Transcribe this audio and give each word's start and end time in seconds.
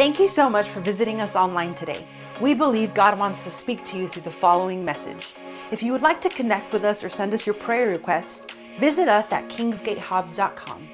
Thank 0.00 0.18
you 0.18 0.28
so 0.28 0.48
much 0.48 0.66
for 0.66 0.80
visiting 0.80 1.20
us 1.20 1.36
online 1.36 1.74
today. 1.74 2.06
We 2.40 2.54
believe 2.54 2.94
God 2.94 3.18
wants 3.18 3.44
to 3.44 3.50
speak 3.50 3.84
to 3.84 3.98
you 3.98 4.08
through 4.08 4.22
the 4.22 4.30
following 4.30 4.82
message. 4.82 5.34
If 5.70 5.82
you 5.82 5.92
would 5.92 6.00
like 6.00 6.22
to 6.22 6.30
connect 6.30 6.72
with 6.72 6.86
us 6.86 7.04
or 7.04 7.10
send 7.10 7.34
us 7.34 7.44
your 7.44 7.54
prayer 7.54 7.88
requests, 7.88 8.46
visit 8.78 9.08
us 9.08 9.30
at 9.30 9.46
kingsgatehobbs.com. 9.50 10.88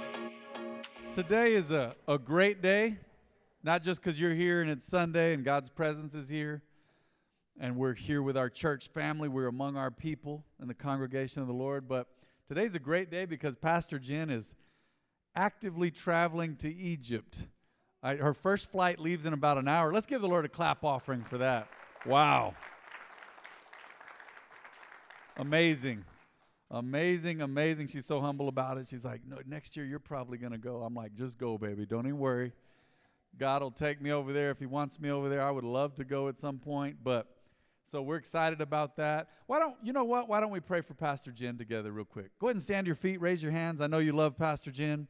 Today 1.13 1.55
is 1.55 1.71
a, 1.71 1.95
a 2.09 2.19
great 2.19 2.61
day, 2.63 2.99
not 3.63 3.85
just 3.85 4.03
because 4.03 4.21
you're 4.21 4.35
here 4.35 4.61
and 4.61 4.69
it's 4.69 4.85
Sunday 4.85 5.35
and 5.35 5.45
God's 5.45 5.71
presence 5.71 6.17
is 6.17 6.29
here, 6.29 6.65
and 7.61 7.77
we're 7.77 7.95
here 7.95 8.23
with 8.23 8.37
our 8.37 8.51
church 8.51 8.89
family, 8.89 9.29
we're 9.29 9.47
among 9.47 9.77
our 9.77 9.93
people 9.93 10.45
in 10.61 10.67
the 10.67 10.75
congregation 10.75 11.43
of 11.43 11.47
the 11.47 11.55
Lord, 11.55 11.87
but 11.87 12.09
today's 12.49 12.75
a 12.75 12.81
great 12.81 13.09
day 13.13 13.25
because 13.25 13.55
Pastor 13.55 14.01
Jen 14.01 14.31
is 14.31 14.57
actively 15.37 15.93
traveling 15.93 16.57
to 16.57 16.75
Egypt. 16.75 17.47
I, 18.07 18.15
her 18.15 18.35
first 18.35 18.71
flight 18.71 19.01
leaves 19.01 19.27
in 19.27 19.33
about 19.33 19.59
an 19.59 19.67
hour. 19.67 19.93
Let's 19.93 20.07
give 20.07 20.21
the 20.21 20.29
Lord 20.29 20.45
a 20.45 20.49
clap 20.49 20.85
offering 20.85 21.25
for 21.25 21.39
that. 21.39 21.67
Wow. 22.07 22.55
Amazing. 25.37 26.05
Amazing, 26.71 27.43
amazing. 27.43 27.89
She's 27.89 28.07
so 28.07 28.21
humble 28.21 28.47
about 28.47 28.79
it. 28.79 28.87
She's 28.89 29.05
like, 29.05 29.23
no, 29.27 29.39
next 29.45 29.77
year 29.77 29.85
you're 29.85 29.99
probably 29.99 30.39
going 30.39 30.53
to 30.53 30.59
go. 30.59 30.83
I'm 30.85 30.95
like, 30.95 31.15
just 31.17 31.37
go, 31.37 31.59
baby. 31.59 31.85
Don't 31.85 32.07
even 32.07 32.21
worry. 32.21 32.53
God 33.39 33.63
will 33.63 33.73
take 33.73 34.01
me 34.01 34.13
over 34.13 34.33
there 34.33 34.53
if 34.53 34.61
He 34.61 34.67
wants 34.67 35.01
me 35.01 35.11
over 35.11 35.29
there. 35.29 35.43
I 35.43 35.51
would 35.51 35.65
love 35.65 35.97
to 35.97 36.05
go 36.05 36.29
at 36.29 36.39
some 36.39 36.59
point, 36.59 36.99
but 37.03 37.27
so 37.89 38.03
we're 38.03 38.17
excited 38.17 38.61
about 38.61 38.97
that. 38.99 39.31
Why 39.47 39.59
don't 39.59 39.75
you 39.83 39.93
know 39.93 40.05
what? 40.05 40.29
Why 40.29 40.39
don't 40.41 40.53
we 40.53 40.61
pray 40.61 40.81
for 40.81 40.95
Pastor 40.95 41.33
Jen 41.33 41.59
together, 41.59 41.91
real 41.91 42.05
quick? 42.05 42.31
Go 42.39 42.47
ahead 42.47 42.55
and 42.55 42.63
stand 42.63 42.85
to 42.85 42.89
your 42.89 42.97
feet. 42.97 43.21
Raise 43.21 43.43
your 43.43 43.53
hands. 43.53 43.81
I 43.81 43.89
know 43.89 43.99
you 43.99 44.13
love 44.13 44.37
Pastor 44.37 44.71
Jen 44.71 45.09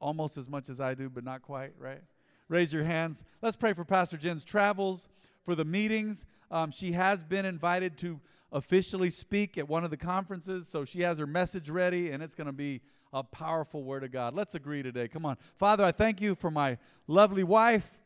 almost 0.00 0.36
as 0.36 0.48
much 0.48 0.68
as 0.68 0.80
I 0.80 0.94
do, 0.94 1.08
but 1.08 1.24
not 1.24 1.42
quite, 1.42 1.72
right? 1.78 2.02
Raise 2.48 2.72
your 2.72 2.84
hands. 2.84 3.24
Let's 3.42 3.56
pray 3.56 3.72
for 3.72 3.84
Pastor 3.84 4.16
Jen's 4.16 4.44
travels, 4.44 5.08
for 5.44 5.54
the 5.54 5.64
meetings. 5.64 6.26
Um, 6.50 6.70
she 6.70 6.92
has 6.92 7.22
been 7.22 7.44
invited 7.44 7.96
to 7.98 8.20
officially 8.52 9.10
speak 9.10 9.58
at 9.58 9.68
one 9.68 9.84
of 9.84 9.90
the 9.90 9.96
conferences. 9.96 10.68
So 10.68 10.84
she 10.84 11.00
has 11.02 11.18
her 11.18 11.26
message 11.26 11.68
ready, 11.70 12.10
and 12.10 12.22
it's 12.22 12.34
going 12.34 12.46
to 12.46 12.52
be 12.52 12.80
a 13.12 13.22
powerful 13.22 13.82
word 13.82 14.04
of 14.04 14.12
God. 14.12 14.34
Let's 14.34 14.54
agree 14.54 14.82
today. 14.82 15.08
Come 15.08 15.26
on. 15.26 15.36
Father, 15.56 15.84
I 15.84 15.92
thank 15.92 16.20
you 16.20 16.34
for 16.34 16.50
my 16.50 16.78
lovely 17.06 17.44
wife, 17.44 17.98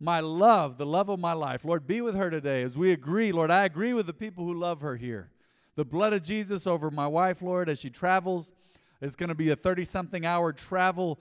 my 0.00 0.20
love, 0.20 0.78
the 0.78 0.86
love 0.86 1.08
of 1.08 1.18
my 1.18 1.32
life. 1.32 1.64
Lord, 1.64 1.86
be 1.86 2.00
with 2.00 2.14
her 2.14 2.30
today 2.30 2.62
as 2.62 2.76
we 2.76 2.92
agree. 2.92 3.32
Lord, 3.32 3.50
I 3.50 3.64
agree 3.64 3.92
with 3.92 4.06
the 4.06 4.12
people 4.12 4.44
who 4.44 4.54
love 4.54 4.80
her 4.80 4.96
here. 4.96 5.30
The 5.74 5.84
blood 5.84 6.12
of 6.12 6.22
Jesus 6.22 6.66
over 6.66 6.90
my 6.90 7.06
wife, 7.06 7.42
Lord, 7.42 7.68
as 7.68 7.78
she 7.78 7.90
travels. 7.90 8.52
It's 9.00 9.16
going 9.16 9.28
to 9.28 9.34
be 9.34 9.50
a 9.50 9.56
30 9.56 9.84
something 9.84 10.24
hour 10.24 10.52
travel 10.52 11.20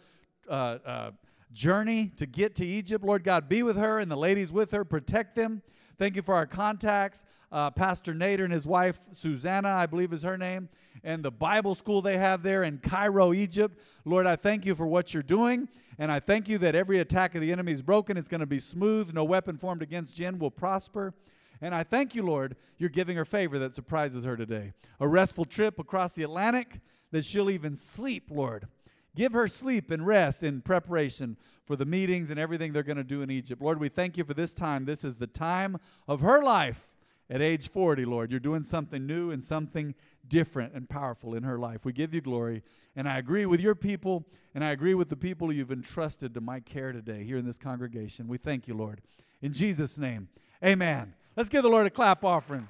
uh, 0.49 0.77
uh, 0.85 1.11
journey 1.51 2.11
to 2.17 2.25
get 2.25 2.55
to 2.55 2.65
Egypt. 2.65 3.03
Lord 3.03 3.23
God, 3.23 3.49
be 3.49 3.63
with 3.63 3.77
her 3.77 3.99
and 3.99 4.09
the 4.09 4.17
ladies 4.17 4.51
with 4.51 4.71
her, 4.71 4.83
protect 4.83 5.35
them. 5.35 5.61
Thank 5.97 6.15
you 6.15 6.21
for 6.21 6.35
our 6.35 6.45
contacts. 6.45 7.23
Uh, 7.51 7.71
Pastor 7.71 8.13
Nader 8.13 8.43
and 8.43 8.51
his 8.51 8.67
wife, 8.67 8.99
Susanna, 9.11 9.69
I 9.69 9.85
believe 9.85 10.11
is 10.11 10.23
her 10.23 10.37
name, 10.37 10.67
and 11.05 11.23
the 11.23 11.31
Bible 11.31 11.73
school 11.73 12.01
they 12.01 12.17
have 12.17 12.43
there 12.43 12.63
in 12.63 12.79
Cairo, 12.79 13.31
Egypt. 13.31 13.79
Lord, 14.03 14.25
I 14.25 14.35
thank 14.35 14.65
you 14.65 14.75
for 14.75 14.85
what 14.85 15.13
you're 15.13 15.23
doing. 15.23 15.69
And 15.97 16.11
I 16.11 16.19
thank 16.19 16.49
you 16.49 16.57
that 16.57 16.75
every 16.75 16.99
attack 16.99 17.35
of 17.35 17.41
the 17.41 17.51
enemy 17.51 17.71
is 17.71 17.81
broken. 17.81 18.17
It's 18.17 18.27
going 18.27 18.41
to 18.41 18.45
be 18.45 18.59
smooth. 18.59 19.13
No 19.13 19.23
weapon 19.23 19.57
formed 19.57 19.81
against 19.81 20.15
Jen 20.15 20.37
will 20.37 20.51
prosper. 20.51 21.13
And 21.61 21.73
I 21.73 21.83
thank 21.83 22.15
you, 22.15 22.23
Lord, 22.23 22.57
you're 22.77 22.89
giving 22.89 23.15
her 23.15 23.23
favor 23.23 23.57
that 23.59 23.73
surprises 23.73 24.25
her 24.25 24.35
today. 24.35 24.73
A 24.99 25.07
restful 25.07 25.45
trip 25.45 25.79
across 25.79 26.11
the 26.13 26.23
Atlantic 26.23 26.81
that 27.15 27.25
she'll 27.25 27.49
even 27.49 27.75
sleep, 27.75 28.25
Lord. 28.29 28.67
Give 29.15 29.33
her 29.33 29.47
sleep 29.47 29.91
and 29.91 30.05
rest 30.05 30.43
in 30.43 30.61
preparation 30.61 31.37
for 31.65 31.75
the 31.75 31.85
meetings 31.85 32.29
and 32.29 32.39
everything 32.39 32.73
they're 32.73 32.83
going 32.83 32.97
to 32.97 33.03
do 33.03 33.21
in 33.21 33.31
Egypt. 33.31 33.61
Lord, 33.61 33.79
we 33.79 33.89
thank 33.89 34.17
you 34.17 34.23
for 34.23 34.33
this 34.33 34.53
time. 34.53 34.85
This 34.85 35.03
is 35.03 35.15
the 35.15 35.27
time 35.27 35.77
of 36.07 36.19
her 36.19 36.43
life 36.43 36.89
at 37.29 37.41
age 37.41 37.69
40, 37.69 38.05
Lord. 38.05 38.31
You're 38.31 38.39
doing 38.39 38.63
something 38.63 39.07
new 39.07 39.31
and 39.31 39.43
something 39.43 39.95
different 40.27 40.73
and 40.73 40.89
powerful 40.89 41.33
in 41.33 41.43
her 41.43 41.57
life. 41.57 41.85
We 41.85 41.93
give 41.93 42.13
you 42.13 42.21
glory. 42.21 42.63
And 42.95 43.07
I 43.07 43.17
agree 43.17 43.45
with 43.45 43.61
your 43.61 43.75
people, 43.75 44.25
and 44.53 44.63
I 44.63 44.71
agree 44.71 44.93
with 44.93 45.09
the 45.09 45.15
people 45.15 45.51
you've 45.51 45.71
entrusted 45.71 46.33
to 46.33 46.41
my 46.41 46.59
care 46.59 46.91
today 46.91 47.23
here 47.23 47.37
in 47.37 47.45
this 47.45 47.57
congregation. 47.57 48.27
We 48.27 48.37
thank 48.37 48.67
you, 48.67 48.73
Lord. 48.73 49.01
In 49.41 49.53
Jesus' 49.53 49.97
name, 49.97 50.27
amen. 50.63 51.13
Let's 51.35 51.49
give 51.49 51.63
the 51.63 51.69
Lord 51.69 51.87
a 51.87 51.89
clap 51.89 52.23
offering. 52.23 52.67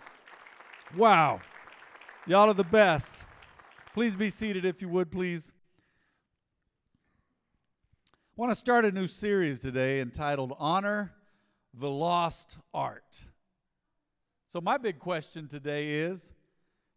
Wow. 0.95 1.41
Y'all 2.27 2.49
are 2.49 2.53
the 2.53 2.63
best. 2.63 3.25
Please 3.95 4.13
be 4.13 4.29
seated 4.29 4.65
if 4.65 4.81
you 4.81 4.89
would, 4.89 5.09
please. 5.09 5.53
I 8.03 8.17
want 8.35 8.51
to 8.51 8.55
start 8.55 8.83
a 8.83 8.91
new 8.91 9.07
series 9.07 9.61
today 9.61 10.01
entitled 10.01 10.53
Honor 10.59 11.13
the 11.73 11.89
Lost 11.89 12.57
Art. 12.73 13.25
So, 14.49 14.59
my 14.59 14.77
big 14.77 14.99
question 14.99 15.47
today 15.47 15.91
is 15.91 16.33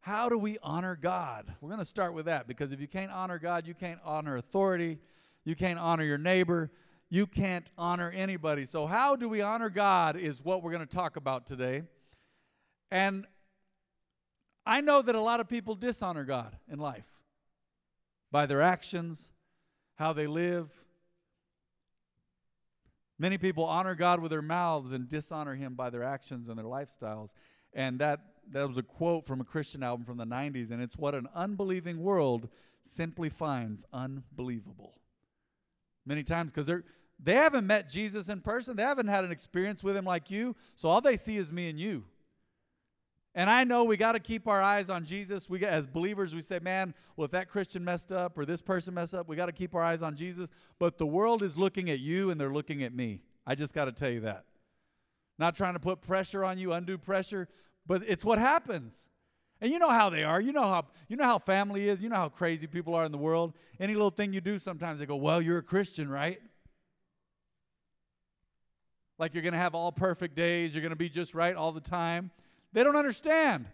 how 0.01 0.29
do 0.29 0.37
we 0.37 0.59
honor 0.61 0.99
God? 1.01 1.55
We're 1.61 1.69
going 1.69 1.79
to 1.79 1.85
start 1.85 2.15
with 2.15 2.25
that 2.25 2.49
because 2.49 2.73
if 2.73 2.81
you 2.81 2.89
can't 2.89 3.13
honor 3.13 3.39
God, 3.39 3.65
you 3.65 3.75
can't 3.75 4.01
honor 4.05 4.35
authority, 4.35 4.99
you 5.45 5.55
can't 5.55 5.79
honor 5.79 6.03
your 6.03 6.19
neighbor, 6.19 6.69
you 7.11 7.29
can't 7.29 7.71
honor 7.79 8.11
anybody. 8.11 8.65
So, 8.65 8.89
how 8.89 9.15
do 9.15 9.29
we 9.29 9.41
honor 9.41 9.71
God 9.71 10.17
is 10.17 10.45
what 10.45 10.65
we're 10.65 10.73
going 10.73 10.85
to 10.85 10.97
talk 10.97 11.15
about 11.15 11.47
today. 11.47 11.85
And 12.91 13.25
I 14.69 14.81
know 14.81 15.03
that 15.03 15.17
a 15.17 15.21
lot 15.21 15.41
of 15.41 15.49
people 15.49 15.75
dishonor 15.75 16.23
God 16.23 16.57
in 16.71 16.79
life 16.79 17.09
by 18.31 18.47
their 18.47 18.63
actions, 18.63 19.33
how 19.97 20.13
they 20.13 20.29
live 20.29 20.71
Many 23.19 23.37
people 23.37 23.65
honor 23.65 23.95
God 23.95 24.21
with 24.21 24.31
their 24.31 24.43
mouths 24.43 24.93
and 24.93 25.09
dishonor 25.09 25.55
Him 25.55 25.75
by 25.75 25.91
their 25.91 26.05
actions 26.05 26.49
and 26.49 26.57
their 26.57 26.65
lifestyles. 26.65 27.33
And 27.75 27.99
that, 27.99 28.21
that 28.53 28.67
was 28.67 28.79
a 28.79 28.83
quote 28.83 29.27
from 29.27 29.41
a 29.41 29.45
Christian 29.45 29.83
album 29.83 30.07
from 30.07 30.17
the 30.17 30.25
90s, 30.25 30.71
and 30.71 30.81
it's 30.81 30.97
what 30.97 31.15
an 31.15 31.29
unbelieving 31.35 32.01
world 32.01 32.49
simply 32.81 33.29
finds 33.29 33.85
unbelievable. 33.93 35.01
Many 36.07 36.23
times, 36.23 36.53
because 36.53 36.67
they're 36.67 36.85
they 37.21 37.35
haven't 37.35 37.67
met 37.67 37.89
Jesus 37.89 38.29
in 38.29 38.41
person. 38.41 38.77
They 38.77 38.85
haven't 38.85 39.09
had 39.09 39.25
an 39.25 39.33
experience 39.33 39.83
with 39.83 39.97
him 39.97 40.05
like 40.05 40.31
you. 40.31 40.55
So 40.77 40.89
all 40.89 41.01
they 41.01 41.17
see 41.17 41.37
is 41.37 41.53
me 41.53 41.69
and 41.69 41.77
you. 41.77 42.05
And 43.35 43.49
I 43.49 43.65
know 43.65 43.85
we 43.85 43.97
got 43.97 44.13
to 44.13 44.21
keep 44.21 44.49
our 44.49 44.61
eyes 44.61 44.91
on 44.91 45.05
Jesus. 45.05 45.49
We 45.49 45.65
as 45.65 45.87
believers, 45.87 46.35
we 46.35 46.41
say, 46.41 46.59
man, 46.61 46.95
well, 47.17 47.27
if 47.27 47.31
that 47.33 47.49
Christian 47.49 47.85
messed 47.85 48.11
up 48.11 48.37
or 48.37 48.45
this 48.45 48.63
person 48.63 48.95
messed 48.95 49.15
up, 49.15 49.29
we 49.29 49.37
got 49.37 49.47
to 49.47 49.53
keep 49.53 49.75
our 49.75 49.83
eyes 49.83 50.03
on 50.03 50.17
Jesus. 50.17 50.49
But 50.79 50.99
the 50.99 51.07
world 51.07 51.43
is 51.43 51.57
looking 51.57 51.91
at 51.91 52.01
you 52.01 52.31
and 52.31 52.41
they're 52.41 52.53
looking 52.53 52.83
at 52.83 52.95
me. 52.95 53.21
I 53.47 53.55
just 53.55 53.75
got 53.75 53.85
to 53.85 53.93
tell 53.93 54.11
you 54.11 54.21
that. 54.21 54.45
Not 55.39 55.55
trying 55.55 55.75
to 55.75 55.81
put 55.81 56.01
pressure 56.01 56.45
on 56.45 56.59
you, 56.59 56.73
undue 56.73 56.99
pressure, 56.99 57.49
but 57.87 58.03
it's 58.07 58.25
what 58.25 58.39
happens. 58.39 59.07
And 59.61 59.73
you 59.73 59.79
know 59.79 59.91
how 59.91 60.11
they 60.11 60.25
are. 60.25 60.41
You 60.41 60.53
know 60.53 60.63
how 60.63 60.87
you 61.09 61.17
know 61.17 61.25
how 61.25 61.39
family 61.39 61.89
is. 61.89 62.03
You 62.03 62.09
know 62.09 62.17
how 62.17 62.29
crazy 62.29 62.67
people 62.67 62.95
are 62.95 63.05
in 63.05 63.13
the 63.13 63.19
world. 63.19 63.55
Any 63.81 63.95
little 63.95 64.11
thing 64.11 64.33
you 64.33 64.41
do, 64.41 64.59
sometimes 64.59 65.01
they 65.01 65.07
go, 65.07 65.17
"Well, 65.17 65.43
you're 65.43 65.59
a 65.59 65.63
Christian, 65.63 66.09
right?" 66.09 66.41
Like 69.19 69.35
you're 69.35 69.43
going 69.43 69.55
to 69.55 69.59
have 69.59 69.75
all 69.75 69.91
perfect 69.91 70.37
days. 70.37 70.75
You're 70.75 70.83
going 70.83 70.91
to 70.91 70.97
be 70.97 71.09
just 71.09 71.35
right 71.35 71.57
all 71.57 71.73
the 71.73 71.81
time. 71.81 72.31
They 72.73 72.85
don't 72.85 72.97
understand. 72.97 73.67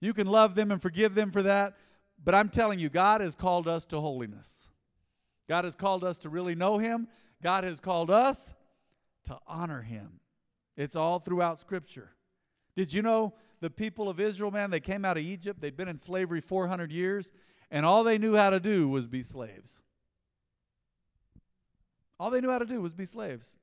You 0.00 0.12
can 0.14 0.26
love 0.26 0.54
them 0.54 0.70
and 0.70 0.80
forgive 0.80 1.14
them 1.14 1.30
for 1.30 1.42
that, 1.42 1.74
but 2.22 2.34
I'm 2.34 2.48
telling 2.48 2.78
you, 2.78 2.88
God 2.88 3.20
has 3.20 3.34
called 3.34 3.66
us 3.66 3.84
to 3.86 4.00
holiness. 4.00 4.68
God 5.48 5.64
has 5.64 5.74
called 5.74 6.04
us 6.04 6.18
to 6.18 6.28
really 6.28 6.54
know 6.54 6.78
Him. 6.78 7.08
God 7.42 7.64
has 7.64 7.80
called 7.80 8.10
us 8.10 8.54
to 9.24 9.38
honor 9.46 9.82
Him. 9.82 10.20
It's 10.76 10.96
all 10.96 11.18
throughout 11.18 11.60
Scripture. 11.60 12.10
Did 12.76 12.92
you 12.92 13.02
know 13.02 13.34
the 13.60 13.70
people 13.70 14.08
of 14.08 14.20
Israel, 14.20 14.50
man, 14.50 14.70
they 14.70 14.80
came 14.80 15.04
out 15.04 15.16
of 15.16 15.22
Egypt, 15.22 15.60
they'd 15.60 15.76
been 15.76 15.88
in 15.88 15.98
slavery 15.98 16.40
400 16.40 16.90
years, 16.92 17.32
and 17.70 17.86
all 17.86 18.04
they 18.04 18.18
knew 18.18 18.36
how 18.36 18.50
to 18.50 18.60
do 18.60 18.88
was 18.88 19.06
be 19.06 19.22
slaves. 19.22 19.80
All 22.18 22.30
they 22.30 22.40
knew 22.40 22.50
how 22.50 22.58
to 22.58 22.66
do 22.66 22.80
was 22.80 22.92
be 22.92 23.04
slaves. 23.04 23.54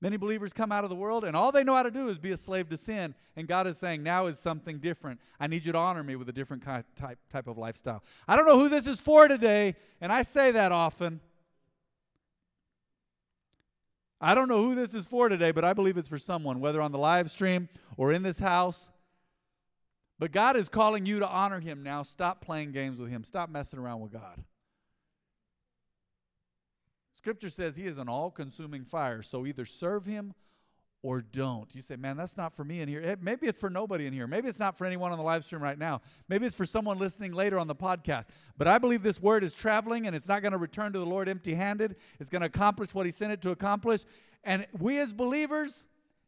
Many 0.00 0.16
believers 0.16 0.52
come 0.52 0.70
out 0.70 0.84
of 0.84 0.90
the 0.90 0.96
world 0.96 1.24
and 1.24 1.34
all 1.34 1.50
they 1.50 1.64
know 1.64 1.74
how 1.74 1.82
to 1.82 1.90
do 1.90 2.08
is 2.08 2.18
be 2.18 2.30
a 2.30 2.36
slave 2.36 2.68
to 2.68 2.76
sin. 2.76 3.14
And 3.34 3.48
God 3.48 3.66
is 3.66 3.78
saying, 3.78 4.02
now 4.02 4.26
is 4.26 4.38
something 4.38 4.78
different. 4.78 5.20
I 5.40 5.48
need 5.48 5.66
you 5.66 5.72
to 5.72 5.78
honor 5.78 6.04
me 6.04 6.14
with 6.14 6.28
a 6.28 6.32
different 6.32 6.64
kind, 6.64 6.84
type, 6.94 7.18
type 7.30 7.48
of 7.48 7.58
lifestyle. 7.58 8.04
I 8.28 8.36
don't 8.36 8.46
know 8.46 8.58
who 8.58 8.68
this 8.68 8.86
is 8.86 9.00
for 9.00 9.26
today, 9.26 9.74
and 10.00 10.12
I 10.12 10.22
say 10.22 10.52
that 10.52 10.70
often. 10.70 11.20
I 14.20 14.34
don't 14.34 14.48
know 14.48 14.62
who 14.62 14.76
this 14.76 14.94
is 14.94 15.06
for 15.06 15.28
today, 15.28 15.50
but 15.50 15.64
I 15.64 15.72
believe 15.72 15.96
it's 15.96 16.08
for 16.08 16.18
someone, 16.18 16.60
whether 16.60 16.80
on 16.80 16.92
the 16.92 16.98
live 16.98 17.30
stream 17.30 17.68
or 17.96 18.12
in 18.12 18.22
this 18.22 18.38
house. 18.38 18.90
But 20.20 20.32
God 20.32 20.56
is 20.56 20.68
calling 20.68 21.06
you 21.06 21.20
to 21.20 21.28
honor 21.28 21.60
Him 21.60 21.82
now. 21.82 22.02
Stop 22.02 22.40
playing 22.40 22.72
games 22.72 22.98
with 22.98 23.10
Him, 23.10 23.24
stop 23.24 23.50
messing 23.50 23.78
around 23.80 24.00
with 24.00 24.12
God. 24.12 24.42
Scripture 27.18 27.50
says 27.50 27.76
he 27.76 27.88
is 27.88 27.98
an 27.98 28.08
all 28.08 28.30
consuming 28.30 28.84
fire. 28.84 29.22
So 29.22 29.44
either 29.44 29.64
serve 29.64 30.06
him 30.06 30.34
or 31.02 31.20
don't. 31.20 31.68
You 31.74 31.82
say, 31.82 31.96
man, 31.96 32.16
that's 32.16 32.36
not 32.36 32.54
for 32.54 32.62
me 32.62 32.80
in 32.80 32.88
here. 32.88 33.02
Eh, 33.04 33.16
maybe 33.20 33.48
it's 33.48 33.58
for 33.58 33.68
nobody 33.68 34.06
in 34.06 34.12
here. 34.12 34.28
Maybe 34.28 34.46
it's 34.46 34.60
not 34.60 34.78
for 34.78 34.86
anyone 34.86 35.10
on 35.10 35.18
the 35.18 35.24
live 35.24 35.42
stream 35.42 35.60
right 35.60 35.76
now. 35.76 36.00
Maybe 36.28 36.46
it's 36.46 36.54
for 36.54 36.64
someone 36.64 36.96
listening 36.96 37.32
later 37.32 37.58
on 37.58 37.66
the 37.66 37.74
podcast. 37.74 38.26
But 38.56 38.68
I 38.68 38.78
believe 38.78 39.02
this 39.02 39.20
word 39.20 39.42
is 39.42 39.52
traveling 39.52 40.06
and 40.06 40.14
it's 40.14 40.28
not 40.28 40.42
going 40.42 40.52
to 40.52 40.58
return 40.58 40.92
to 40.92 40.98
the 41.00 41.06
Lord 41.06 41.28
empty 41.28 41.54
handed. 41.54 41.96
It's 42.20 42.30
going 42.30 42.42
to 42.42 42.46
accomplish 42.46 42.94
what 42.94 43.04
He 43.04 43.10
sent 43.10 43.32
it 43.32 43.42
to 43.42 43.50
accomplish. 43.50 44.04
And 44.44 44.64
we 44.78 45.00
as 45.00 45.12
believers, 45.12 45.86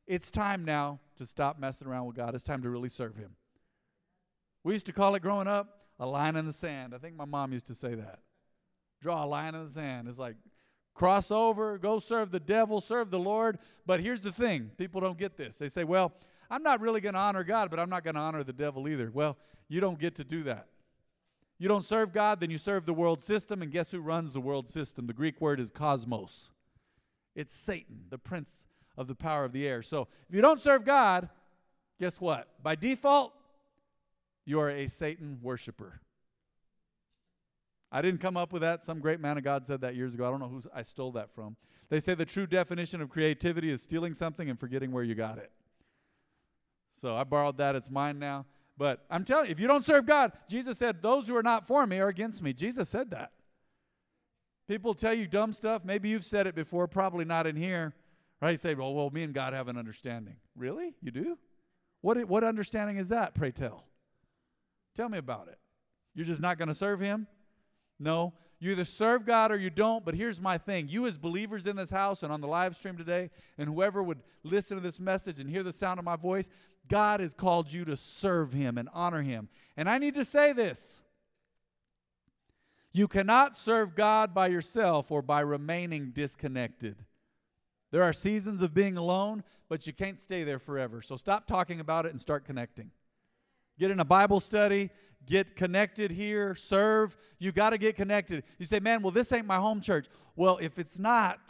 it's 0.08 0.28
time 0.28 0.64
now 0.64 0.98
to 1.18 1.24
stop 1.24 1.60
messing 1.60 1.86
around 1.86 2.06
with 2.06 2.16
God. 2.16 2.34
It's 2.34 2.42
time 2.42 2.62
to 2.62 2.68
really 2.68 2.88
serve 2.88 3.14
Him. 3.14 3.30
We 4.64 4.72
used 4.72 4.86
to 4.86 4.92
call 4.92 5.14
it 5.14 5.22
growing 5.22 5.46
up 5.46 5.86
a 6.00 6.06
line 6.06 6.34
in 6.34 6.46
the 6.46 6.52
sand. 6.52 6.96
I 6.96 6.98
think 6.98 7.14
my 7.14 7.26
mom 7.26 7.52
used 7.52 7.68
to 7.68 7.76
say 7.76 7.94
that. 7.94 8.18
Draw 9.00 9.24
a 9.24 9.26
line 9.26 9.54
in 9.54 9.64
the 9.64 9.70
sand. 9.70 10.08
It's 10.08 10.18
like 10.18 10.34
cross 10.94 11.30
over, 11.30 11.78
go 11.78 11.98
serve 11.98 12.30
the 12.30 12.40
devil, 12.40 12.80
serve 12.80 13.10
the 13.10 13.18
Lord. 13.18 13.58
But 13.86 14.00
here's 14.00 14.20
the 14.20 14.32
thing 14.32 14.70
people 14.76 15.00
don't 15.00 15.18
get 15.18 15.36
this. 15.36 15.58
They 15.58 15.68
say, 15.68 15.84
well, 15.84 16.12
I'm 16.50 16.62
not 16.62 16.80
really 16.80 17.00
going 17.00 17.14
to 17.14 17.20
honor 17.20 17.44
God, 17.44 17.70
but 17.70 17.78
I'm 17.78 17.90
not 17.90 18.04
going 18.04 18.16
to 18.16 18.20
honor 18.20 18.42
the 18.42 18.52
devil 18.52 18.88
either. 18.88 19.10
Well, 19.12 19.36
you 19.68 19.80
don't 19.80 19.98
get 19.98 20.16
to 20.16 20.24
do 20.24 20.42
that. 20.44 20.66
You 21.58 21.68
don't 21.68 21.84
serve 21.84 22.12
God, 22.12 22.40
then 22.40 22.50
you 22.50 22.58
serve 22.58 22.86
the 22.86 22.94
world 22.94 23.22
system, 23.22 23.60
and 23.60 23.70
guess 23.70 23.90
who 23.90 24.00
runs 24.00 24.32
the 24.32 24.40
world 24.40 24.66
system? 24.66 25.06
The 25.06 25.12
Greek 25.12 25.40
word 25.40 25.60
is 25.60 25.70
cosmos. 25.70 26.50
It's 27.36 27.54
Satan, 27.54 28.04
the 28.08 28.18
prince 28.18 28.66
of 28.96 29.06
the 29.06 29.14
power 29.14 29.44
of 29.44 29.52
the 29.52 29.68
air. 29.68 29.82
So 29.82 30.08
if 30.28 30.34
you 30.34 30.40
don't 30.40 30.58
serve 30.58 30.84
God, 30.84 31.28
guess 32.00 32.20
what? 32.20 32.48
By 32.62 32.74
default, 32.76 33.34
you 34.46 34.58
are 34.58 34.70
a 34.70 34.86
Satan 34.86 35.38
worshiper. 35.42 36.00
I 37.92 38.02
didn't 38.02 38.20
come 38.20 38.36
up 38.36 38.52
with 38.52 38.62
that. 38.62 38.84
Some 38.84 39.00
great 39.00 39.20
man 39.20 39.36
of 39.36 39.44
God 39.44 39.66
said 39.66 39.80
that 39.80 39.96
years 39.96 40.14
ago. 40.14 40.26
I 40.26 40.30
don't 40.30 40.40
know 40.40 40.48
who 40.48 40.62
I 40.74 40.82
stole 40.82 41.12
that 41.12 41.30
from. 41.30 41.56
They 41.88 41.98
say 41.98 42.14
the 42.14 42.24
true 42.24 42.46
definition 42.46 43.00
of 43.00 43.08
creativity 43.10 43.70
is 43.70 43.82
stealing 43.82 44.14
something 44.14 44.48
and 44.48 44.58
forgetting 44.58 44.92
where 44.92 45.02
you 45.02 45.16
got 45.16 45.38
it. 45.38 45.50
So 46.92 47.16
I 47.16 47.24
borrowed 47.24 47.56
that. 47.58 47.74
It's 47.74 47.90
mine 47.90 48.18
now. 48.18 48.46
But 48.78 49.04
I'm 49.10 49.24
telling 49.24 49.46
you, 49.46 49.52
if 49.52 49.60
you 49.60 49.66
don't 49.66 49.84
serve 49.84 50.06
God, 50.06 50.32
Jesus 50.48 50.78
said, 50.78 51.02
Those 51.02 51.28
who 51.28 51.36
are 51.36 51.42
not 51.42 51.66
for 51.66 51.86
me 51.86 51.98
are 51.98 52.08
against 52.08 52.42
me. 52.42 52.52
Jesus 52.52 52.88
said 52.88 53.10
that. 53.10 53.32
People 54.68 54.94
tell 54.94 55.12
you 55.12 55.26
dumb 55.26 55.52
stuff. 55.52 55.84
Maybe 55.84 56.08
you've 56.08 56.24
said 56.24 56.46
it 56.46 56.54
before, 56.54 56.86
probably 56.86 57.24
not 57.24 57.46
in 57.46 57.56
here. 57.56 57.92
Right? 58.40 58.52
You 58.52 58.56
say, 58.56 58.74
Well, 58.74 58.94
well, 58.94 59.10
me 59.10 59.24
and 59.24 59.34
God 59.34 59.52
have 59.52 59.68
an 59.68 59.76
understanding. 59.76 60.36
Really? 60.56 60.94
You 61.02 61.10
do? 61.10 61.38
What, 62.02 62.24
what 62.28 62.44
understanding 62.44 62.96
is 62.96 63.08
that, 63.10 63.34
pray 63.34 63.50
tell? 63.50 63.84
Tell 64.94 65.08
me 65.08 65.18
about 65.18 65.48
it. 65.48 65.58
You're 66.14 66.26
just 66.26 66.40
not 66.40 66.56
going 66.56 66.68
to 66.68 66.74
serve 66.74 67.00
Him? 67.00 67.26
No, 68.00 68.32
you 68.58 68.72
either 68.72 68.84
serve 68.84 69.26
God 69.26 69.52
or 69.52 69.58
you 69.58 69.70
don't. 69.70 70.04
But 70.04 70.14
here's 70.14 70.40
my 70.40 70.58
thing 70.58 70.88
you, 70.88 71.06
as 71.06 71.18
believers 71.18 71.66
in 71.66 71.76
this 71.76 71.90
house 71.90 72.22
and 72.22 72.32
on 72.32 72.40
the 72.40 72.48
live 72.48 72.74
stream 72.74 72.96
today, 72.96 73.30
and 73.58 73.68
whoever 73.68 74.02
would 74.02 74.18
listen 74.42 74.76
to 74.76 74.82
this 74.82 74.98
message 74.98 75.38
and 75.38 75.48
hear 75.48 75.62
the 75.62 75.72
sound 75.72 75.98
of 75.98 76.04
my 76.04 76.16
voice, 76.16 76.48
God 76.88 77.20
has 77.20 77.34
called 77.34 77.72
you 77.72 77.84
to 77.84 77.96
serve 77.96 78.52
Him 78.52 78.78
and 78.78 78.88
honor 78.92 79.22
Him. 79.22 79.48
And 79.76 79.88
I 79.88 79.98
need 79.98 80.14
to 80.14 80.24
say 80.24 80.52
this 80.52 81.02
you 82.92 83.06
cannot 83.06 83.56
serve 83.56 83.94
God 83.94 84.34
by 84.34 84.48
yourself 84.48 85.10
or 85.10 85.22
by 85.22 85.40
remaining 85.40 86.10
disconnected. 86.10 87.04
There 87.92 88.02
are 88.02 88.12
seasons 88.12 88.62
of 88.62 88.74
being 88.74 88.96
alone, 88.96 89.44
but 89.68 89.86
you 89.86 89.92
can't 89.92 90.18
stay 90.18 90.44
there 90.44 90.58
forever. 90.58 91.02
So 91.02 91.16
stop 91.16 91.46
talking 91.46 91.80
about 91.80 92.06
it 92.06 92.12
and 92.12 92.20
start 92.20 92.44
connecting. 92.44 92.90
Get 93.80 93.90
in 93.90 93.98
a 93.98 94.04
Bible 94.04 94.40
study, 94.40 94.90
get 95.24 95.56
connected 95.56 96.10
here, 96.10 96.54
serve. 96.54 97.16
You 97.38 97.50
got 97.50 97.70
to 97.70 97.78
get 97.78 97.96
connected. 97.96 98.44
You 98.58 98.66
say, 98.66 98.78
man, 98.78 99.00
well, 99.00 99.10
this 99.10 99.32
ain't 99.32 99.46
my 99.46 99.56
home 99.56 99.80
church. 99.80 100.06
Well, 100.36 100.58
if 100.60 100.78
it's 100.78 100.98
not, 100.98 101.40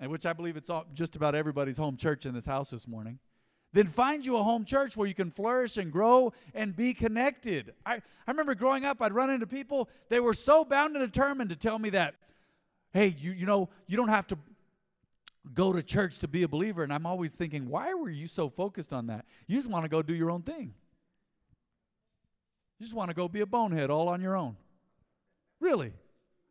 and 0.00 0.10
which 0.10 0.24
I 0.24 0.32
believe 0.32 0.56
it's 0.56 0.70
all, 0.70 0.86
just 0.94 1.14
about 1.14 1.34
everybody's 1.34 1.76
home 1.76 1.98
church 1.98 2.24
in 2.24 2.32
this 2.32 2.46
house 2.46 2.70
this 2.70 2.88
morning, 2.88 3.18
then 3.74 3.86
find 3.86 4.24
you 4.24 4.38
a 4.38 4.42
home 4.42 4.64
church 4.64 4.96
where 4.96 5.06
you 5.06 5.12
can 5.12 5.30
flourish 5.30 5.76
and 5.76 5.92
grow 5.92 6.32
and 6.54 6.74
be 6.74 6.94
connected. 6.94 7.74
I, 7.84 7.96
I 7.96 8.30
remember 8.30 8.54
growing 8.54 8.86
up, 8.86 9.02
I'd 9.02 9.12
run 9.12 9.28
into 9.28 9.46
people, 9.46 9.90
they 10.08 10.20
were 10.20 10.34
so 10.34 10.64
bound 10.64 10.96
and 10.96 11.04
determined 11.04 11.50
to 11.50 11.56
tell 11.56 11.78
me 11.78 11.90
that, 11.90 12.14
hey, 12.94 13.14
you, 13.18 13.32
you 13.32 13.44
know, 13.44 13.68
you 13.86 13.98
don't 13.98 14.08
have 14.08 14.26
to 14.28 14.38
go 15.52 15.74
to 15.74 15.82
church 15.82 16.18
to 16.20 16.28
be 16.28 16.44
a 16.44 16.48
believer. 16.48 16.82
And 16.82 16.94
I'm 16.94 17.04
always 17.04 17.32
thinking, 17.32 17.68
why 17.68 17.92
were 17.92 18.08
you 18.08 18.26
so 18.26 18.48
focused 18.48 18.94
on 18.94 19.08
that? 19.08 19.26
You 19.46 19.58
just 19.58 19.68
want 19.68 19.84
to 19.84 19.90
go 19.90 20.00
do 20.00 20.14
your 20.14 20.30
own 20.30 20.40
thing. 20.40 20.72
You 22.78 22.84
just 22.84 22.94
want 22.94 23.10
to 23.10 23.14
go 23.14 23.28
be 23.28 23.40
a 23.40 23.46
bonehead 23.46 23.90
all 23.90 24.08
on 24.08 24.20
your 24.20 24.36
own. 24.36 24.56
Really. 25.60 25.92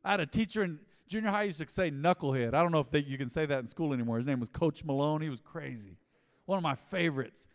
I 0.04 0.12
had 0.12 0.20
a 0.20 0.26
teacher 0.26 0.64
in 0.64 0.80
junior 1.08 1.30
high 1.30 1.44
used 1.44 1.60
to 1.60 1.70
say 1.70 1.92
knucklehead. 1.92 2.54
I 2.54 2.62
don't 2.62 2.72
know 2.72 2.80
if 2.80 2.90
they, 2.90 3.00
you 3.00 3.18
can 3.18 3.30
say 3.30 3.46
that 3.46 3.60
in 3.60 3.68
school 3.68 3.94
anymore. 3.94 4.18
His 4.18 4.26
name 4.26 4.40
was 4.40 4.50
Coach 4.50 4.86
Malone. 4.86 5.22
He 5.22 5.30
was 5.30 5.42
crazy. 5.42 5.98
One 6.46 6.58
of 6.58 6.64
my 6.64 6.76
favorites. 6.76 7.48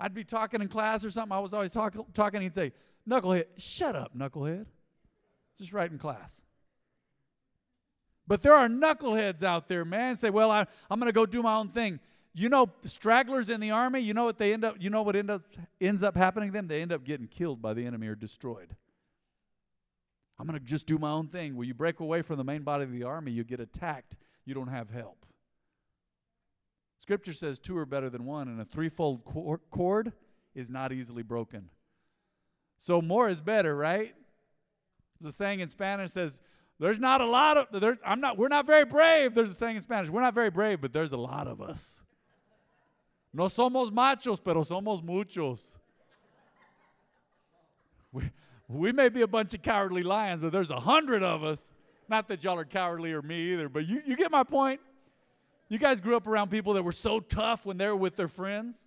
I'd 0.00 0.14
be 0.14 0.24
talking 0.24 0.60
in 0.60 0.68
class 0.68 1.04
or 1.04 1.10
something. 1.10 1.32
I 1.32 1.38
was 1.38 1.54
always 1.54 1.70
talk, 1.70 1.94
talking. 2.12 2.42
He'd 2.42 2.54
say, 2.54 2.72
knucklehead. 3.08 3.44
Shut 3.56 3.94
up, 3.94 4.16
knucklehead. 4.16 4.66
Just 5.56 5.72
right 5.72 5.90
in 5.90 5.98
class. 5.98 6.32
But 8.26 8.42
there 8.42 8.54
are 8.54 8.68
knuckleheads 8.68 9.42
out 9.42 9.68
there, 9.68 9.84
man. 9.84 10.16
Say, 10.16 10.30
well, 10.30 10.50
I, 10.50 10.66
I'm 10.90 10.98
going 10.98 11.08
to 11.08 11.14
go 11.14 11.26
do 11.26 11.42
my 11.42 11.54
own 11.54 11.68
thing. 11.68 12.00
You 12.34 12.48
know, 12.48 12.70
stragglers 12.84 13.50
in 13.50 13.60
the 13.60 13.72
army, 13.72 14.00
you 14.00 14.14
know 14.14 14.24
what 14.24 14.38
they 14.38 14.52
end 14.52 14.64
up, 14.64 14.76
you 14.78 14.88
know 14.88 15.02
what 15.02 15.16
end 15.16 15.30
up, 15.30 15.42
ends 15.80 16.02
up 16.02 16.16
happening 16.16 16.48
to 16.48 16.52
them? 16.52 16.66
They 16.66 16.80
end 16.80 16.92
up 16.92 17.04
getting 17.04 17.26
killed 17.26 17.60
by 17.60 17.74
the 17.74 17.84
enemy 17.84 18.06
or 18.06 18.14
destroyed. 18.14 18.74
I'm 20.38 20.46
going 20.46 20.58
to 20.58 20.64
just 20.64 20.86
do 20.86 20.98
my 20.98 21.10
own 21.10 21.28
thing. 21.28 21.56
When 21.56 21.68
you 21.68 21.74
break 21.74 22.00
away 22.00 22.22
from 22.22 22.38
the 22.38 22.44
main 22.44 22.62
body 22.62 22.84
of 22.84 22.92
the 22.92 23.04
army, 23.04 23.32
you 23.32 23.44
get 23.44 23.60
attacked. 23.60 24.16
You 24.44 24.54
don't 24.54 24.68
have 24.68 24.90
help. 24.90 25.26
Scripture 26.98 27.32
says 27.32 27.58
two 27.58 27.76
are 27.76 27.84
better 27.84 28.08
than 28.08 28.24
one, 28.24 28.48
and 28.48 28.60
a 28.60 28.64
threefold 28.64 29.24
cord 29.70 30.12
is 30.54 30.70
not 30.70 30.92
easily 30.92 31.22
broken. 31.22 31.68
So 32.78 33.02
more 33.02 33.28
is 33.28 33.40
better, 33.40 33.76
right? 33.76 34.14
A 35.24 35.30
saying 35.30 35.60
in 35.60 35.68
Spanish 35.68 36.10
says, 36.10 36.40
there's 36.80 36.98
not 36.98 37.20
a 37.20 37.26
lot 37.26 37.56
of 37.56 37.80
there, 37.80 37.96
I'm 38.04 38.20
not 38.20 38.36
we're 38.36 38.48
not 38.48 38.66
very 38.66 38.84
brave. 38.84 39.34
There's 39.34 39.50
a 39.52 39.54
saying 39.54 39.76
in 39.76 39.82
Spanish. 39.82 40.10
We're 40.10 40.20
not 40.20 40.34
very 40.34 40.50
brave, 40.50 40.80
but 40.80 40.92
there's 40.92 41.12
a 41.12 41.16
lot 41.16 41.46
of 41.46 41.60
us. 41.60 42.02
No 43.32 43.44
somos 43.44 43.90
machos, 43.90 44.42
pero 44.42 44.62
somos 44.62 45.02
muchos. 45.02 45.76
We, 48.12 48.30
we 48.68 48.92
may 48.92 49.08
be 49.08 49.22
a 49.22 49.26
bunch 49.26 49.54
of 49.54 49.62
cowardly 49.62 50.02
lions, 50.02 50.42
but 50.42 50.52
there's 50.52 50.70
a 50.70 50.80
hundred 50.80 51.22
of 51.22 51.42
us. 51.42 51.72
Not 52.08 52.28
that 52.28 52.44
y'all 52.44 52.58
are 52.58 52.64
cowardly 52.64 53.12
or 53.12 53.22
me 53.22 53.52
either, 53.52 53.68
but 53.68 53.88
you, 53.88 54.02
you 54.04 54.16
get 54.16 54.30
my 54.30 54.44
point. 54.44 54.80
You 55.68 55.78
guys 55.78 56.02
grew 56.02 56.16
up 56.16 56.26
around 56.26 56.50
people 56.50 56.74
that 56.74 56.82
were 56.82 56.92
so 56.92 57.20
tough 57.20 57.64
when 57.64 57.78
they 57.78 57.86
were 57.86 57.96
with 57.96 58.16
their 58.16 58.28
friends. 58.28 58.84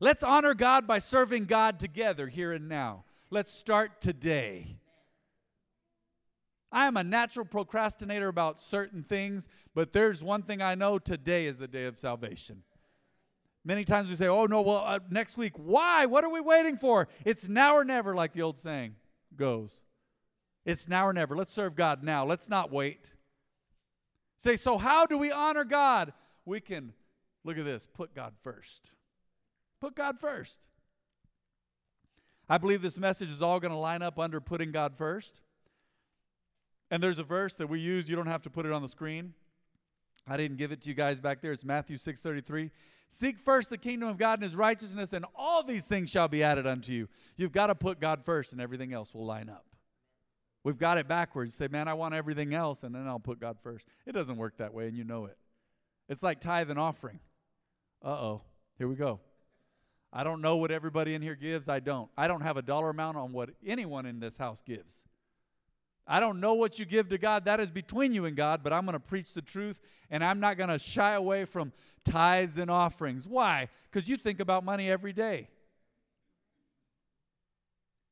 Let's 0.00 0.22
honor 0.22 0.54
God 0.54 0.86
by 0.86 0.98
serving 0.98 1.44
God 1.44 1.78
together 1.78 2.26
here 2.26 2.52
and 2.52 2.68
now. 2.68 3.04
Let's 3.30 3.52
start 3.52 4.00
today. 4.00 4.78
I 6.72 6.86
am 6.86 6.96
a 6.96 7.04
natural 7.04 7.44
procrastinator 7.44 8.28
about 8.28 8.60
certain 8.60 9.02
things, 9.02 9.48
but 9.74 9.92
there's 9.92 10.22
one 10.24 10.42
thing 10.42 10.62
I 10.62 10.74
know 10.74 10.98
today 10.98 11.46
is 11.46 11.58
the 11.58 11.68
day 11.68 11.84
of 11.84 11.98
salvation. 11.98 12.62
Many 13.64 13.84
times 13.84 14.10
we 14.10 14.16
say, 14.16 14.28
oh, 14.28 14.44
no, 14.44 14.60
well, 14.60 14.82
uh, 14.84 14.98
next 15.10 15.38
week. 15.38 15.54
Why? 15.56 16.04
What 16.06 16.22
are 16.22 16.30
we 16.30 16.40
waiting 16.40 16.76
for? 16.76 17.08
It's 17.24 17.48
now 17.48 17.74
or 17.74 17.84
never, 17.84 18.14
like 18.14 18.32
the 18.32 18.42
old 18.42 18.58
saying 18.58 18.94
goes. 19.36 19.82
It's 20.66 20.86
now 20.86 21.06
or 21.06 21.12
never. 21.12 21.34
Let's 21.34 21.52
serve 21.52 21.74
God 21.74 22.02
now. 22.02 22.26
Let's 22.26 22.48
not 22.48 22.70
wait. 22.70 23.14
Say, 24.36 24.56
so 24.56 24.76
how 24.76 25.06
do 25.06 25.16
we 25.16 25.32
honor 25.32 25.64
God? 25.64 26.12
We 26.44 26.60
can, 26.60 26.92
look 27.42 27.56
at 27.56 27.64
this, 27.64 27.86
put 27.86 28.14
God 28.14 28.34
first. 28.42 28.90
Put 29.80 29.94
God 29.94 30.20
first. 30.20 30.68
I 32.48 32.58
believe 32.58 32.82
this 32.82 32.98
message 32.98 33.30
is 33.30 33.40
all 33.40 33.60
going 33.60 33.72
to 33.72 33.78
line 33.78 34.02
up 34.02 34.18
under 34.18 34.40
putting 34.40 34.72
God 34.72 34.94
first. 34.94 35.40
And 36.90 37.02
there's 37.02 37.18
a 37.18 37.24
verse 37.24 37.54
that 37.56 37.68
we 37.68 37.80
use, 37.80 38.10
you 38.10 38.16
don't 38.16 38.26
have 38.26 38.42
to 38.42 38.50
put 38.50 38.66
it 38.66 38.72
on 38.72 38.82
the 38.82 38.88
screen. 38.88 39.32
I 40.26 40.36
didn't 40.36 40.58
give 40.58 40.72
it 40.72 40.82
to 40.82 40.88
you 40.88 40.94
guys 40.94 41.20
back 41.20 41.40
there. 41.40 41.52
It's 41.52 41.64
Matthew 41.64 41.96
6:33. 41.96 42.70
Seek 43.08 43.38
first 43.38 43.70
the 43.70 43.78
kingdom 43.78 44.08
of 44.08 44.16
God 44.16 44.34
and 44.34 44.42
his 44.42 44.56
righteousness, 44.56 45.12
and 45.12 45.24
all 45.34 45.62
these 45.62 45.84
things 45.84 46.10
shall 46.10 46.28
be 46.28 46.42
added 46.42 46.66
unto 46.66 46.92
you. 46.92 47.08
You've 47.36 47.52
got 47.52 47.68
to 47.68 47.74
put 47.74 48.00
God 48.00 48.24
first, 48.24 48.52
and 48.52 48.60
everything 48.60 48.92
else 48.92 49.14
will 49.14 49.26
line 49.26 49.48
up. 49.48 49.66
We've 50.64 50.78
got 50.78 50.98
it 50.98 51.06
backwards. 51.06 51.54
Say, 51.54 51.68
man, 51.68 51.88
I 51.88 51.94
want 51.94 52.14
everything 52.14 52.54
else, 52.54 52.82
and 52.82 52.94
then 52.94 53.06
I'll 53.06 53.20
put 53.20 53.38
God 53.38 53.58
first. 53.62 53.86
It 54.06 54.12
doesn't 54.12 54.36
work 54.36 54.56
that 54.56 54.72
way, 54.72 54.88
and 54.88 54.96
you 54.96 55.04
know 55.04 55.26
it. 55.26 55.36
It's 56.08 56.22
like 56.22 56.40
tithe 56.40 56.70
and 56.70 56.78
offering. 56.78 57.20
Uh 58.02 58.08
oh. 58.08 58.42
Here 58.78 58.88
we 58.88 58.96
go. 58.96 59.20
I 60.12 60.24
don't 60.24 60.40
know 60.40 60.56
what 60.56 60.70
everybody 60.70 61.14
in 61.14 61.22
here 61.22 61.34
gives. 61.34 61.68
I 61.68 61.80
don't. 61.80 62.10
I 62.16 62.28
don't 62.28 62.40
have 62.40 62.56
a 62.56 62.62
dollar 62.62 62.90
amount 62.90 63.16
on 63.16 63.32
what 63.32 63.50
anyone 63.64 64.06
in 64.06 64.20
this 64.20 64.36
house 64.36 64.62
gives. 64.64 65.04
I 66.06 66.20
don't 66.20 66.40
know 66.40 66.54
what 66.54 66.78
you 66.78 66.84
give 66.84 67.08
to 67.08 67.18
God. 67.18 67.46
That 67.46 67.60
is 67.60 67.70
between 67.70 68.12
you 68.12 68.26
and 68.26 68.36
God, 68.36 68.60
but 68.62 68.72
I'm 68.72 68.84
going 68.84 68.92
to 68.94 69.00
preach 69.00 69.32
the 69.32 69.42
truth 69.42 69.80
and 70.10 70.22
I'm 70.22 70.38
not 70.38 70.58
going 70.58 70.68
to 70.68 70.78
shy 70.78 71.14
away 71.14 71.44
from 71.46 71.72
tithes 72.04 72.58
and 72.58 72.70
offerings. 72.70 73.26
Why? 73.26 73.68
Because 73.90 74.08
you 74.08 74.16
think 74.16 74.40
about 74.40 74.64
money 74.64 74.90
every 74.90 75.12
day. 75.12 75.48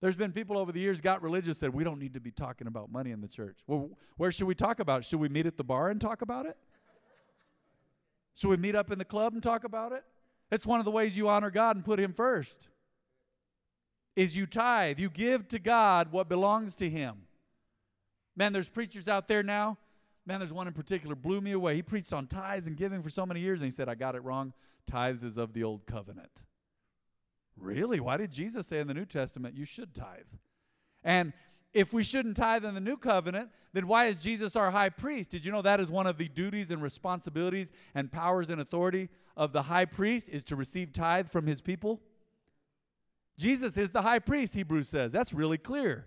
There's 0.01 0.17
been 0.17 0.33
people 0.33 0.59
over 0.59 0.73
the 0.73 0.81
years 0.81 1.01
got 1.01 1.23
religious 1.23 1.59
said 1.59 1.73
we 1.73 1.85
don't 1.85 2.01
need 2.01 2.15
to 2.15 2.21
be 2.21 2.33
talking 2.33 2.67
about 2.67 2.91
money 2.91 3.13
in 3.13 3.21
the 3.21 3.29
church. 3.29 3.59
Well, 3.69 3.91
where 4.17 4.33
should 4.33 4.49
we 4.49 4.55
talk 4.55 4.81
about 4.81 5.03
it? 5.03 5.05
Should 5.05 5.21
we 5.21 5.29
meet 5.29 5.47
at 5.47 5.57
the 5.57 5.63
bar 5.63 5.91
and 5.91 6.01
talk 6.01 6.23
about 6.23 6.47
it? 6.47 6.57
Should 8.35 8.49
we 8.49 8.57
meet 8.57 8.75
up 8.75 8.91
in 8.91 8.99
the 8.99 9.05
club 9.05 9.35
and 9.35 9.43
talk 9.43 9.63
about 9.65 9.93
it? 9.93 10.03
It's 10.51 10.67
one 10.67 10.81
of 10.81 10.85
the 10.85 10.91
ways 10.91 11.17
you 11.17 11.29
honor 11.29 11.51
God 11.51 11.77
and 11.77 11.85
put 11.85 12.01
Him 12.01 12.13
first. 12.13 12.69
Is 14.17 14.37
you 14.37 14.45
tithe, 14.45 14.99
you 14.99 15.09
give 15.09 15.47
to 15.49 15.59
God 15.59 16.11
what 16.11 16.29
belongs 16.29 16.75
to 16.77 16.91
Him. 16.91 17.23
Man, 18.37 18.53
there's 18.53 18.69
preachers 18.69 19.09
out 19.09 19.29
there 19.29 19.43
now. 19.43 19.79
Man, 20.25 20.39
there's 20.39 20.53
one 20.53 20.67
in 20.67 20.73
particular 20.73 21.15
blew 21.15 21.41
me 21.41 21.53
away. 21.53 21.75
He 21.75 21.83
preached 21.83 22.13
on 22.13 22.27
tithes 22.27 22.67
and 22.67 22.77
giving 22.77 23.03
for 23.03 23.11
so 23.11 23.27
many 23.27 23.41
years, 23.41 23.61
and 23.61 23.71
he 23.71 23.75
said, 23.75 23.89
I 23.89 23.95
got 23.95 24.15
it 24.15 24.23
wrong. 24.23 24.53
Tithes 24.87 25.25
is 25.25 25.37
of 25.37 25.53
the 25.53 25.65
old 25.65 25.87
covenant. 25.87 26.31
Really? 27.57 28.01
Why 28.01 28.17
did 28.17 28.31
Jesus 28.31 28.67
say 28.67 28.81
in 28.81 28.87
the 28.87 28.95
New 28.95 29.05
Testament 29.05 29.57
you 29.57 29.65
should 29.65 29.95
tithe? 29.95 30.27
And 31.05 31.33
if 31.73 31.93
we 31.93 32.03
shouldn't 32.03 32.37
tithe 32.37 32.65
in 32.65 32.75
the 32.75 32.81
new 32.81 32.97
covenant, 32.97 33.51
then 33.73 33.87
why 33.87 34.07
is 34.07 34.19
Jesus 34.19 34.57
our 34.57 34.71
high 34.71 34.91
priest? 34.91 35.31
Did 35.31 35.45
you 35.45 35.53
know 35.53 35.63
that 35.63 35.81
is 35.81 35.91
one 35.91 36.07
of 36.07 36.19
the 36.19 36.29
duties 36.29 36.71
and 36.71 36.83
responsibilities 36.83 37.73
and 37.95 38.13
powers 38.13 38.51
and 38.51 38.61
authority 38.61 39.09
of 39.37 39.53
the 39.53 39.63
high 39.63 39.87
priest 39.87 40.29
is 40.29 40.45
to 40.45 40.57
receive 40.57 40.93
tithe 40.93 41.29
from 41.29 41.47
his 41.47 41.63
people? 41.63 42.01
Jesus 43.39 43.77
is 43.77 43.91
the 43.91 44.03
high 44.03 44.19
priest, 44.19 44.55
Hebrews 44.55 44.89
says. 44.89 45.13
That's 45.13 45.33
really 45.33 45.59
clear. 45.59 46.07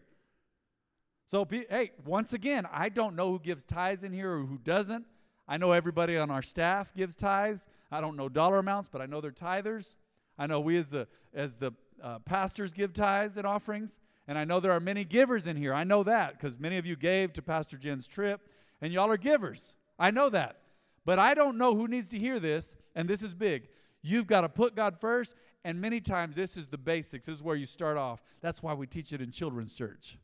So, 1.28 1.44
be, 1.44 1.66
hey, 1.70 1.92
once 2.06 2.34
again, 2.34 2.68
I 2.72 2.90
don't 2.90 3.16
know 3.16 3.32
who 3.32 3.40
gives 3.40 3.64
tithes 3.64 4.04
in 4.04 4.14
here 4.14 4.32
or 4.32 4.42
who 4.42 4.58
doesn't. 4.60 5.06
I 5.48 5.58
know 5.58 5.72
everybody 5.72 6.18
on 6.18 6.30
our 6.30 6.42
staff 6.42 6.94
gives 6.94 7.16
tithes. 7.16 7.66
I 7.92 8.02
don't 8.02 8.16
know 8.16 8.30
dollar 8.30 8.60
amounts, 8.60 8.90
but 8.92 9.02
I 9.02 9.06
know 9.06 9.22
they're 9.22 9.32
tithers. 9.32 9.96
I 10.38 10.48
know 10.48 10.60
we 10.60 10.78
as 10.78 10.90
the 10.90 11.08
as 11.34 11.56
the 11.56 11.72
uh, 12.02 12.20
pastors 12.20 12.74
give 12.74 12.94
tithes 12.94 13.38
and 13.38 13.48
offerings, 13.48 14.00
and 14.28 14.38
I 14.38 14.44
know 14.44 14.60
there 14.60 14.72
are 14.72 14.80
many 14.80 15.04
givers 15.04 15.48
in 15.48 15.56
here. 15.56 15.74
I 15.74 15.84
know 15.84 16.04
that 16.04 16.34
because 16.34 16.60
many 16.60 16.78
of 16.78 16.86
you 16.86 16.96
gave 16.96 17.34
to 17.34 17.42
Pastor 17.42 17.78
Jen's 17.78 18.08
trip, 18.08 18.42
and 18.82 18.92
y'all 18.92 19.10
are 19.10 19.18
givers. 19.18 19.76
I 19.98 20.12
know 20.12 20.30
that. 20.30 20.58
But 21.06 21.20
I 21.20 21.36
don't 21.36 21.58
know 21.58 21.76
who 21.76 21.88
needs 21.88 22.08
to 22.10 22.20
hear 22.20 22.40
this, 22.40 22.76
and 22.96 23.08
this 23.08 23.22
is 23.22 23.34
big. 23.34 23.70
You've 24.02 24.28
got 24.28 24.42
to 24.42 24.50
put 24.50 24.76
God 24.76 25.00
first, 25.00 25.36
and 25.64 25.80
many 25.80 26.02
times 26.02 26.36
this 26.36 26.58
is 26.58 26.68
the 26.68 26.78
basics. 26.78 27.28
This 27.28 27.38
is 27.38 27.44
where 27.44 27.56
you 27.56 27.66
start 27.66 27.98
off. 27.98 28.22
That's 28.42 28.62
why 28.64 28.74
we 28.74 28.88
teach 28.88 29.14
it 29.14 29.22
in 29.22 29.32
children's 29.32 29.74
church. 29.74 30.18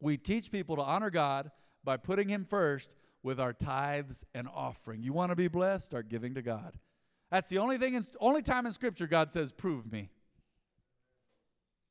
We 0.00 0.16
teach 0.16 0.50
people 0.50 0.76
to 0.76 0.82
honor 0.82 1.10
God 1.10 1.50
by 1.84 1.96
putting 1.96 2.28
Him 2.28 2.44
first 2.44 2.96
with 3.22 3.40
our 3.40 3.52
tithes 3.52 4.24
and 4.34 4.48
offering. 4.48 5.02
You 5.02 5.12
want 5.12 5.30
to 5.30 5.36
be 5.36 5.48
blessed? 5.48 5.86
Start 5.86 6.08
giving 6.08 6.34
to 6.34 6.42
God. 6.42 6.78
That's 7.30 7.50
the 7.50 7.58
only 7.58 7.78
thing, 7.78 7.94
in, 7.94 8.06
only 8.20 8.42
time 8.42 8.64
in 8.64 8.72
Scripture 8.72 9.06
God 9.06 9.32
says, 9.32 9.52
"Prove 9.52 9.90
me." 9.90 10.10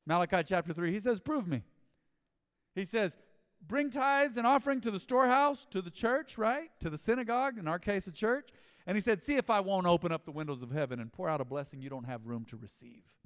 Malachi 0.06 0.42
chapter 0.44 0.72
three, 0.72 0.92
He 0.92 0.98
says, 0.98 1.20
"Prove 1.20 1.46
me." 1.46 1.64
He 2.74 2.84
says, 2.84 3.16
"Bring 3.60 3.90
tithes 3.90 4.36
and 4.36 4.46
offering 4.46 4.80
to 4.80 4.90
the 4.90 4.98
storehouse, 4.98 5.66
to 5.66 5.82
the 5.82 5.90
church, 5.90 6.38
right, 6.38 6.70
to 6.80 6.88
the 6.88 6.98
synagogue. 6.98 7.58
In 7.58 7.68
our 7.68 7.78
case, 7.78 8.06
a 8.06 8.12
church." 8.12 8.50
And 8.86 8.96
He 8.96 9.00
said, 9.02 9.22
"See 9.22 9.36
if 9.36 9.50
I 9.50 9.60
won't 9.60 9.86
open 9.86 10.12
up 10.12 10.24
the 10.24 10.32
windows 10.32 10.62
of 10.62 10.70
heaven 10.70 10.98
and 10.98 11.12
pour 11.12 11.28
out 11.28 11.40
a 11.40 11.44
blessing 11.44 11.82
you 11.82 11.90
don't 11.90 12.04
have 12.04 12.26
room 12.26 12.44
to 12.46 12.56
receive." 12.56 13.17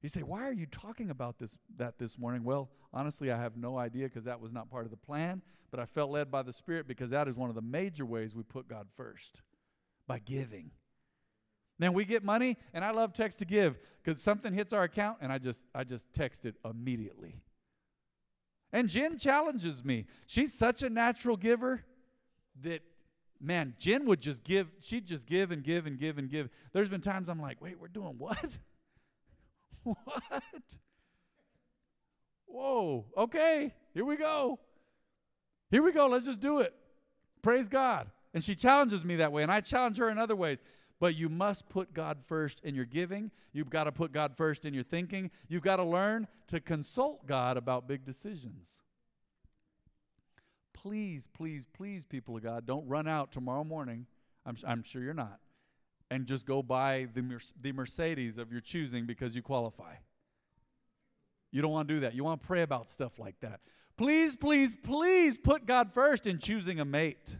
You 0.00 0.08
say, 0.08 0.22
why 0.22 0.46
are 0.46 0.52
you 0.52 0.66
talking 0.66 1.10
about 1.10 1.38
this 1.38 1.58
that 1.76 1.98
this 1.98 2.18
morning? 2.18 2.44
Well, 2.44 2.70
honestly, 2.92 3.32
I 3.32 3.38
have 3.38 3.56
no 3.56 3.76
idea 3.76 4.04
because 4.04 4.24
that 4.24 4.40
was 4.40 4.52
not 4.52 4.70
part 4.70 4.84
of 4.84 4.90
the 4.90 4.96
plan, 4.96 5.42
but 5.70 5.80
I 5.80 5.86
felt 5.86 6.10
led 6.10 6.30
by 6.30 6.42
the 6.42 6.52
Spirit 6.52 6.86
because 6.86 7.10
that 7.10 7.26
is 7.26 7.36
one 7.36 7.48
of 7.48 7.56
the 7.56 7.62
major 7.62 8.06
ways 8.06 8.34
we 8.34 8.44
put 8.44 8.68
God 8.68 8.86
first 8.96 9.42
by 10.06 10.20
giving. 10.20 10.70
Then 11.80 11.94
we 11.94 12.04
get 12.04 12.24
money, 12.24 12.56
and 12.72 12.84
I 12.84 12.90
love 12.90 13.12
text 13.12 13.40
to 13.40 13.44
give 13.44 13.78
because 14.02 14.22
something 14.22 14.52
hits 14.52 14.72
our 14.72 14.84
account, 14.84 15.18
and 15.20 15.32
I 15.32 15.38
just 15.38 15.64
I 15.74 15.84
just 15.84 16.12
text 16.12 16.46
it 16.46 16.54
immediately. 16.64 17.36
And 18.72 18.88
Jen 18.88 19.18
challenges 19.18 19.84
me. 19.84 20.06
She's 20.26 20.52
such 20.52 20.82
a 20.82 20.90
natural 20.90 21.36
giver 21.36 21.82
that 22.62 22.82
man, 23.40 23.74
Jen 23.78 24.04
would 24.06 24.20
just 24.20 24.44
give. 24.44 24.68
She'd 24.80 25.06
just 25.06 25.26
give 25.26 25.50
and 25.50 25.62
give 25.62 25.86
and 25.86 25.98
give 25.98 26.18
and 26.18 26.28
give. 26.28 26.50
There's 26.72 26.88
been 26.88 27.00
times 27.00 27.28
I'm 27.28 27.40
like, 27.40 27.60
wait, 27.60 27.80
we're 27.80 27.88
doing 27.88 28.14
what? 28.18 28.58
what? 30.04 30.42
Whoa, 32.46 33.04
okay, 33.16 33.74
here 33.94 34.04
we 34.04 34.16
go. 34.16 34.58
Here 35.70 35.82
we 35.82 35.92
go, 35.92 36.06
let's 36.06 36.24
just 36.24 36.40
do 36.40 36.60
it. 36.60 36.74
Praise 37.42 37.68
God. 37.68 38.10
And 38.34 38.42
she 38.42 38.54
challenges 38.54 39.04
me 39.04 39.16
that 39.16 39.32
way, 39.32 39.42
and 39.42 39.52
I 39.52 39.60
challenge 39.60 39.98
her 39.98 40.08
in 40.10 40.18
other 40.18 40.36
ways. 40.36 40.62
But 41.00 41.14
you 41.14 41.28
must 41.28 41.68
put 41.68 41.94
God 41.94 42.20
first 42.20 42.60
in 42.64 42.74
your 42.74 42.84
giving. 42.84 43.30
You've 43.52 43.70
got 43.70 43.84
to 43.84 43.92
put 43.92 44.12
God 44.12 44.36
first 44.36 44.66
in 44.66 44.74
your 44.74 44.82
thinking. 44.82 45.30
You've 45.48 45.62
got 45.62 45.76
to 45.76 45.84
learn 45.84 46.26
to 46.48 46.58
consult 46.58 47.24
God 47.26 47.56
about 47.56 47.86
big 47.86 48.04
decisions. 48.04 48.80
Please, 50.72 51.28
please, 51.28 51.66
please, 51.66 52.04
people 52.04 52.36
of 52.36 52.42
God, 52.42 52.66
don't 52.66 52.86
run 52.88 53.06
out 53.06 53.30
tomorrow 53.30 53.62
morning. 53.62 54.06
I'm, 54.44 54.56
I'm 54.66 54.82
sure 54.82 55.02
you're 55.02 55.14
not 55.14 55.38
and 56.10 56.26
just 56.26 56.46
go 56.46 56.62
buy 56.62 57.06
the, 57.14 57.40
the 57.60 57.72
Mercedes 57.72 58.38
of 58.38 58.50
your 58.50 58.60
choosing 58.60 59.06
because 59.06 59.36
you 59.36 59.42
qualify. 59.42 59.94
You 61.50 61.62
don't 61.62 61.72
want 61.72 61.88
to 61.88 61.94
do 61.94 62.00
that. 62.00 62.14
You 62.14 62.24
want 62.24 62.42
to 62.42 62.46
pray 62.46 62.62
about 62.62 62.88
stuff 62.88 63.18
like 63.18 63.40
that. 63.40 63.60
Please, 63.96 64.36
please, 64.36 64.76
please 64.76 65.36
put 65.36 65.66
God 65.66 65.92
first 65.92 66.26
in 66.26 66.38
choosing 66.38 66.78
a 66.78 66.84
mate. 66.84 67.36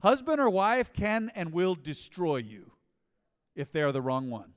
Husband 0.00 0.40
or 0.40 0.50
wife 0.50 0.92
can 0.92 1.30
and 1.34 1.52
will 1.52 1.76
destroy 1.76 2.38
you 2.38 2.72
if 3.54 3.70
they 3.70 3.82
are 3.82 3.92
the 3.92 4.00
wrong 4.00 4.28
one. 4.30 4.52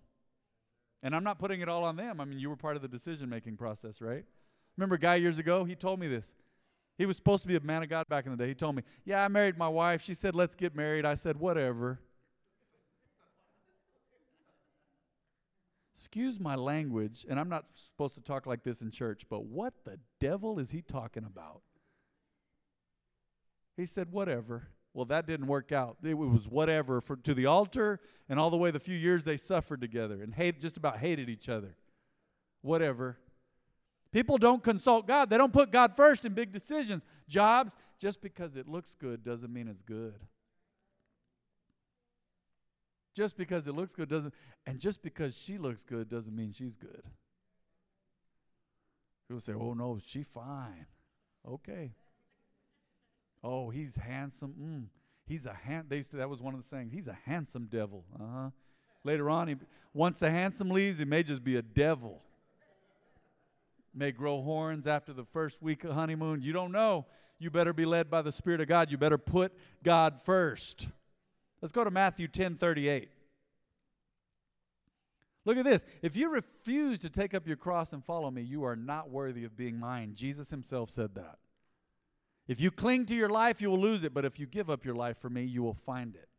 And 1.04 1.15
I'm 1.15 1.24
not 1.24 1.38
putting 1.38 1.62
it 1.62 1.70
all 1.70 1.84
on 1.84 1.96
them. 1.96 2.20
I 2.20 2.25
mean, 2.25 2.39
you 2.39 2.50
were 2.50 2.56
part 2.56 2.75
of 2.75 2.82
the 2.82 2.88
decision 2.88 3.30
making 3.30 3.58
process, 3.58 4.01
right? 4.01 4.25
Remember 4.75 4.96
a 4.96 5.00
guy 5.00 5.15
years 5.15 5.38
ago? 5.38 5.63
He 5.63 5.75
told 5.75 6.00
me 6.00 6.08
this. 6.08 6.34
He 6.98 7.06
was 7.06 7.18
supposed 7.18 7.44
to 7.44 7.48
be 7.48 7.56
a 7.56 7.60
man 7.60 7.84
of 7.84 7.89
God 7.89 8.08
back 8.08 8.25
in 8.25 8.32
the 8.32 8.38
day. 8.38 8.48
He 8.48 8.56
told 8.56 8.75
me, 8.75 8.84
Yeah, 9.04 9.24
I 9.24 9.27
married 9.27 9.58
my 9.58 9.68
wife. 9.68 10.01
She 10.01 10.13
said, 10.13 10.34
Let's 10.34 10.56
get 10.56 10.75
married. 10.75 11.06
I 11.06 11.15
said, 11.15 11.38
Whatever. 11.38 12.00
Excuse 15.96 16.40
my 16.40 16.56
language, 16.56 17.25
and 17.30 17.40
I'm 17.40 17.48
not 17.48 17.66
supposed 17.74 18.16
to 18.16 18.22
talk 18.22 18.46
like 18.46 18.64
this 18.64 18.82
in 18.82 18.92
church, 18.92 19.24
but 19.30 19.46
what 19.46 19.74
the 19.86 19.98
devil 20.20 20.60
is 20.60 20.72
he 20.72 20.82
talking 20.82 21.24
about? 21.24 21.62
He 23.78 23.86
said, 23.86 24.12
whatever. 24.12 24.68
Well, 24.94 25.06
that 25.06 25.25
didn't 25.25 25.48
work 25.48 25.72
out. 25.72 25.98
It 26.04 26.14
was 26.14 26.48
whatever 26.48 27.02
for, 27.02 27.18
to 27.18 27.34
the 27.34 27.46
altar 27.46 28.00
and 28.30 28.40
all 28.40 28.50
the 28.50 28.58
way 28.58 28.72
the 28.72 28.80
few 28.80 28.96
years 28.96 29.24
they 29.24 29.38
suffered 29.38 29.82
together 29.82 30.22
and 30.22 30.34
hate, 30.34 30.60
just 30.60 30.78
about 30.78 30.98
hated 30.98 31.30
each 31.30 31.50
other. 31.50 31.75
Whatever. 32.62 33.18
People 34.12 34.38
don't 34.38 34.64
consult 34.64 35.08
God. 35.08 35.30
They 35.30 35.38
don't 35.38 35.52
put 35.52 35.72
God 35.72 35.96
first 35.96 36.24
in 36.24 36.34
big 36.34 36.54
decisions. 36.54 37.06
Jobs, 37.28 37.75
just 38.00 38.22
because 38.22 38.56
it 38.56 38.68
looks 38.68 38.96
good 38.96 39.24
doesn't 39.24 39.52
mean 39.52 39.68
it's 39.68 39.82
good. 39.82 40.16
Just 43.15 43.38
because 43.38 43.65
it 43.65 43.74
looks 43.74 43.95
good 43.95 44.10
doesn't, 44.10 44.34
and 44.67 44.77
just 44.77 45.01
because 45.01 45.38
she 45.38 45.57
looks 45.57 45.84
good 45.84 46.10
doesn't 46.10 46.36
mean 46.36 46.51
she's 46.51 46.75
good. 46.75 47.03
People 49.27 49.39
say, 49.39 49.53
oh 49.53 49.74
no, 49.74 49.98
she's 50.05 50.27
fine. 50.27 50.86
Okay. 51.48 51.93
Oh, 53.41 53.69
he's 53.69 53.95
handsome. 53.95 54.53
Mm. 54.60 54.86
He's 55.25 55.45
a 55.45 55.53
hand. 55.53 55.86
They 55.88 55.98
used 55.98 56.12
to, 56.12 56.17
that 56.17 56.29
was 56.29 56.41
one 56.41 56.53
of 56.53 56.62
the 56.62 56.67
things. 56.67 56.91
He's 56.91 57.07
a 57.07 57.17
handsome 57.25 57.67
devil. 57.72 58.03
Uh 58.19 58.24
huh. 58.34 58.50
Later 59.05 59.29
on, 59.29 59.48
he, 59.48 59.55
once 59.93 60.19
the 60.19 60.29
handsome 60.29 60.69
leaves, 60.69 60.98
he 60.98 61.05
may 61.05 61.24
just 61.24 61.43
be 61.43 61.55
a 61.55 61.62
devil. 61.62 62.22
May 63.93 64.12
grow 64.12 64.41
horns 64.41 64.88
after 64.88 65.13
the 65.13 65.24
first 65.24 65.62
week 65.62 65.86
of 65.86 65.93
honeymoon. 65.93 66.41
You 66.41 66.51
don't 66.51 66.74
know. 66.74 67.05
You 67.39 67.50
better 67.50 67.72
be 67.72 67.86
led 67.86 68.10
by 68.10 68.22
the 68.22 68.31
Spirit 68.31 68.62
of 68.62 68.67
God. 68.67 68.91
You 68.91 68.98
better 68.98 69.17
put 69.17 69.53
God 69.84 70.19
first. 70.22 70.89
Let's 71.65 71.72
go 71.72 71.84
to 71.84 71.89
Matthew 71.89 72.27
10 72.27 72.57
38. 72.57 73.10
Look 75.45 75.57
at 75.57 75.65
this. 75.65 75.84
If 76.03 76.15
you 76.15 76.29
refuse 76.29 77.00
to 77.00 77.10
take 77.10 77.34
up 77.34 77.48
your 77.48 77.55
cross 77.57 77.91
and 77.91 78.05
follow 78.05 78.29
me, 78.29 78.43
you 78.43 78.63
are 78.65 78.75
not 78.75 79.10
worthy 79.10 79.45
of 79.45 79.57
being 79.57 79.79
mine. 79.79 80.12
Jesus 80.13 80.51
himself 80.51 80.91
said 80.91 81.15
that. 81.15 81.39
If 82.48 82.62
you 82.62 82.69
cling 82.69 83.07
to 83.07 83.15
your 83.15 83.29
life, 83.29 83.63
you 83.63 83.72
will 83.72 83.81
lose 83.81 84.03
it, 84.03 84.13
but 84.13 84.25
if 84.25 84.39
you 84.39 84.45
give 84.45 84.69
up 84.69 84.86
your 84.86 84.93
life 84.93 85.17
for 85.17 85.27
me, 85.27 85.43
you 85.43 85.63
will 85.63 85.74
find 85.74 86.13
it. 86.13 86.29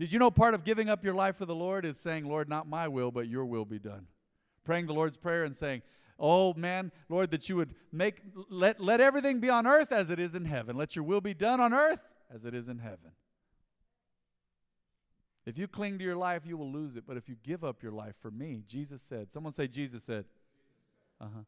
Did 0.00 0.12
you 0.12 0.18
know 0.18 0.32
part 0.32 0.54
of 0.54 0.64
giving 0.64 0.88
up 0.88 1.04
your 1.04 1.14
life 1.14 1.36
for 1.36 1.46
the 1.46 1.54
Lord 1.54 1.84
is 1.84 1.96
saying, 1.96 2.26
Lord, 2.26 2.48
not 2.48 2.68
my 2.68 2.88
will, 2.88 3.12
but 3.12 3.28
your 3.28 3.46
will 3.46 3.66
be 3.66 3.78
done? 3.78 4.08
Praying 4.64 4.88
the 4.88 4.94
Lord's 4.94 5.16
Prayer 5.16 5.44
and 5.44 5.54
saying, 5.54 5.82
Oh 6.18 6.54
man, 6.54 6.90
Lord, 7.08 7.30
that 7.30 7.48
you 7.48 7.54
would 7.54 7.72
make 7.92 8.20
let, 8.48 8.80
let 8.80 9.00
everything 9.00 9.38
be 9.38 9.48
on 9.48 9.64
earth 9.64 9.92
as 9.92 10.10
it 10.10 10.18
is 10.18 10.34
in 10.34 10.44
heaven. 10.44 10.76
Let 10.76 10.96
your 10.96 11.04
will 11.04 11.20
be 11.20 11.34
done 11.34 11.60
on 11.60 11.72
earth 11.72 12.02
as 12.34 12.44
it 12.44 12.52
is 12.52 12.68
in 12.68 12.80
heaven. 12.80 13.12
If 15.46 15.56
you 15.58 15.66
cling 15.66 15.98
to 15.98 16.04
your 16.04 16.16
life, 16.16 16.42
you 16.44 16.56
will 16.56 16.70
lose 16.70 16.96
it. 16.96 17.04
But 17.06 17.16
if 17.16 17.28
you 17.28 17.36
give 17.42 17.64
up 17.64 17.82
your 17.82 17.92
life 17.92 18.16
for 18.20 18.30
me, 18.30 18.62
Jesus 18.66 19.02
said, 19.02 19.32
someone 19.32 19.52
say, 19.52 19.66
Jesus 19.66 20.04
said, 20.04 20.24
uh 21.20 21.26
huh, 21.34 21.42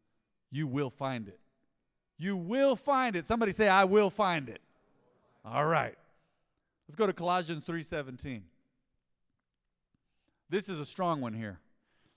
you 0.51 0.67
will 0.67 0.91
find 0.91 1.29
it. 1.29 1.41
You 2.19 2.37
will 2.37 2.77
find 2.77 3.17
it. 3.17 3.27
Somebody 3.27 3.53
say, 3.53 3.69
I 3.69 3.85
will 3.85 4.11
find 4.11 4.49
it. 4.49 4.61
All 5.45 5.67
right. 5.67 5.97
Let's 6.87 6.97
go 6.97 7.07
to 7.07 7.13
Colossians 7.13 7.65
3:17. 7.65 8.43
This 10.49 10.69
is 10.69 10.79
a 10.79 10.87
strong 10.87 11.21
one 11.21 11.33
here. 11.33 11.59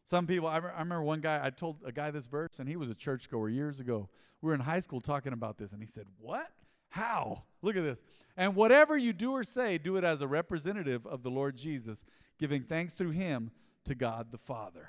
Some 0.06 0.28
people, 0.28 0.48
I, 0.48 0.56
I 0.58 0.80
remember 0.80 1.02
one 1.02 1.22
guy, 1.22 1.40
I 1.42 1.50
told 1.50 1.78
a 1.86 1.92
guy 1.92 2.12
this 2.12 2.28
verse, 2.28 2.60
and 2.60 2.68
he 2.68 2.76
was 2.76 2.90
a 2.90 2.96
churchgoer 2.96 3.50
years 3.50 3.80
ago. 3.80 4.10
We 4.42 4.50
were 4.50 4.54
in 4.54 4.60
high 4.60 4.82
school 4.82 5.02
talking 5.02 5.34
about 5.34 5.58
this, 5.58 5.72
and 5.72 5.82
he 5.82 5.88
said, 5.88 6.06
What? 6.20 6.52
How? 6.96 7.44
Look 7.62 7.76
at 7.76 7.84
this. 7.84 8.06
And 8.38 8.56
whatever 8.56 8.96
you 8.96 9.12
do 9.12 9.34
or 9.34 9.44
say, 9.44 9.78
do 9.78 9.98
it 9.98 10.06
as 10.06 10.22
a 10.22 10.28
representative 10.30 11.06
of 11.06 11.24
the 11.24 11.30
Lord 11.30 11.58
Jesus, 11.58 12.06
giving 12.40 12.64
thanks 12.64 12.94
through 12.94 13.10
him 13.12 13.52
to 13.84 13.96
God 13.96 14.32
the 14.32 14.38
Father. 14.38 14.88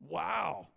Wow. 0.00 0.68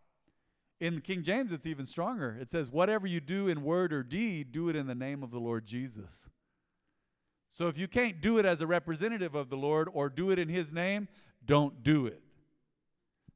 In 0.79 0.99
King 0.99 1.21
James, 1.21 1.53
it's 1.53 1.67
even 1.67 1.85
stronger. 1.85 2.35
It 2.41 2.49
says, 2.49 2.71
Whatever 2.71 3.05
you 3.05 3.19
do 3.19 3.47
in 3.47 3.63
word 3.63 3.93
or 3.93 4.01
deed, 4.01 4.51
do 4.51 4.67
it 4.67 4.75
in 4.75 4.87
the 4.87 4.95
name 4.95 5.21
of 5.21 5.29
the 5.29 5.39
Lord 5.39 5.63
Jesus. 5.63 6.27
So 7.51 7.67
if 7.67 7.77
you 7.77 7.87
can't 7.87 8.19
do 8.19 8.39
it 8.39 8.47
as 8.47 8.61
a 8.61 8.67
representative 8.67 9.35
of 9.35 9.51
the 9.51 9.57
Lord 9.57 9.87
or 9.93 10.09
do 10.09 10.31
it 10.31 10.39
in 10.39 10.49
his 10.49 10.73
name, 10.73 11.07
don't 11.45 11.83
do 11.83 12.07
it. 12.07 12.23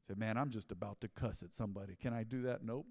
Say, 0.08 0.14
man, 0.16 0.36
I'm 0.36 0.50
just 0.50 0.72
about 0.72 1.00
to 1.02 1.08
cuss 1.08 1.44
at 1.44 1.54
somebody. 1.54 1.94
Can 1.94 2.12
I 2.12 2.24
do 2.24 2.42
that? 2.42 2.64
Nope. 2.64 2.86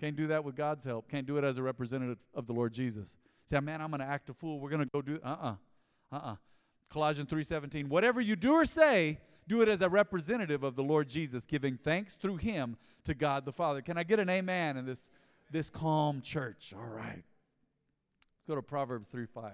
Can't 0.00 0.16
do 0.16 0.28
that 0.28 0.44
with 0.44 0.54
God's 0.54 0.84
help. 0.84 1.10
Can't 1.10 1.26
do 1.26 1.36
it 1.38 1.44
as 1.44 1.58
a 1.58 1.62
representative 1.62 2.18
of 2.34 2.46
the 2.46 2.52
Lord 2.52 2.72
Jesus. 2.72 3.16
Say, 3.46 3.58
man, 3.60 3.80
I'm 3.80 3.90
going 3.90 4.00
to 4.00 4.06
act 4.06 4.30
a 4.30 4.34
fool. 4.34 4.60
We're 4.60 4.70
going 4.70 4.82
to 4.82 4.90
go 4.92 5.02
do 5.02 5.18
uh-uh. 5.24 5.54
Uh-uh. 6.12 6.36
Colossians 6.90 7.28
3:17. 7.30 7.88
Whatever 7.88 8.20
you 8.20 8.36
do 8.36 8.52
or 8.52 8.64
say, 8.64 9.18
do 9.46 9.62
it 9.62 9.68
as 9.68 9.82
a 9.82 9.88
representative 9.88 10.62
of 10.62 10.76
the 10.76 10.82
Lord 10.82 11.08
Jesus, 11.08 11.44
giving 11.44 11.76
thanks 11.76 12.14
through 12.14 12.36
him 12.36 12.76
to 13.04 13.14
God 13.14 13.44
the 13.44 13.52
Father. 13.52 13.82
Can 13.82 13.96
I 13.96 14.02
get 14.02 14.18
an 14.20 14.28
amen 14.28 14.76
in 14.76 14.86
this, 14.86 15.10
this 15.50 15.70
calm 15.70 16.20
church? 16.20 16.74
All 16.76 16.86
right. 16.86 17.24
Let's 17.24 18.46
go 18.46 18.54
to 18.54 18.62
Proverbs 18.62 19.08
3 19.08 19.26
5. 19.26 19.52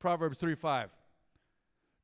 Proverbs 0.00 0.38
3 0.38 0.54
5. 0.54 0.90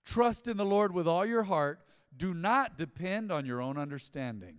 Trust 0.04 0.48
in 0.48 0.56
the 0.56 0.64
Lord 0.64 0.94
with 0.94 1.06
all 1.06 1.26
your 1.26 1.42
heart. 1.42 1.80
Do 2.16 2.32
not 2.32 2.78
depend 2.78 3.30
on 3.30 3.44
your 3.44 3.60
own 3.60 3.76
understanding. 3.76 4.58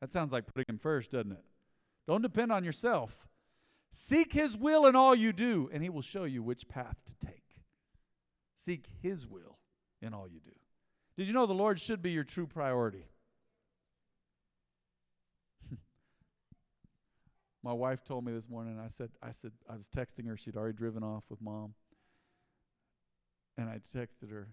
That 0.00 0.12
sounds 0.12 0.32
like 0.32 0.46
putting 0.46 0.64
him 0.68 0.78
first, 0.78 1.10
doesn't 1.10 1.32
it? 1.32 1.44
Don't 2.08 2.22
depend 2.22 2.50
on 2.50 2.64
yourself. 2.64 3.28
Seek 3.92 4.32
his 4.32 4.56
will 4.56 4.86
in 4.86 4.96
all 4.96 5.14
you 5.14 5.32
do, 5.32 5.68
and 5.72 5.82
he 5.82 5.90
will 5.90 6.00
show 6.02 6.24
you 6.24 6.42
which 6.42 6.66
path 6.66 6.96
to 7.06 7.14
take. 7.26 7.44
Seek 8.56 8.86
his 9.02 9.28
will 9.28 9.58
in 10.00 10.14
all 10.14 10.26
you 10.26 10.40
do. 10.40 10.50
Did 11.18 11.28
you 11.28 11.34
know 11.34 11.44
the 11.44 11.52
Lord 11.52 11.78
should 11.78 12.00
be 12.00 12.10
your 12.10 12.24
true 12.24 12.46
priority? 12.46 13.04
My 17.62 17.74
wife 17.74 18.02
told 18.04 18.24
me 18.24 18.32
this 18.32 18.48
morning, 18.48 18.80
I 18.82 18.88
said, 18.88 19.10
I 19.22 19.30
said, 19.30 19.52
I 19.68 19.76
was 19.76 19.88
texting 19.88 20.26
her, 20.28 20.36
she'd 20.36 20.56
already 20.56 20.76
driven 20.76 21.02
off 21.02 21.24
with 21.28 21.42
mom. 21.42 21.74
And 23.58 23.68
I 23.68 23.80
texted 23.94 24.30
her 24.30 24.48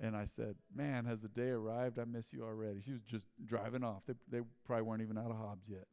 and 0.00 0.16
I 0.16 0.24
said, 0.24 0.54
Man, 0.74 1.04
has 1.06 1.20
the 1.20 1.28
day 1.28 1.48
arrived? 1.48 1.98
I 1.98 2.04
miss 2.04 2.32
you 2.32 2.44
already. 2.44 2.80
She 2.80 2.92
was 2.92 3.02
just 3.02 3.26
driving 3.44 3.84
off. 3.84 4.02
They, 4.06 4.14
they 4.30 4.44
probably 4.64 4.82
weren't 4.82 5.02
even 5.02 5.18
out 5.18 5.30
of 5.30 5.36
Hobbs 5.36 5.68
yet. 5.68 5.86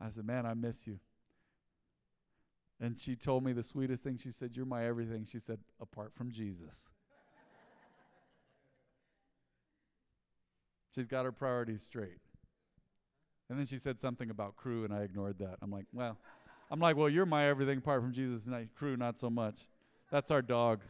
I 0.00 0.10
said, 0.10 0.26
Man, 0.26 0.46
I 0.46 0.54
miss 0.54 0.86
you. 0.86 0.98
And 2.78 2.98
she 3.00 3.16
told 3.16 3.42
me 3.42 3.52
the 3.52 3.62
sweetest 3.62 4.04
thing. 4.04 4.18
She 4.18 4.30
said, 4.30 4.54
You're 4.54 4.66
my 4.66 4.86
everything. 4.86 5.24
She 5.24 5.40
said, 5.40 5.58
apart 5.80 6.12
from 6.14 6.30
Jesus. 6.30 6.88
She's 10.94 11.06
got 11.06 11.26
her 11.26 11.32
priorities 11.32 11.82
straight. 11.82 12.20
And 13.50 13.58
then 13.58 13.66
she 13.66 13.78
said 13.78 14.00
something 14.00 14.30
about 14.30 14.56
crew, 14.56 14.84
and 14.84 14.92
I 14.92 15.02
ignored 15.02 15.38
that. 15.38 15.56
I'm 15.62 15.70
like, 15.70 15.84
well, 15.92 16.16
I'm 16.70 16.80
like, 16.80 16.96
well, 16.96 17.08
you're 17.08 17.26
my 17.26 17.48
everything 17.48 17.78
apart 17.78 18.00
from 18.00 18.12
Jesus, 18.12 18.46
and 18.46 18.74
crew, 18.74 18.96
not 18.96 19.18
so 19.18 19.28
much. 19.30 19.68
That's 20.10 20.30
our 20.30 20.40
dog. 20.40 20.80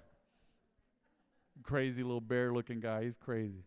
Crazy 1.63 2.03
little 2.03 2.21
bear 2.21 2.53
looking 2.53 2.81
guy. 2.81 3.05
He's 3.05 3.17
crazy. 3.17 3.65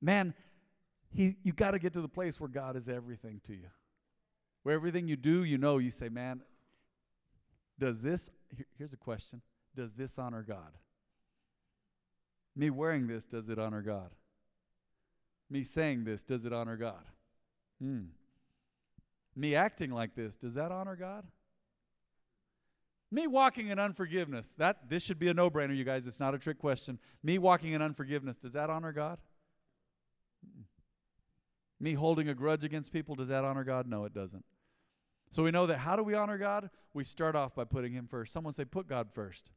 Man, 0.00 0.34
he, 1.10 1.36
you 1.42 1.52
got 1.52 1.72
to 1.72 1.78
get 1.78 1.92
to 1.94 2.00
the 2.00 2.08
place 2.08 2.40
where 2.40 2.48
God 2.48 2.76
is 2.76 2.88
everything 2.88 3.40
to 3.46 3.52
you. 3.52 3.68
Where 4.62 4.74
everything 4.74 5.08
you 5.08 5.16
do, 5.16 5.44
you 5.44 5.58
know, 5.58 5.78
you 5.78 5.90
say, 5.90 6.08
man, 6.08 6.42
does 7.78 8.00
this, 8.00 8.30
here, 8.54 8.66
here's 8.76 8.92
a 8.92 8.98
question, 8.98 9.40
does 9.74 9.92
this 9.92 10.18
honor 10.18 10.44
God? 10.46 10.76
Me 12.56 12.70
wearing 12.70 13.06
this, 13.06 13.24
does 13.24 13.48
it 13.48 13.58
honor 13.58 13.82
God? 13.82 14.10
Me 15.48 15.62
saying 15.62 16.04
this, 16.04 16.22
does 16.22 16.44
it 16.44 16.52
honor 16.52 16.76
God? 16.76 17.04
Hmm. 17.80 18.06
Me 19.34 19.54
acting 19.54 19.92
like 19.92 20.14
this, 20.14 20.36
does 20.36 20.54
that 20.54 20.72
honor 20.72 20.96
God? 20.96 21.24
Me 23.10 23.26
walking 23.26 23.68
in 23.68 23.78
unforgiveness, 23.78 24.52
that 24.58 24.88
this 24.88 25.02
should 25.02 25.18
be 25.18 25.28
a 25.28 25.34
no-brainer, 25.34 25.74
you 25.74 25.84
guys. 25.84 26.06
It's 26.06 26.20
not 26.20 26.34
a 26.34 26.38
trick 26.38 26.58
question. 26.58 26.98
Me 27.22 27.38
walking 27.38 27.72
in 27.72 27.80
unforgiveness, 27.80 28.36
does 28.36 28.52
that 28.52 28.68
honor 28.68 28.92
God? 28.92 29.18
Mm. 30.46 30.64
Me 31.80 31.94
holding 31.94 32.28
a 32.28 32.34
grudge 32.34 32.64
against 32.64 32.92
people, 32.92 33.14
does 33.14 33.28
that 33.28 33.44
honor 33.44 33.64
God? 33.64 33.86
No, 33.86 34.04
it 34.04 34.12
doesn't. 34.12 34.44
So 35.30 35.42
we 35.42 35.50
know 35.50 35.66
that 35.66 35.78
how 35.78 35.96
do 35.96 36.02
we 36.02 36.14
honor 36.14 36.38
God? 36.38 36.70
We 36.92 37.04
start 37.04 37.34
off 37.34 37.54
by 37.54 37.64
putting 37.64 37.92
him 37.92 38.06
first. 38.06 38.32
Someone 38.32 38.52
say, 38.52 38.64
put 38.64 38.88
God 38.88 39.08
first. 39.12 39.50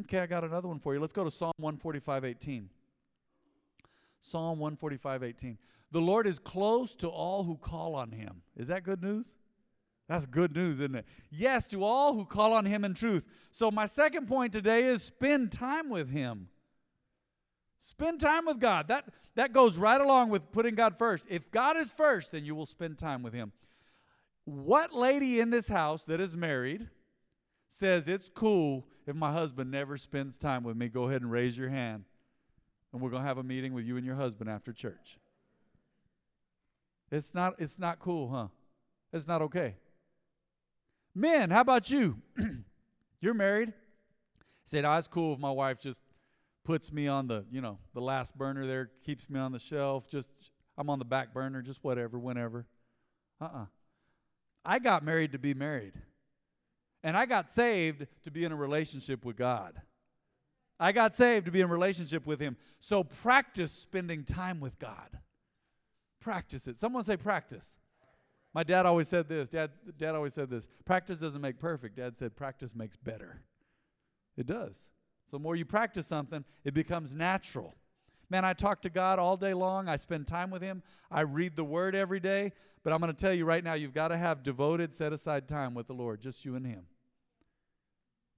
Okay, 0.00 0.18
I 0.18 0.26
got 0.26 0.44
another 0.44 0.68
one 0.68 0.78
for 0.78 0.94
you. 0.94 1.00
Let's 1.00 1.12
go 1.12 1.24
to 1.24 1.30
Psalm 1.30 1.52
145 1.58 2.24
18. 2.24 2.68
Psalm 4.20 4.58
145 4.58 5.22
18. 5.22 5.58
The 5.92 6.00
Lord 6.00 6.26
is 6.26 6.38
close 6.38 6.94
to 6.96 7.08
all 7.08 7.44
who 7.44 7.56
call 7.56 7.94
on 7.94 8.10
him. 8.10 8.42
Is 8.56 8.68
that 8.68 8.82
good 8.82 9.02
news? 9.02 9.34
That's 10.08 10.26
good 10.26 10.54
news, 10.54 10.80
isn't 10.80 10.94
it? 10.94 11.06
Yes, 11.30 11.66
to 11.68 11.82
all 11.82 12.14
who 12.14 12.24
call 12.24 12.52
on 12.52 12.66
him 12.66 12.84
in 12.84 12.94
truth. 12.94 13.24
So, 13.50 13.70
my 13.70 13.86
second 13.86 14.28
point 14.28 14.52
today 14.52 14.84
is 14.84 15.02
spend 15.02 15.50
time 15.50 15.88
with 15.88 16.10
him. 16.10 16.48
Spend 17.78 18.20
time 18.20 18.46
with 18.46 18.60
God. 18.60 18.88
That, 18.88 19.06
that 19.34 19.52
goes 19.52 19.78
right 19.78 20.00
along 20.00 20.30
with 20.30 20.52
putting 20.52 20.74
God 20.74 20.98
first. 20.98 21.26
If 21.30 21.50
God 21.50 21.76
is 21.76 21.92
first, 21.92 22.32
then 22.32 22.44
you 22.44 22.54
will 22.54 22.66
spend 22.66 22.98
time 22.98 23.22
with 23.22 23.32
him. 23.32 23.52
What 24.44 24.92
lady 24.92 25.40
in 25.40 25.50
this 25.50 25.68
house 25.68 26.02
that 26.04 26.20
is 26.20 26.36
married 26.36 26.88
says 27.68 28.08
it's 28.08 28.30
cool 28.30 28.86
if 29.06 29.16
my 29.16 29.32
husband 29.32 29.70
never 29.70 29.96
spends 29.96 30.38
time 30.38 30.62
with 30.62 30.76
me, 30.76 30.88
go 30.88 31.04
ahead 31.08 31.22
and 31.22 31.30
raise 31.30 31.56
your 31.58 31.68
hand. 31.68 32.04
And 32.92 33.02
we're 33.02 33.10
going 33.10 33.22
to 33.22 33.28
have 33.28 33.38
a 33.38 33.42
meeting 33.42 33.72
with 33.72 33.84
you 33.84 33.96
and 33.96 34.06
your 34.06 34.14
husband 34.14 34.48
after 34.48 34.72
church. 34.72 35.18
It's 37.10 37.34
not 37.34 37.54
it's 37.58 37.78
not 37.78 37.98
cool, 37.98 38.28
huh? 38.28 38.48
It's 39.12 39.28
not 39.28 39.42
okay. 39.42 39.76
Men, 41.14 41.50
how 41.50 41.60
about 41.60 41.90
you? 41.90 42.16
You're 43.20 43.34
married. 43.34 43.72
Said 44.64 44.82
no, 44.82 44.94
it's 44.94 45.08
cool 45.08 45.34
if 45.34 45.38
my 45.38 45.50
wife 45.50 45.78
just 45.78 46.02
puts 46.64 46.92
me 46.92 47.06
on 47.06 47.26
the, 47.26 47.44
you 47.50 47.60
know, 47.60 47.78
the 47.92 48.00
last 48.00 48.36
burner 48.36 48.66
there, 48.66 48.90
keeps 49.04 49.28
me 49.28 49.38
on 49.38 49.52
the 49.52 49.58
shelf, 49.58 50.08
just 50.08 50.30
I'm 50.76 50.90
on 50.90 50.98
the 50.98 51.04
back 51.04 51.32
burner, 51.32 51.62
just 51.62 51.84
whatever, 51.84 52.18
whenever. 52.18 52.66
Uh-uh. 53.40 53.66
I 54.64 54.78
got 54.78 55.04
married 55.04 55.32
to 55.32 55.38
be 55.38 55.54
married. 55.54 55.92
And 57.02 57.16
I 57.16 57.26
got 57.26 57.52
saved 57.52 58.06
to 58.24 58.30
be 58.30 58.44
in 58.44 58.52
a 58.52 58.56
relationship 58.56 59.24
with 59.24 59.36
God. 59.36 59.74
I 60.80 60.92
got 60.92 61.14
saved 61.14 61.46
to 61.46 61.52
be 61.52 61.60
in 61.60 61.68
relationship 61.68 62.26
with 62.26 62.40
Him. 62.40 62.56
So 62.78 63.04
practice 63.04 63.70
spending 63.70 64.24
time 64.24 64.58
with 64.58 64.78
God. 64.78 65.18
Practice 66.20 66.66
it. 66.66 66.78
Someone 66.78 67.02
say 67.04 67.18
practice. 67.18 67.76
My 68.54 68.62
dad 68.62 68.86
always 68.86 69.08
said 69.08 69.28
this. 69.28 69.48
Dad, 69.48 69.70
dad 69.98 70.14
always 70.14 70.32
said 70.32 70.48
this. 70.48 70.68
Practice 70.84 71.18
doesn't 71.18 71.40
make 71.40 71.58
perfect. 71.58 71.96
Dad 71.96 72.16
said 72.16 72.36
practice 72.36 72.74
makes 72.74 72.96
better. 72.96 73.42
It 74.36 74.46
does. 74.46 74.90
So 75.30 75.36
the 75.36 75.42
more 75.42 75.56
you 75.56 75.64
practice 75.64 76.06
something, 76.06 76.44
it 76.64 76.72
becomes 76.72 77.14
natural. 77.14 77.74
Man, 78.30 78.44
I 78.44 78.52
talk 78.52 78.80
to 78.82 78.90
God 78.90 79.18
all 79.18 79.36
day 79.36 79.54
long. 79.54 79.88
I 79.88 79.96
spend 79.96 80.26
time 80.26 80.50
with 80.50 80.62
Him. 80.62 80.82
I 81.10 81.22
read 81.22 81.56
the 81.56 81.64
Word 81.64 81.94
every 81.94 82.20
day. 82.20 82.52
But 82.82 82.92
I'm 82.92 83.00
going 83.00 83.12
to 83.12 83.18
tell 83.18 83.32
you 83.32 83.44
right 83.44 83.64
now, 83.64 83.74
you've 83.74 83.94
got 83.94 84.08
to 84.08 84.16
have 84.16 84.42
devoted, 84.42 84.94
set 84.94 85.12
aside 85.12 85.48
time 85.48 85.74
with 85.74 85.86
the 85.86 85.94
Lord, 85.94 86.20
just 86.20 86.44
you 86.44 86.54
and 86.54 86.66
Him 86.66 86.84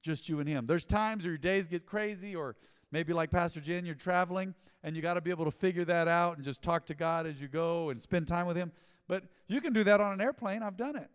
just 0.07 0.29
you 0.29 0.39
and 0.41 0.49
him. 0.49 0.67
There's 0.67 0.87
times 0.87 1.25
where 1.25 1.33
your 1.33 1.39
days 1.39 1.67
get 1.67 1.85
crazy, 1.85 2.35
or 2.35 2.57
maybe 2.93 3.13
like 3.13 3.31
Pastor 3.31 3.61
Jen, 3.61 3.85
you're 3.85 3.95
traveling 3.97 4.55
and 4.85 4.95
you 4.95 5.03
got 5.03 5.15
to 5.15 5.21
be 5.21 5.31
able 5.31 5.45
to 5.45 5.51
figure 5.51 5.85
that 5.85 6.07
out 6.07 6.37
and 6.37 6.45
just 6.45 6.63
talk 6.63 6.87
to 6.87 6.95
God 6.95 7.27
as 7.27 7.41
you 7.43 7.49
go 7.49 7.91
and 7.91 8.01
spend 8.01 8.29
time 8.29 8.47
with 8.47 8.57
Him. 8.57 8.71
But 9.09 9.25
you 9.47 9.61
can 9.61 9.73
do 9.73 9.85
that 9.85 10.01
on 10.01 10.13
an 10.13 10.21
airplane. 10.21 10.63
I've 10.63 10.77
done 10.77 10.97
it. 10.97 11.11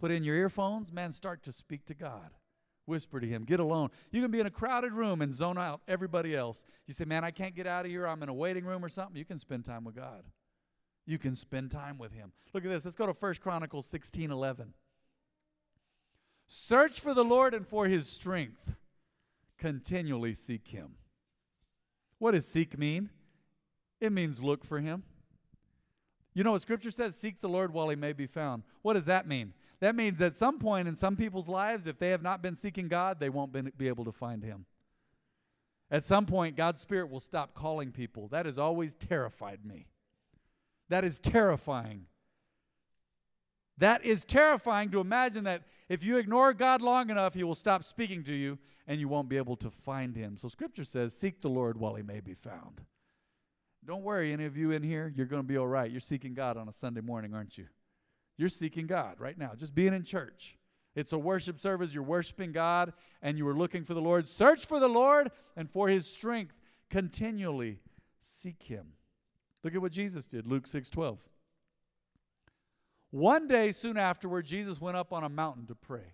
Put 0.00 0.10
in 0.10 0.24
your 0.24 0.36
earphones, 0.36 0.92
man, 0.92 1.12
start 1.12 1.42
to 1.44 1.52
speak 1.52 1.84
to 1.86 1.94
God. 1.94 2.30
Whisper 2.86 3.20
to 3.20 3.26
Him. 3.26 3.44
Get 3.44 3.60
alone. 3.60 3.90
You 4.12 4.22
can 4.22 4.30
be 4.30 4.40
in 4.40 4.46
a 4.46 4.50
crowded 4.50 4.92
room 4.92 5.20
and 5.20 5.32
zone 5.32 5.58
out 5.58 5.82
everybody 5.86 6.34
else. 6.34 6.64
You 6.86 6.94
say, 6.94 7.04
man, 7.04 7.24
I 7.24 7.30
can't 7.30 7.54
get 7.54 7.66
out 7.66 7.84
of 7.84 7.90
here. 7.90 8.06
I'm 8.06 8.22
in 8.22 8.28
a 8.28 8.34
waiting 8.34 8.64
room 8.64 8.84
or 8.84 8.88
something. 8.88 9.16
You 9.16 9.26
can 9.26 9.38
spend 9.38 9.64
time 9.64 9.84
with 9.84 9.94
God. 9.94 10.22
You 11.04 11.18
can 11.18 11.34
spend 11.34 11.70
time 11.70 11.98
with 11.98 12.12
Him. 12.12 12.32
Look 12.54 12.64
at 12.64 12.70
this. 12.70 12.84
Let's 12.84 12.96
go 12.96 13.06
to 13.06 13.12
1 13.12 13.34
Chronicles 13.42 13.86
16 13.86 14.30
11. 14.30 14.72
Search 16.48 17.00
for 17.00 17.12
the 17.12 17.24
Lord 17.24 17.52
and 17.52 17.66
for 17.66 17.86
his 17.86 18.08
strength. 18.08 18.74
Continually 19.58 20.32
seek 20.32 20.68
him. 20.68 20.94
What 22.18 22.30
does 22.32 22.48
seek 22.48 22.78
mean? 22.78 23.10
It 24.00 24.12
means 24.12 24.42
look 24.42 24.64
for 24.64 24.80
him. 24.80 25.02
You 26.38 26.44
know 26.44 26.52
what 26.52 26.62
scripture 26.62 26.92
says? 26.92 27.16
Seek 27.16 27.40
the 27.40 27.48
Lord 27.48 27.72
while 27.72 27.88
he 27.88 27.96
may 27.96 28.12
be 28.12 28.28
found. 28.28 28.62
What 28.82 28.94
does 28.94 29.06
that 29.06 29.26
mean? 29.26 29.54
That 29.80 29.96
means 29.96 30.22
at 30.22 30.36
some 30.36 30.60
point 30.60 30.86
in 30.86 30.94
some 30.94 31.16
people's 31.16 31.48
lives, 31.48 31.88
if 31.88 31.98
they 31.98 32.10
have 32.10 32.22
not 32.22 32.42
been 32.42 32.54
seeking 32.54 32.86
God, 32.86 33.18
they 33.18 33.28
won't 33.28 33.76
be 33.76 33.88
able 33.88 34.04
to 34.04 34.12
find 34.12 34.44
him. 34.44 34.64
At 35.90 36.04
some 36.04 36.26
point, 36.26 36.54
God's 36.54 36.80
Spirit 36.80 37.10
will 37.10 37.18
stop 37.18 37.54
calling 37.54 37.90
people. 37.90 38.28
That 38.28 38.46
has 38.46 38.56
always 38.56 38.94
terrified 38.94 39.64
me. 39.64 39.88
That 40.90 41.04
is 41.04 41.18
terrifying. 41.18 42.06
That 43.78 44.04
is 44.04 44.22
terrifying 44.22 44.90
to 44.90 45.00
imagine 45.00 45.42
that 45.42 45.64
if 45.88 46.04
you 46.04 46.18
ignore 46.18 46.54
God 46.54 46.82
long 46.82 47.10
enough, 47.10 47.34
He 47.34 47.42
will 47.42 47.56
stop 47.56 47.82
speaking 47.82 48.22
to 48.22 48.32
you 48.32 48.60
and 48.86 49.00
you 49.00 49.08
won't 49.08 49.28
be 49.28 49.38
able 49.38 49.56
to 49.56 49.72
find 49.72 50.14
Him. 50.14 50.36
So 50.36 50.46
Scripture 50.46 50.84
says, 50.84 51.12
Seek 51.12 51.40
the 51.40 51.50
Lord 51.50 51.76
while 51.76 51.96
He 51.96 52.04
may 52.04 52.20
be 52.20 52.34
found. 52.34 52.82
Don't 53.88 54.02
worry, 54.02 54.34
any 54.34 54.44
of 54.44 54.54
you 54.54 54.72
in 54.72 54.82
here, 54.82 55.10
you're 55.16 55.24
going 55.24 55.40
to 55.40 55.48
be 55.48 55.56
all 55.56 55.66
right. 55.66 55.90
You're 55.90 55.98
seeking 55.98 56.34
God 56.34 56.58
on 56.58 56.68
a 56.68 56.72
Sunday 56.74 57.00
morning, 57.00 57.32
aren't 57.32 57.56
you? 57.56 57.64
You're 58.36 58.50
seeking 58.50 58.86
God 58.86 59.18
right 59.18 59.36
now, 59.38 59.52
just 59.56 59.74
being 59.74 59.94
in 59.94 60.04
church. 60.04 60.58
It's 60.94 61.14
a 61.14 61.18
worship 61.18 61.58
service. 61.58 61.94
You're 61.94 62.02
worshiping 62.02 62.52
God 62.52 62.92
and 63.22 63.38
you 63.38 63.48
are 63.48 63.54
looking 63.54 63.84
for 63.84 63.94
the 63.94 64.02
Lord. 64.02 64.28
Search 64.28 64.66
for 64.66 64.78
the 64.78 64.88
Lord 64.88 65.30
and 65.56 65.70
for 65.70 65.88
his 65.88 66.06
strength. 66.06 66.54
Continually 66.90 67.78
seek 68.20 68.62
him. 68.62 68.88
Look 69.64 69.74
at 69.74 69.80
what 69.80 69.92
Jesus 69.92 70.26
did, 70.26 70.46
Luke 70.46 70.66
6 70.66 70.90
12. 70.90 71.18
One 73.10 73.48
day 73.48 73.72
soon 73.72 73.96
afterward, 73.96 74.44
Jesus 74.44 74.82
went 74.82 74.98
up 74.98 75.14
on 75.14 75.24
a 75.24 75.30
mountain 75.30 75.66
to 75.66 75.74
pray. 75.74 76.12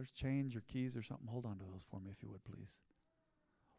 There's 0.00 0.10
change 0.12 0.56
or 0.56 0.62
keys 0.62 0.96
or 0.96 1.02
something. 1.02 1.26
Hold 1.26 1.44
on 1.44 1.58
to 1.58 1.64
those 1.70 1.84
for 1.90 2.00
me, 2.00 2.08
if 2.10 2.22
you 2.22 2.30
would, 2.30 2.42
please. 2.42 2.78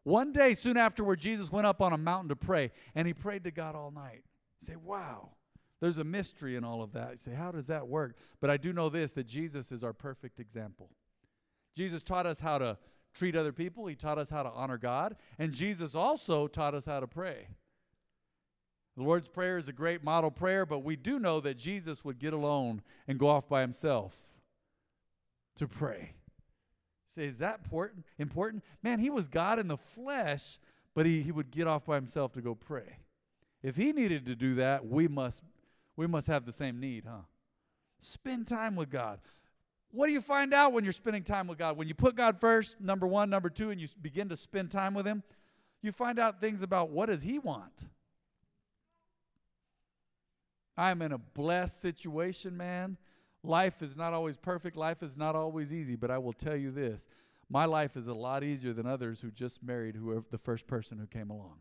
One 0.03 0.31
day 0.31 0.53
soon 0.53 0.77
afterward, 0.77 1.19
Jesus 1.19 1.51
went 1.51 1.65
up 1.65 1.81
on 1.81 1.93
a 1.93 1.97
mountain 1.97 2.29
to 2.29 2.35
pray, 2.35 2.69
and 2.93 3.07
he 3.07 3.13
prayed 3.15 3.43
to 3.45 3.49
God 3.49 3.75
all 3.75 3.89
night. 3.89 4.21
You 4.59 4.67
say, 4.67 4.75
wow, 4.75 5.31
there's 5.79 5.97
a 5.97 6.03
mystery 6.03 6.57
in 6.57 6.63
all 6.63 6.83
of 6.83 6.93
that. 6.93 7.13
You 7.13 7.17
say, 7.17 7.33
how 7.33 7.51
does 7.51 7.65
that 7.67 7.87
work? 7.87 8.17
But 8.39 8.51
I 8.51 8.57
do 8.57 8.71
know 8.71 8.87
this 8.87 9.13
that 9.13 9.25
Jesus 9.25 9.71
is 9.71 9.83
our 9.83 9.93
perfect 9.93 10.39
example. 10.39 10.91
Jesus 11.75 12.03
taught 12.03 12.27
us 12.27 12.39
how 12.39 12.59
to 12.59 12.77
treat 13.15 13.35
other 13.35 13.51
people, 13.51 13.87
He 13.87 13.95
taught 13.95 14.19
us 14.19 14.29
how 14.29 14.43
to 14.43 14.51
honor 14.51 14.77
God, 14.77 15.15
and 15.39 15.51
Jesus 15.51 15.95
also 15.95 16.45
taught 16.45 16.75
us 16.75 16.85
how 16.85 16.99
to 16.99 17.07
pray. 17.07 17.47
The 18.95 19.01
Lord's 19.01 19.27
Prayer 19.27 19.57
is 19.57 19.69
a 19.69 19.73
great 19.73 20.03
model 20.03 20.29
prayer, 20.29 20.67
but 20.67 20.83
we 20.83 20.95
do 20.95 21.17
know 21.17 21.39
that 21.39 21.57
Jesus 21.57 22.05
would 22.05 22.19
get 22.19 22.33
alone 22.33 22.83
and 23.07 23.17
go 23.17 23.27
off 23.27 23.49
by 23.49 23.61
himself 23.61 24.23
to 25.55 25.67
pray. 25.67 26.13
Say, 27.07 27.25
is 27.25 27.39
that 27.39 27.59
important? 27.63 28.05
Important? 28.17 28.63
Man, 28.83 28.99
he 28.99 29.09
was 29.09 29.27
God 29.27 29.59
in 29.59 29.67
the 29.67 29.77
flesh, 29.77 30.59
but 30.93 31.05
he, 31.05 31.21
he 31.21 31.31
would 31.31 31.51
get 31.51 31.67
off 31.67 31.85
by 31.85 31.95
himself 31.95 32.31
to 32.33 32.41
go 32.41 32.55
pray. 32.55 32.97
If 33.61 33.75
he 33.75 33.91
needed 33.91 34.25
to 34.27 34.35
do 34.35 34.55
that, 34.55 34.85
we 34.85 35.07
must 35.07 35.43
we 35.97 36.07
must 36.07 36.27
have 36.27 36.45
the 36.45 36.53
same 36.53 36.79
need, 36.79 37.03
huh? 37.05 37.23
Spend 37.99 38.47
time 38.47 38.75
with 38.75 38.89
God. 38.89 39.19
What 39.91 40.07
do 40.07 40.13
you 40.13 40.21
find 40.21 40.53
out 40.53 40.71
when 40.71 40.83
you're 40.83 40.93
spending 40.93 41.23
time 41.23 41.47
with 41.47 41.57
God? 41.57 41.77
When 41.77 41.87
you 41.87 41.93
put 41.93 42.15
God 42.15 42.39
first, 42.39 42.79
number 42.79 43.05
1, 43.05 43.29
number 43.29 43.49
2 43.49 43.71
and 43.71 43.79
you 43.79 43.87
begin 44.01 44.29
to 44.29 44.35
spend 44.37 44.71
time 44.71 44.93
with 44.93 45.05
him, 45.05 45.21
you 45.81 45.91
find 45.91 46.17
out 46.17 46.39
things 46.39 46.61
about 46.61 46.89
what 46.89 47.07
does 47.07 47.23
he 47.23 47.39
want? 47.39 47.89
I'm 50.77 51.01
in 51.01 51.11
a 51.11 51.17
blessed 51.17 51.81
situation, 51.81 52.55
man. 52.55 52.97
Life 53.43 53.81
is 53.81 53.95
not 53.95 54.13
always 54.13 54.37
perfect, 54.37 54.77
life 54.77 55.01
is 55.01 55.17
not 55.17 55.35
always 55.35 55.73
easy, 55.73 55.95
but 55.95 56.11
I 56.11 56.17
will 56.19 56.33
tell 56.33 56.55
you 56.55 56.71
this. 56.71 57.09
My 57.49 57.65
life 57.65 57.97
is 57.97 58.07
a 58.07 58.13
lot 58.13 58.43
easier 58.43 58.71
than 58.71 58.85
others 58.85 59.19
who 59.21 59.31
just 59.31 59.63
married 59.63 59.95
whoever 59.95 60.25
the 60.29 60.37
first 60.37 60.67
person 60.67 60.97
who 60.97 61.07
came 61.07 61.29
along. 61.29 61.57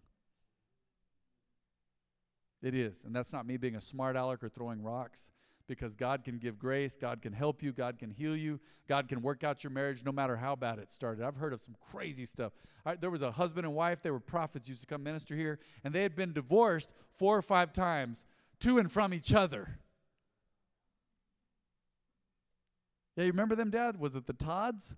It 2.63 2.75
is. 2.75 3.05
And 3.05 3.15
that's 3.15 3.33
not 3.33 3.47
me 3.47 3.57
being 3.57 3.77
a 3.77 3.81
smart 3.81 4.17
aleck 4.17 4.45
or 4.45 4.49
throwing 4.49 4.83
rocks 4.83 5.31
because 5.67 5.95
God 5.95 6.25
can 6.25 6.39
give 6.39 6.59
grace, 6.59 6.97
God 7.01 7.23
can 7.23 7.33
help 7.33 7.63
you, 7.63 7.73
God 7.73 7.99
can 7.99 8.11
heal 8.11 8.37
you, 8.37 8.59
God 8.89 9.09
can 9.09 9.23
work 9.23 9.45
out 9.45 9.63
your 9.63 9.71
marriage 9.71 10.05
no 10.05 10.11
matter 10.11 10.37
how 10.37 10.57
bad 10.57 10.81
it 10.81 10.93
started. 10.93 11.25
I've 11.25 11.37
heard 11.37 11.53
of 11.53 11.61
some 11.61 11.77
crazy 11.93 12.27
stuff. 12.27 12.53
there 13.01 13.11
was 13.11 13.23
a 13.23 13.31
husband 13.31 13.65
and 13.65 13.75
wife, 13.75 14.03
they 14.03 14.11
were 14.11 14.21
prophets, 14.21 14.69
used 14.69 14.81
to 14.81 14.87
come 14.89 15.05
minister 15.05 15.37
here, 15.37 15.61
and 15.85 15.95
they 15.95 16.03
had 16.03 16.17
been 16.17 16.33
divorced 16.33 16.93
four 17.13 17.39
or 17.39 17.43
five 17.43 17.73
times 17.73 18.25
to 18.59 18.79
and 18.79 18.91
from 18.91 19.15
each 19.15 19.33
other. 19.33 19.79
Yeah, 23.21 23.27
you 23.27 23.33
remember 23.33 23.55
them, 23.55 23.69
Dad? 23.69 24.01
Was 24.01 24.15
it 24.15 24.27
the 24.27 24.33
Todds? 24.33 24.95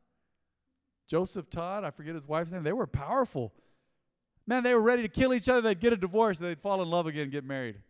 Joseph 1.08 1.50
Todd, 1.50 1.82
I 1.82 1.90
forget 1.90 2.14
his 2.14 2.24
wife's 2.24 2.52
name. 2.52 2.62
They 2.62 2.72
were 2.72 2.86
powerful. 2.86 3.52
Man, 4.46 4.62
they 4.62 4.74
were 4.74 4.80
ready 4.80 5.02
to 5.02 5.08
kill 5.08 5.34
each 5.34 5.48
other. 5.48 5.60
They'd 5.60 5.80
get 5.80 5.92
a 5.92 5.96
divorce. 5.96 6.38
They'd 6.38 6.60
fall 6.60 6.80
in 6.82 6.88
love 6.88 7.08
again, 7.08 7.30
get 7.30 7.44
married, 7.44 7.82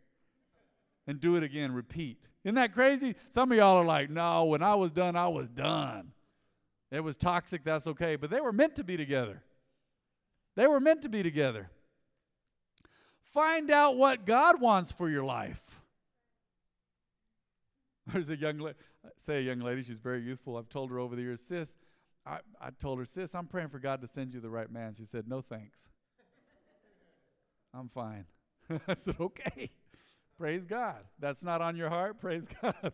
and 1.06 1.20
do 1.20 1.36
it 1.36 1.42
again, 1.42 1.72
repeat. 1.72 2.16
Isn't 2.44 2.54
that 2.54 2.72
crazy? 2.72 3.14
Some 3.28 3.52
of 3.52 3.58
y'all 3.58 3.76
are 3.76 3.84
like, 3.84 4.08
no, 4.08 4.46
when 4.46 4.62
I 4.62 4.74
was 4.74 4.90
done, 4.90 5.16
I 5.16 5.28
was 5.28 5.48
done. 5.48 6.12
It 6.90 7.00
was 7.00 7.14
toxic, 7.14 7.62
that's 7.62 7.86
okay. 7.86 8.16
But 8.16 8.30
they 8.30 8.40
were 8.40 8.52
meant 8.52 8.76
to 8.76 8.84
be 8.84 8.96
together. 8.96 9.42
They 10.56 10.66
were 10.66 10.80
meant 10.80 11.02
to 11.02 11.10
be 11.10 11.22
together. 11.22 11.68
Find 13.20 13.70
out 13.70 13.96
what 13.96 14.24
God 14.24 14.62
wants 14.62 14.92
for 14.92 15.10
your 15.10 15.24
life. 15.24 15.81
There's 18.12 18.30
a 18.30 18.36
young 18.36 18.58
lady, 18.58 18.78
say 19.16 19.38
a 19.38 19.40
young 19.40 19.60
lady, 19.60 19.82
she's 19.82 19.98
very 19.98 20.22
youthful. 20.22 20.56
I've 20.56 20.68
told 20.68 20.90
her 20.90 20.98
over 20.98 21.16
the 21.16 21.22
years, 21.22 21.40
sis, 21.40 21.74
I, 22.26 22.38
I 22.60 22.70
told 22.70 22.98
her, 22.98 23.04
sis, 23.04 23.34
I'm 23.34 23.46
praying 23.46 23.68
for 23.68 23.78
God 23.78 24.00
to 24.02 24.06
send 24.06 24.34
you 24.34 24.40
the 24.40 24.50
right 24.50 24.70
man. 24.70 24.94
She 24.94 25.04
said, 25.04 25.28
no 25.28 25.40
thanks. 25.40 25.90
I'm 27.74 27.88
fine. 27.88 28.26
I 28.88 28.94
said, 28.94 29.16
okay. 29.18 29.70
Praise 30.38 30.64
God. 30.64 31.04
That's 31.18 31.42
not 31.42 31.60
on 31.60 31.76
your 31.76 31.88
heart. 31.88 32.20
Praise 32.20 32.46
God. 32.62 32.92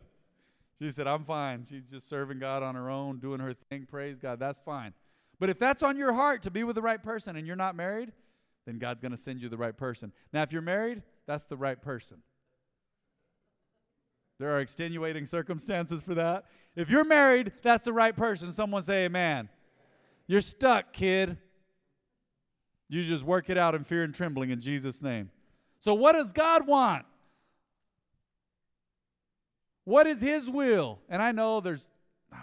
She 0.81 0.91
said, 0.91 1.07
I'm 1.07 1.25
fine. 1.25 1.67
She's 1.69 1.85
just 1.85 2.09
serving 2.09 2.39
God 2.39 2.63
on 2.63 2.75
her 2.75 2.89
own, 2.89 3.19
doing 3.19 3.41
her 3.41 3.53
thing. 3.53 3.87
Praise 3.91 4.19
God. 4.19 4.39
That's 4.39 4.61
fine. 4.61 4.95
But 5.41 5.51
if 5.51 5.59
that's 5.59 5.83
on 5.83 5.97
your 5.97 6.13
heart 6.13 6.43
to 6.43 6.51
be 6.51 6.65
with 6.65 6.77
the 6.77 6.83
right 6.83 7.03
person 7.03 7.37
and 7.37 7.47
you're 7.47 7.57
not 7.57 7.75
married, 7.75 8.13
then 8.67 8.79
God's 8.79 9.01
going 9.01 9.13
to 9.13 9.19
send 9.19 9.43
you 9.43 9.49
the 9.49 9.57
right 9.57 9.77
person. 9.77 10.13
Now, 10.33 10.43
if 10.43 10.53
you're 10.53 10.63
married, 10.63 11.03
that's 11.27 11.45
the 11.45 11.57
right 11.57 11.81
person. 11.81 12.19
There 14.39 14.55
are 14.55 14.61
extenuating 14.61 15.27
circumstances 15.27 16.03
for 16.03 16.15
that. 16.15 16.45
If 16.77 16.91
you're 16.91 17.05
married, 17.05 17.53
that's 17.63 17.85
the 17.85 17.93
right 17.93 18.17
person. 18.17 18.53
Someone 18.53 18.83
say 18.83 19.05
amen. 19.07 19.49
You're 20.27 20.41
stuck, 20.41 20.93
kid. 20.93 21.39
You 22.89 23.03
just 23.03 23.25
work 23.25 23.51
it 23.51 23.59
out 23.59 23.75
in 23.75 23.83
fear 23.83 24.05
and 24.05 24.15
trembling 24.15 24.51
in 24.51 24.61
Jesus' 24.61 25.03
name. 25.03 25.31
So, 25.81 25.95
what 25.95 26.13
does 26.13 26.33
God 26.33 26.67
want? 26.67 27.05
What 29.85 30.07
is 30.07 30.21
His 30.21 30.49
will? 30.49 31.01
And 31.09 31.21
I 31.21 31.33
know 31.33 31.61
there's, 31.61 31.91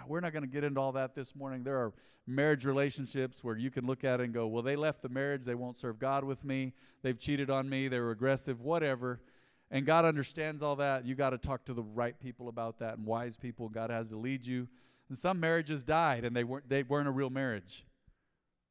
we're 0.06 0.20
not 0.20 0.32
going 0.32 0.42
to 0.42 0.48
get 0.48 0.64
into 0.64 0.80
all 0.80 0.92
that 0.92 1.14
this 1.14 1.34
morning. 1.34 1.62
There 1.62 1.76
are 1.76 1.92
marriage 2.26 2.64
relationships 2.64 3.42
where 3.42 3.56
you 3.56 3.70
can 3.70 3.86
look 3.86 4.04
at 4.04 4.20
it 4.20 4.24
and 4.24 4.34
go, 4.34 4.46
well, 4.48 4.62
they 4.62 4.76
left 4.76 5.00
the 5.00 5.08
marriage. 5.08 5.44
They 5.44 5.54
won't 5.54 5.78
serve 5.78 5.98
God 5.98 6.24
with 6.24 6.44
me. 6.44 6.72
They've 7.02 7.18
cheated 7.18 7.50
on 7.50 7.68
me. 7.68 7.88
They're 7.88 8.10
aggressive, 8.10 8.60
whatever. 8.60 9.20
And 9.70 9.84
God 9.84 10.04
understands 10.04 10.62
all 10.62 10.76
that. 10.76 11.04
You 11.04 11.14
got 11.14 11.30
to 11.30 11.38
talk 11.38 11.64
to 11.64 11.74
the 11.74 11.82
right 11.82 12.18
people 12.20 12.48
about 12.48 12.78
that 12.78 12.98
and 12.98 13.06
wise 13.06 13.36
people. 13.36 13.68
God 13.68 13.90
has 13.90 14.10
to 14.10 14.16
lead 14.16 14.46
you. 14.46 14.68
And 15.08 15.18
some 15.18 15.40
marriages 15.40 15.84
died 15.84 16.24
and 16.24 16.34
they 16.34 16.44
weren't, 16.44 16.68
they 16.68 16.82
weren't 16.82 17.08
a 17.08 17.12
real 17.12 17.30
marriage. 17.30 17.84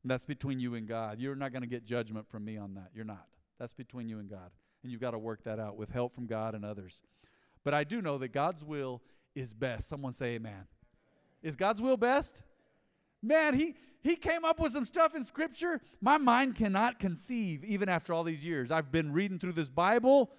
And 0.03 0.11
that's 0.11 0.25
between 0.25 0.59
you 0.59 0.75
and 0.75 0.87
God. 0.87 1.19
You're 1.19 1.35
not 1.35 1.51
going 1.51 1.63
to 1.63 1.67
get 1.67 1.85
judgment 1.85 2.29
from 2.29 2.45
me 2.45 2.57
on 2.57 2.75
that. 2.75 2.91
You're 2.93 3.05
not. 3.05 3.25
That's 3.59 3.73
between 3.73 4.07
you 4.07 4.19
and 4.19 4.29
God. 4.29 4.51
And 4.83 4.91
you've 4.91 5.01
got 5.01 5.11
to 5.11 5.17
work 5.17 5.43
that 5.45 5.59
out 5.59 5.77
with 5.77 5.89
help 5.89 6.13
from 6.13 6.27
God 6.27 6.55
and 6.55 6.63
others. 6.63 7.01
But 7.63 7.73
I 7.73 7.83
do 7.83 8.01
know 8.01 8.17
that 8.19 8.29
God's 8.29 8.63
will 8.63 9.01
is 9.33 9.53
best. 9.53 9.89
Someone 9.89 10.13
say 10.13 10.35
amen. 10.35 10.67
Is 11.41 11.55
God's 11.55 11.81
will 11.81 11.97
best? 11.97 12.43
Man, 13.21 13.53
he 13.55 13.75
he 14.01 14.15
came 14.15 14.45
up 14.45 14.59
with 14.59 14.71
some 14.71 14.85
stuff 14.85 15.15
in 15.15 15.23
scripture 15.23 15.81
my 15.99 16.17
mind 16.17 16.55
cannot 16.55 16.99
conceive 16.99 17.63
even 17.65 17.89
after 17.89 18.13
all 18.13 18.23
these 18.23 18.45
years. 18.45 18.71
I've 18.71 18.91
been 18.91 19.11
reading 19.11 19.39
through 19.39 19.53
this 19.53 19.71
Bible 19.71 20.29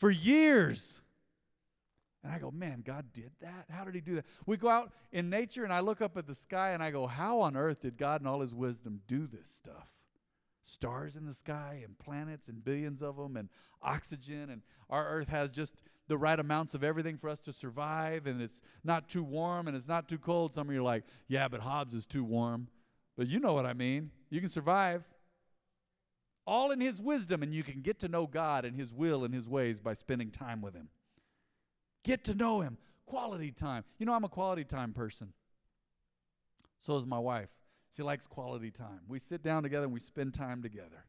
for 0.00 0.10
years. 0.10 1.00
And 2.24 2.32
I 2.32 2.38
go, 2.38 2.50
man, 2.50 2.82
God 2.84 3.06
did 3.12 3.30
that? 3.40 3.66
How 3.70 3.84
did 3.84 3.94
He 3.94 4.00
do 4.00 4.16
that? 4.16 4.26
We 4.46 4.56
go 4.56 4.68
out 4.68 4.92
in 5.12 5.30
nature 5.30 5.64
and 5.64 5.72
I 5.72 5.80
look 5.80 6.02
up 6.02 6.16
at 6.16 6.26
the 6.26 6.34
sky 6.34 6.70
and 6.70 6.82
I 6.82 6.90
go, 6.90 7.06
how 7.06 7.40
on 7.40 7.56
earth 7.56 7.82
did 7.82 7.96
God 7.96 8.20
in 8.20 8.26
all 8.26 8.40
His 8.40 8.54
wisdom 8.54 9.00
do 9.06 9.26
this 9.26 9.48
stuff? 9.48 9.88
Stars 10.62 11.16
in 11.16 11.24
the 11.24 11.34
sky 11.34 11.80
and 11.84 11.98
planets 11.98 12.48
and 12.48 12.62
billions 12.62 13.02
of 13.02 13.16
them 13.16 13.36
and 13.36 13.48
oxygen, 13.80 14.50
and 14.50 14.60
our 14.90 15.08
earth 15.08 15.28
has 15.28 15.50
just 15.50 15.82
the 16.06 16.18
right 16.18 16.38
amounts 16.38 16.74
of 16.74 16.84
everything 16.84 17.16
for 17.16 17.30
us 17.30 17.40
to 17.40 17.52
survive, 17.52 18.26
and 18.26 18.42
it's 18.42 18.60
not 18.84 19.08
too 19.08 19.22
warm 19.22 19.68
and 19.68 19.76
it's 19.76 19.88
not 19.88 20.06
too 20.06 20.18
cold. 20.18 20.52
Some 20.52 20.68
of 20.68 20.74
you 20.74 20.80
are 20.80 20.84
like, 20.84 21.04
yeah, 21.28 21.48
but 21.48 21.60
Hobbs 21.60 21.94
is 21.94 22.04
too 22.04 22.24
warm. 22.24 22.68
But 23.16 23.28
you 23.28 23.40
know 23.40 23.54
what 23.54 23.64
I 23.64 23.72
mean. 23.72 24.10
You 24.28 24.40
can 24.40 24.50
survive. 24.50 25.08
All 26.46 26.70
in 26.70 26.80
His 26.80 27.00
wisdom, 27.00 27.42
and 27.42 27.54
you 27.54 27.62
can 27.62 27.80
get 27.80 27.98
to 28.00 28.08
know 28.08 28.26
God 28.26 28.64
and 28.64 28.76
His 28.76 28.92
will 28.92 29.24
and 29.24 29.34
His 29.34 29.48
ways 29.48 29.80
by 29.80 29.94
spending 29.94 30.30
time 30.30 30.60
with 30.60 30.74
Him. 30.74 30.88
Get 32.04 32.24
to 32.24 32.34
know 32.34 32.60
Him. 32.60 32.78
Quality 33.06 33.50
time. 33.50 33.84
You 33.98 34.06
know, 34.06 34.14
I'm 34.14 34.24
a 34.24 34.28
quality 34.28 34.64
time 34.64 34.92
person. 34.92 35.32
So 36.80 36.96
is 36.96 37.06
my 37.06 37.18
wife. 37.18 37.50
She 37.96 38.02
likes 38.02 38.26
quality 38.26 38.70
time. 38.70 39.00
We 39.08 39.18
sit 39.18 39.42
down 39.42 39.62
together 39.62 39.84
and 39.84 39.92
we 39.92 40.00
spend 40.00 40.34
time 40.34 40.62
together. 40.62 41.04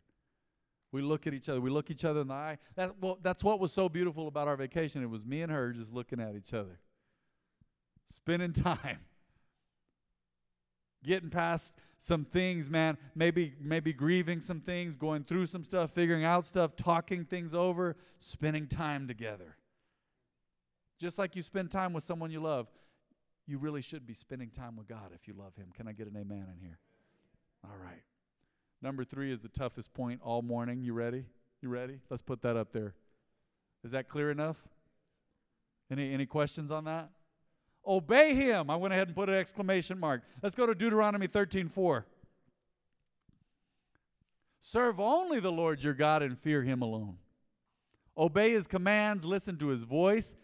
We 0.91 1.01
look 1.01 1.25
at 1.27 1.33
each 1.33 1.47
other. 1.47 1.61
We 1.61 1.69
look 1.69 1.89
each 1.89 2.03
other 2.03 2.21
in 2.21 2.27
the 2.27 2.33
eye. 2.33 2.57
That, 2.75 2.95
well, 2.99 3.17
that's 3.21 3.43
what 3.43 3.59
was 3.59 3.71
so 3.71 3.87
beautiful 3.87 4.27
about 4.27 4.47
our 4.47 4.57
vacation. 4.57 5.01
It 5.01 5.09
was 5.09 5.25
me 5.25 5.41
and 5.41 5.51
her 5.51 5.71
just 5.71 5.93
looking 5.93 6.19
at 6.19 6.35
each 6.35 6.53
other, 6.53 6.79
spending 8.07 8.53
time. 8.53 8.99
Getting 11.03 11.29
past 11.29 11.75
some 11.99 12.25
things, 12.25 12.69
man, 12.69 12.97
maybe 13.15 13.53
maybe 13.61 13.93
grieving 13.93 14.41
some 14.41 14.59
things, 14.59 14.97
going 14.97 15.23
through 15.23 15.45
some 15.45 15.63
stuff, 15.63 15.91
figuring 15.91 16.25
out 16.25 16.45
stuff, 16.45 16.75
talking 16.75 17.25
things 17.25 17.53
over, 17.53 17.95
spending 18.17 18.67
time 18.67 19.07
together. 19.07 19.55
Just 20.99 21.17
like 21.17 21.35
you 21.35 21.41
spend 21.41 21.71
time 21.71 21.93
with 21.93 22.03
someone 22.03 22.31
you 22.31 22.41
love, 22.41 22.67
you 23.47 23.57
really 23.57 23.81
should 23.81 24.05
be 24.05 24.13
spending 24.13 24.49
time 24.49 24.75
with 24.75 24.87
God 24.87 25.11
if 25.13 25.27
you 25.27 25.33
love 25.33 25.55
him. 25.55 25.67
Can 25.75 25.87
I 25.87 25.93
get 25.93 26.07
an 26.07 26.15
amen 26.15 26.47
in 26.53 26.59
here? 26.59 26.79
All 27.63 27.77
right. 27.83 28.01
Number 28.81 29.03
3 29.03 29.31
is 29.31 29.41
the 29.41 29.49
toughest 29.49 29.93
point 29.93 30.21
all 30.23 30.41
morning. 30.41 30.81
You 30.81 30.93
ready? 30.93 31.25
You 31.61 31.69
ready? 31.69 31.99
Let's 32.09 32.23
put 32.23 32.41
that 32.41 32.57
up 32.57 32.71
there. 32.71 32.95
Is 33.83 33.91
that 33.91 34.09
clear 34.09 34.31
enough? 34.31 34.57
Any 35.91 36.13
any 36.13 36.25
questions 36.25 36.71
on 36.71 36.85
that? 36.85 37.09
Obey 37.85 38.33
him. 38.35 38.69
I 38.69 38.75
went 38.75 38.93
ahead 38.93 39.07
and 39.07 39.15
put 39.15 39.29
an 39.29 39.35
exclamation 39.35 39.99
mark. 39.99 40.21
Let's 40.41 40.55
go 40.55 40.65
to 40.65 40.75
Deuteronomy 40.75 41.27
13 41.27 41.67
4. 41.67 42.05
Serve 44.59 44.99
only 44.99 45.39
the 45.39 45.51
Lord 45.51 45.83
your 45.83 45.95
God 45.95 46.21
and 46.21 46.37
fear 46.37 46.61
him 46.61 46.81
alone. 46.81 47.17
Obey 48.15 48.51
his 48.51 48.67
commands, 48.67 49.25
listen 49.25 49.57
to 49.57 49.67
his 49.67 49.83
voice. 49.83 50.35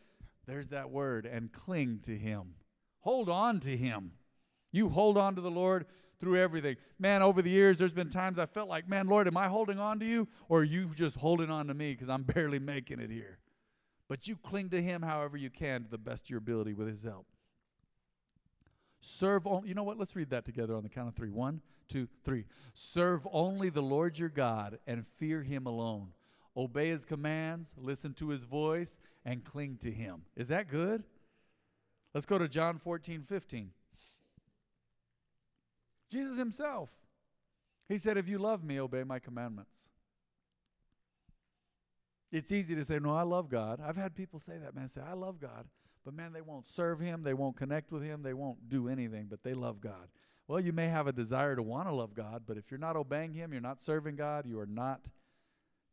There's 0.48 0.70
that 0.70 0.90
word, 0.90 1.26
and 1.26 1.52
cling 1.52 2.00
to 2.04 2.18
him. 2.18 2.56
Hold 3.02 3.30
on 3.30 3.60
to 3.62 3.78
him. 3.78 4.14
You 4.72 4.90
hold 4.90 5.18
on 5.18 5.36
to 5.36 5.42
the 5.42 5.52
Lord 5.52 5.86
through 6.20 6.40
everything. 6.40 6.78
Man, 6.98 7.22
over 7.22 7.42
the 7.42 7.50
years, 7.50 7.78
there's 7.78 7.94
been 7.94 8.10
times 8.10 8.40
I 8.40 8.46
felt 8.46 8.70
like, 8.70 8.90
man, 8.90 9.08
Lord, 9.08 9.28
am 9.28 9.38
I 9.38 9.48
holding 9.48 9.80
on 9.80 10.00
to 10.00 10.06
you? 10.06 10.28
Or 10.50 10.62
are 10.62 10.64
you 10.64 10.90
just 10.96 11.18
holding 11.18 11.52
on 11.52 11.68
to 11.68 11.74
me 11.74 11.92
because 11.94 12.10
I'm 12.10 12.24
barely 12.36 12.60
making 12.60 13.00
it 13.00 13.12
here? 13.12 13.38
But 14.08 14.28
you 14.28 14.38
cling 14.38 14.70
to 14.70 14.82
him 14.82 15.02
however 15.02 15.38
you 15.38 15.50
can 15.50 15.84
to 15.84 15.90
the 15.90 15.98
best 15.98 16.26
of 16.26 16.30
your 16.30 16.40
ability 16.40 16.74
with 16.74 16.88
his 16.88 17.04
help. 17.04 17.28
Serve 19.02 19.46
only, 19.46 19.70
you 19.70 19.76
know 19.76 19.84
what? 19.84 19.98
Let's 19.98 20.16
read 20.16 20.30
that 20.32 20.46
together 20.46 20.76
on 20.76 20.84
the 20.84 20.90
count 20.90 21.08
of 21.08 21.16
three. 21.16 21.30
One, 21.30 21.62
two, 21.88 22.08
three. 22.24 22.46
Serve 22.74 23.28
only 23.32 23.70
the 23.70 23.82
Lord 23.82 24.18
your 24.18 24.30
God 24.30 24.80
and 24.88 25.06
fear 25.06 25.44
him 25.44 25.66
alone. 25.66 26.10
Obey 26.56 26.90
his 26.90 27.06
commands, 27.06 27.76
listen 27.78 28.14
to 28.16 28.30
his 28.30 28.44
voice, 28.44 28.98
and 29.24 29.44
cling 29.44 29.78
to 29.82 29.92
him. 29.92 30.24
Is 30.36 30.48
that 30.48 30.68
good? 30.68 31.04
Let's 32.14 32.26
go 32.26 32.40
to 32.40 32.48
John 32.48 32.80
14, 32.80 33.22
15. 33.22 33.72
Jesus 36.10 36.38
himself. 36.38 36.90
He 37.88 37.98
said, 37.98 38.18
If 38.18 38.28
you 38.28 38.40
love 38.40 38.64
me, 38.64 38.80
obey 38.80 39.04
my 39.04 39.20
commandments. 39.20 39.90
It's 42.32 42.52
easy 42.52 42.76
to 42.76 42.84
say, 42.84 43.00
No, 43.00 43.12
I 43.12 43.24
love 43.24 43.50
God. 43.50 43.80
I've 43.84 43.98
had 43.98 44.16
people 44.16 44.40
say 44.40 44.58
that, 44.58 44.76
man, 44.76 44.88
say, 44.88 45.02
I 45.02 45.14
love 45.14 45.40
God. 45.40 45.66
But 46.04 46.14
man, 46.14 46.32
they 46.34 46.42
won't 46.42 46.68
serve 46.68 47.00
Him, 47.00 47.24
they 47.24 47.34
won't 47.34 47.58
connect 47.58 47.92
with 47.92 48.02
Him, 48.02 48.22
they 48.22 48.34
won't 48.34 48.70
do 48.70 48.88
anything, 48.88 49.28
but 49.30 49.44
they 49.44 49.54
love 49.54 49.82
God. 49.82 50.08
Well, 50.48 50.60
you 50.60 50.72
may 50.72 50.88
have 50.88 51.08
a 51.08 51.12
desire 51.12 51.56
to 51.56 51.62
want 51.62 51.90
to 51.90 51.94
love 51.94 52.14
God, 52.14 52.44
but 52.48 52.58
if 52.58 52.72
you're 52.72 52.80
not 52.80 52.96
obeying 52.96 53.34
Him, 53.34 53.52
you're 53.52 53.62
not 53.62 53.82
serving 53.82 54.16
God, 54.16 54.46
you 54.46 54.60
are 54.60 54.66
not, 54.66 55.02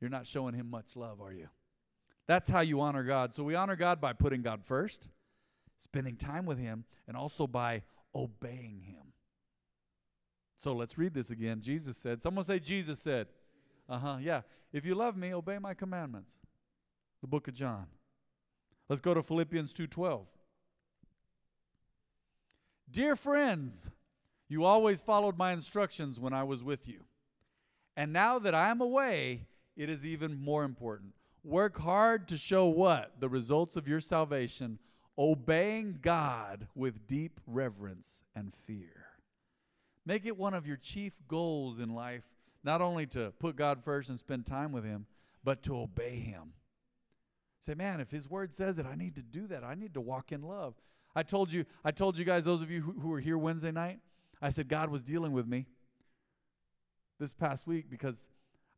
you're 0.00 0.10
not 0.10 0.26
showing 0.26 0.54
Him 0.54 0.70
much 0.70 0.94
love, 0.94 1.20
are 1.20 1.32
you? 1.32 1.48
That's 2.26 2.48
how 2.48 2.60
you 2.60 2.80
honor 2.80 3.02
God. 3.02 3.34
So 3.34 3.42
we 3.42 3.54
honor 3.54 3.76
God 3.76 4.00
by 4.00 4.12
putting 4.12 4.42
God 4.42 4.64
first, 4.64 5.08
spending 5.78 6.16
time 6.16 6.46
with 6.46 6.58
Him, 6.58 6.84
and 7.08 7.16
also 7.16 7.46
by 7.46 7.82
obeying 8.14 8.82
Him. 8.86 9.12
So 10.56 10.74
let's 10.74 10.96
read 10.96 11.14
this 11.14 11.30
again. 11.30 11.60
Jesus 11.60 11.96
said, 11.96 12.22
Someone 12.22 12.44
say, 12.44 12.58
Jesus 12.58 13.00
said. 13.00 13.26
Uh 13.88 13.98
huh, 13.98 14.16
yeah. 14.20 14.42
If 14.72 14.84
you 14.84 14.94
love 14.94 15.16
me, 15.16 15.34
obey 15.34 15.58
my 15.58 15.74
commandments. 15.74 16.38
The 17.20 17.28
book 17.28 17.48
of 17.48 17.54
John. 17.54 17.86
Let's 18.88 19.00
go 19.00 19.14
to 19.14 19.22
Philippians 19.22 19.72
2:12. 19.72 20.26
Dear 22.90 23.16
friends, 23.16 23.90
you 24.48 24.64
always 24.64 25.00
followed 25.00 25.36
my 25.36 25.52
instructions 25.52 26.20
when 26.20 26.32
I 26.32 26.44
was 26.44 26.62
with 26.62 26.86
you. 26.86 27.04
And 27.96 28.12
now 28.12 28.38
that 28.38 28.54
I 28.54 28.70
am 28.70 28.80
away, 28.80 29.46
it 29.76 29.88
is 29.88 30.06
even 30.06 30.38
more 30.38 30.64
important. 30.64 31.14
Work 31.42 31.78
hard 31.78 32.28
to 32.28 32.36
show 32.36 32.66
what? 32.66 33.20
The 33.20 33.28
results 33.28 33.76
of 33.76 33.88
your 33.88 34.00
salvation, 34.00 34.78
obeying 35.18 35.98
God 36.00 36.68
with 36.74 37.06
deep 37.06 37.40
reverence 37.46 38.22
and 38.34 38.52
fear. 38.54 39.06
Make 40.06 40.26
it 40.26 40.36
one 40.36 40.54
of 40.54 40.66
your 40.66 40.76
chief 40.76 41.18
goals 41.28 41.78
in 41.78 41.94
life 41.94 42.24
not 42.64 42.80
only 42.80 43.06
to 43.06 43.32
put 43.38 43.56
God 43.56 43.84
first 43.84 44.08
and 44.10 44.18
spend 44.18 44.46
time 44.46 44.72
with 44.72 44.84
Him, 44.84 45.06
but 45.44 45.62
to 45.64 45.76
obey 45.76 46.16
Him. 46.16 46.54
Say, 47.60 47.74
man, 47.74 48.00
if 48.00 48.10
His 48.10 48.28
Word 48.28 48.54
says 48.54 48.78
it, 48.78 48.86
I 48.86 48.96
need 48.96 49.14
to 49.16 49.22
do 49.22 49.46
that. 49.48 49.62
I 49.62 49.74
need 49.74 49.94
to 49.94 50.00
walk 50.00 50.32
in 50.32 50.42
love. 50.42 50.74
I 51.14 51.22
told 51.22 51.52
you, 51.52 51.64
I 51.84 51.92
told 51.92 52.18
you 52.18 52.24
guys, 52.24 52.44
those 52.44 52.62
of 52.62 52.70
you 52.70 52.80
who, 52.80 52.92
who 52.92 53.08
were 53.08 53.20
here 53.20 53.38
Wednesday 53.38 53.70
night, 53.70 54.00
I 54.42 54.50
said 54.50 54.68
God 54.68 54.90
was 54.90 55.02
dealing 55.02 55.32
with 55.32 55.46
me 55.46 55.66
this 57.20 57.32
past 57.32 57.66
week 57.66 57.88
because 57.88 58.28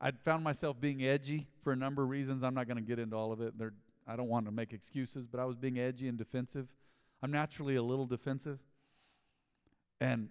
I 0.01 0.11
found 0.11 0.45
myself 0.45 0.79
being 0.79 1.03
edgy 1.03 1.47
for 1.63 1.73
a 1.73 1.77
number 1.77 2.03
of 2.03 2.11
reasons. 2.11 2.43
I'm 2.43 2.55
not 2.55 2.67
going 2.67 2.77
to 2.77 2.83
get 2.83 2.99
into 2.99 3.17
all 3.17 3.33
of 3.33 3.41
it. 3.41 3.59
They're, 3.59 3.73
I 4.07 4.17
don't 4.17 4.29
want 4.29 4.47
to 4.47 4.53
make 4.53 4.73
excuses, 4.73 5.27
but 5.27 5.41
I 5.41 5.45
was 5.47 5.57
being 5.57 5.79
edgy 5.79 6.09
and 6.09 6.19
defensive. 6.19 6.69
I'm 7.23 7.33
naturally 7.33 7.77
a 7.77 7.83
little 7.83 8.07
defensive. 8.07 8.59
And 10.01 10.29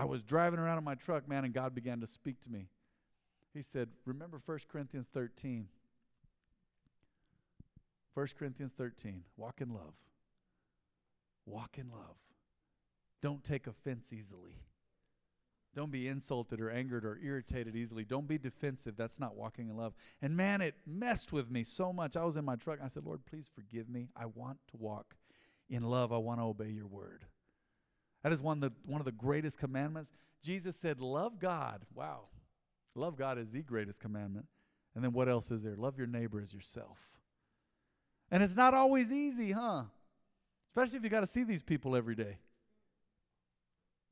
I 0.00 0.04
was 0.04 0.22
driving 0.22 0.58
around 0.58 0.78
in 0.78 0.84
my 0.84 0.94
truck, 0.94 1.28
man, 1.28 1.44
and 1.44 1.52
God 1.52 1.74
began 1.74 2.00
to 2.00 2.06
speak 2.06 2.40
to 2.40 2.50
me. 2.50 2.68
He 3.52 3.60
said, 3.60 3.90
Remember 4.06 4.38
1 4.42 4.58
Corinthians 4.72 5.08
13. 5.12 5.66
1 8.14 8.26
Corinthians 8.38 8.72
13. 8.72 9.24
Walk 9.36 9.60
in 9.60 9.74
love. 9.74 9.92
Walk 11.44 11.76
in 11.76 11.90
love. 11.90 12.16
Don't 13.20 13.44
take 13.44 13.66
offense 13.66 14.10
easily. 14.10 14.56
Don't 15.76 15.92
be 15.92 16.08
insulted 16.08 16.62
or 16.62 16.70
angered 16.70 17.04
or 17.04 17.20
irritated 17.22 17.76
easily. 17.76 18.04
Don't 18.04 18.26
be 18.26 18.38
defensive. 18.38 18.96
That's 18.96 19.20
not 19.20 19.36
walking 19.36 19.68
in 19.68 19.76
love. 19.76 19.92
And 20.22 20.34
man, 20.34 20.62
it 20.62 20.76
messed 20.86 21.30
with 21.30 21.50
me 21.50 21.62
so 21.62 21.92
much. 21.92 22.16
I 22.16 22.24
was 22.24 22.38
in 22.38 22.46
my 22.46 22.56
truck. 22.56 22.78
I 22.82 22.88
said, 22.88 23.04
Lord, 23.04 23.26
please 23.26 23.50
forgive 23.54 23.90
me. 23.90 24.08
I 24.16 24.24
want 24.24 24.56
to 24.70 24.78
walk 24.78 25.14
in 25.68 25.82
love. 25.82 26.10
I 26.10 26.16
want 26.16 26.40
to 26.40 26.44
obey 26.44 26.70
your 26.70 26.86
word. 26.86 27.26
That 28.22 28.32
is 28.32 28.42
one 28.42 28.62
of, 28.62 28.70
the, 28.70 28.76
one 28.86 29.00
of 29.00 29.04
the 29.04 29.12
greatest 29.12 29.58
commandments. 29.58 30.12
Jesus 30.42 30.76
said, 30.76 31.00
Love 31.00 31.38
God. 31.38 31.82
Wow. 31.94 32.24
Love 32.94 33.16
God 33.16 33.38
is 33.38 33.50
the 33.50 33.62
greatest 33.62 34.00
commandment. 34.00 34.46
And 34.94 35.04
then 35.04 35.12
what 35.12 35.28
else 35.28 35.50
is 35.50 35.62
there? 35.62 35.76
Love 35.76 35.96
your 35.96 36.06
neighbor 36.06 36.40
as 36.40 36.52
yourself. 36.52 36.98
And 38.30 38.42
it's 38.42 38.56
not 38.56 38.74
always 38.74 39.12
easy, 39.12 39.52
huh? 39.52 39.84
Especially 40.70 40.98
if 40.98 41.04
you 41.04 41.10
got 41.10 41.20
to 41.20 41.26
see 41.26 41.44
these 41.44 41.62
people 41.62 41.96
every 41.96 42.14
day. 42.14 42.38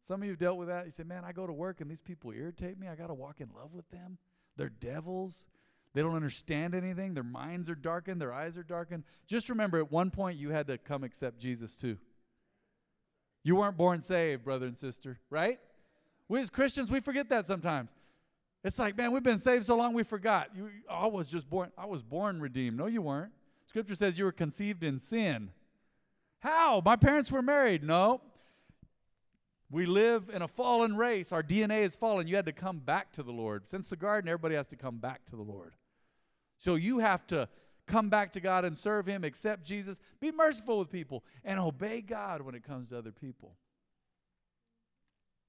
Some 0.04 0.22
of 0.22 0.24
you 0.24 0.32
have 0.32 0.38
dealt 0.38 0.56
with 0.56 0.68
that. 0.68 0.86
You 0.86 0.90
say, 0.90 1.02
Man, 1.02 1.24
I 1.24 1.32
go 1.32 1.46
to 1.46 1.52
work 1.52 1.80
and 1.80 1.90
these 1.90 2.00
people 2.00 2.32
irritate 2.32 2.78
me. 2.78 2.88
I 2.88 2.94
got 2.94 3.08
to 3.08 3.14
walk 3.14 3.40
in 3.40 3.48
love 3.54 3.74
with 3.74 3.88
them. 3.90 4.18
They're 4.56 4.70
devils. 4.70 5.46
They 5.94 6.02
don't 6.02 6.14
understand 6.14 6.74
anything. 6.74 7.14
Their 7.14 7.24
minds 7.24 7.68
are 7.68 7.74
darkened. 7.74 8.20
Their 8.20 8.32
eyes 8.32 8.56
are 8.56 8.62
darkened. 8.62 9.04
Just 9.26 9.48
remember, 9.48 9.78
at 9.78 9.90
one 9.90 10.10
point, 10.10 10.38
you 10.38 10.50
had 10.50 10.66
to 10.68 10.78
come 10.78 11.04
accept 11.04 11.38
Jesus 11.38 11.76
too. 11.76 11.98
You 13.48 13.56
weren't 13.56 13.78
born 13.78 14.02
saved, 14.02 14.44
brother 14.44 14.66
and 14.66 14.76
sister, 14.76 15.18
right? 15.30 15.58
We 16.28 16.38
as 16.38 16.50
Christians, 16.50 16.90
we 16.90 17.00
forget 17.00 17.30
that 17.30 17.46
sometimes. 17.46 17.88
It's 18.62 18.78
like, 18.78 18.94
man, 18.94 19.10
we've 19.10 19.22
been 19.22 19.38
saved 19.38 19.64
so 19.64 19.74
long 19.74 19.94
we 19.94 20.02
forgot. 20.02 20.50
You, 20.54 20.68
I 20.86 21.06
was 21.06 21.28
just 21.28 21.48
born, 21.48 21.72
I 21.78 21.86
was 21.86 22.02
born 22.02 22.42
redeemed. 22.42 22.76
No, 22.76 22.84
you 22.84 23.00
weren't. 23.00 23.32
Scripture 23.64 23.94
says 23.94 24.18
you 24.18 24.26
were 24.26 24.32
conceived 24.32 24.84
in 24.84 24.98
sin. 24.98 25.48
How? 26.40 26.82
My 26.84 26.94
parents 26.94 27.32
were 27.32 27.40
married. 27.40 27.82
No. 27.82 28.20
We 29.70 29.86
live 29.86 30.28
in 30.30 30.42
a 30.42 30.48
fallen 30.48 30.94
race. 30.94 31.32
Our 31.32 31.42
DNA 31.42 31.84
is 31.84 31.96
fallen. 31.96 32.26
You 32.28 32.36
had 32.36 32.44
to 32.44 32.52
come 32.52 32.80
back 32.80 33.12
to 33.12 33.22
the 33.22 33.32
Lord. 33.32 33.66
Since 33.66 33.86
the 33.86 33.96
garden, 33.96 34.28
everybody 34.28 34.56
has 34.56 34.66
to 34.66 34.76
come 34.76 34.98
back 34.98 35.24
to 35.24 35.36
the 35.36 35.42
Lord. 35.42 35.72
So 36.58 36.74
you 36.74 36.98
have 36.98 37.26
to 37.28 37.48
come 37.88 38.08
back 38.08 38.32
to 38.34 38.40
God 38.40 38.64
and 38.64 38.76
serve 38.76 39.06
Him, 39.06 39.24
accept 39.24 39.64
Jesus, 39.64 39.98
be 40.20 40.30
merciful 40.30 40.78
with 40.78 40.90
people, 40.90 41.24
and 41.44 41.58
obey 41.58 42.00
God 42.00 42.42
when 42.42 42.54
it 42.54 42.62
comes 42.62 42.90
to 42.90 42.98
other 42.98 43.10
people. 43.10 43.56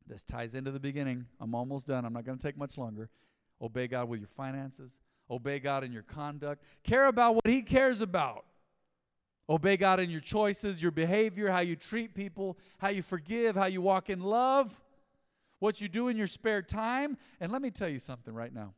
This 0.08 0.24
ties 0.24 0.56
into 0.56 0.72
the 0.72 0.80
beginning. 0.80 1.28
I'm 1.40 1.54
almost 1.54 1.86
done. 1.86 2.04
I'm 2.04 2.14
not 2.14 2.26
going 2.26 2.38
to 2.38 2.44
take 2.44 2.58
much 2.58 2.78
longer. 2.78 3.10
Obey 3.62 3.88
God 3.88 4.10
with 4.10 4.20
your 4.20 4.28
finances, 4.28 4.98
obey 5.30 5.60
God 5.60 5.84
in 5.84 5.92
your 5.92 6.02
conduct, 6.04 6.64
care 6.84 7.06
about 7.06 7.36
what 7.36 7.46
He 7.46 7.62
cares 7.62 8.02
about. 8.02 8.46
Obey 9.50 9.78
God 9.78 10.00
in 10.00 10.10
your 10.10 10.22
choices, 10.22 10.82
your 10.82 10.92
behavior, 10.92 11.50
how 11.50 11.60
you 11.60 11.76
treat 11.76 12.14
people, 12.14 12.58
how 12.78 12.90
you 12.90 13.02
forgive, 13.02 13.56
how 13.56 13.66
you 13.66 13.82
walk 13.82 14.10
in 14.10 14.22
love, 14.22 14.80
what 15.58 15.82
you 15.82 15.90
do 15.90 16.08
in 16.08 16.16
your 16.16 16.28
spare 16.28 16.62
time. 16.62 17.18
And 17.40 17.52
let 17.52 17.62
me 17.62 17.72
tell 17.72 17.90
you 17.90 18.00
something 18.00 18.34
right 18.34 18.54
now. 18.54 18.74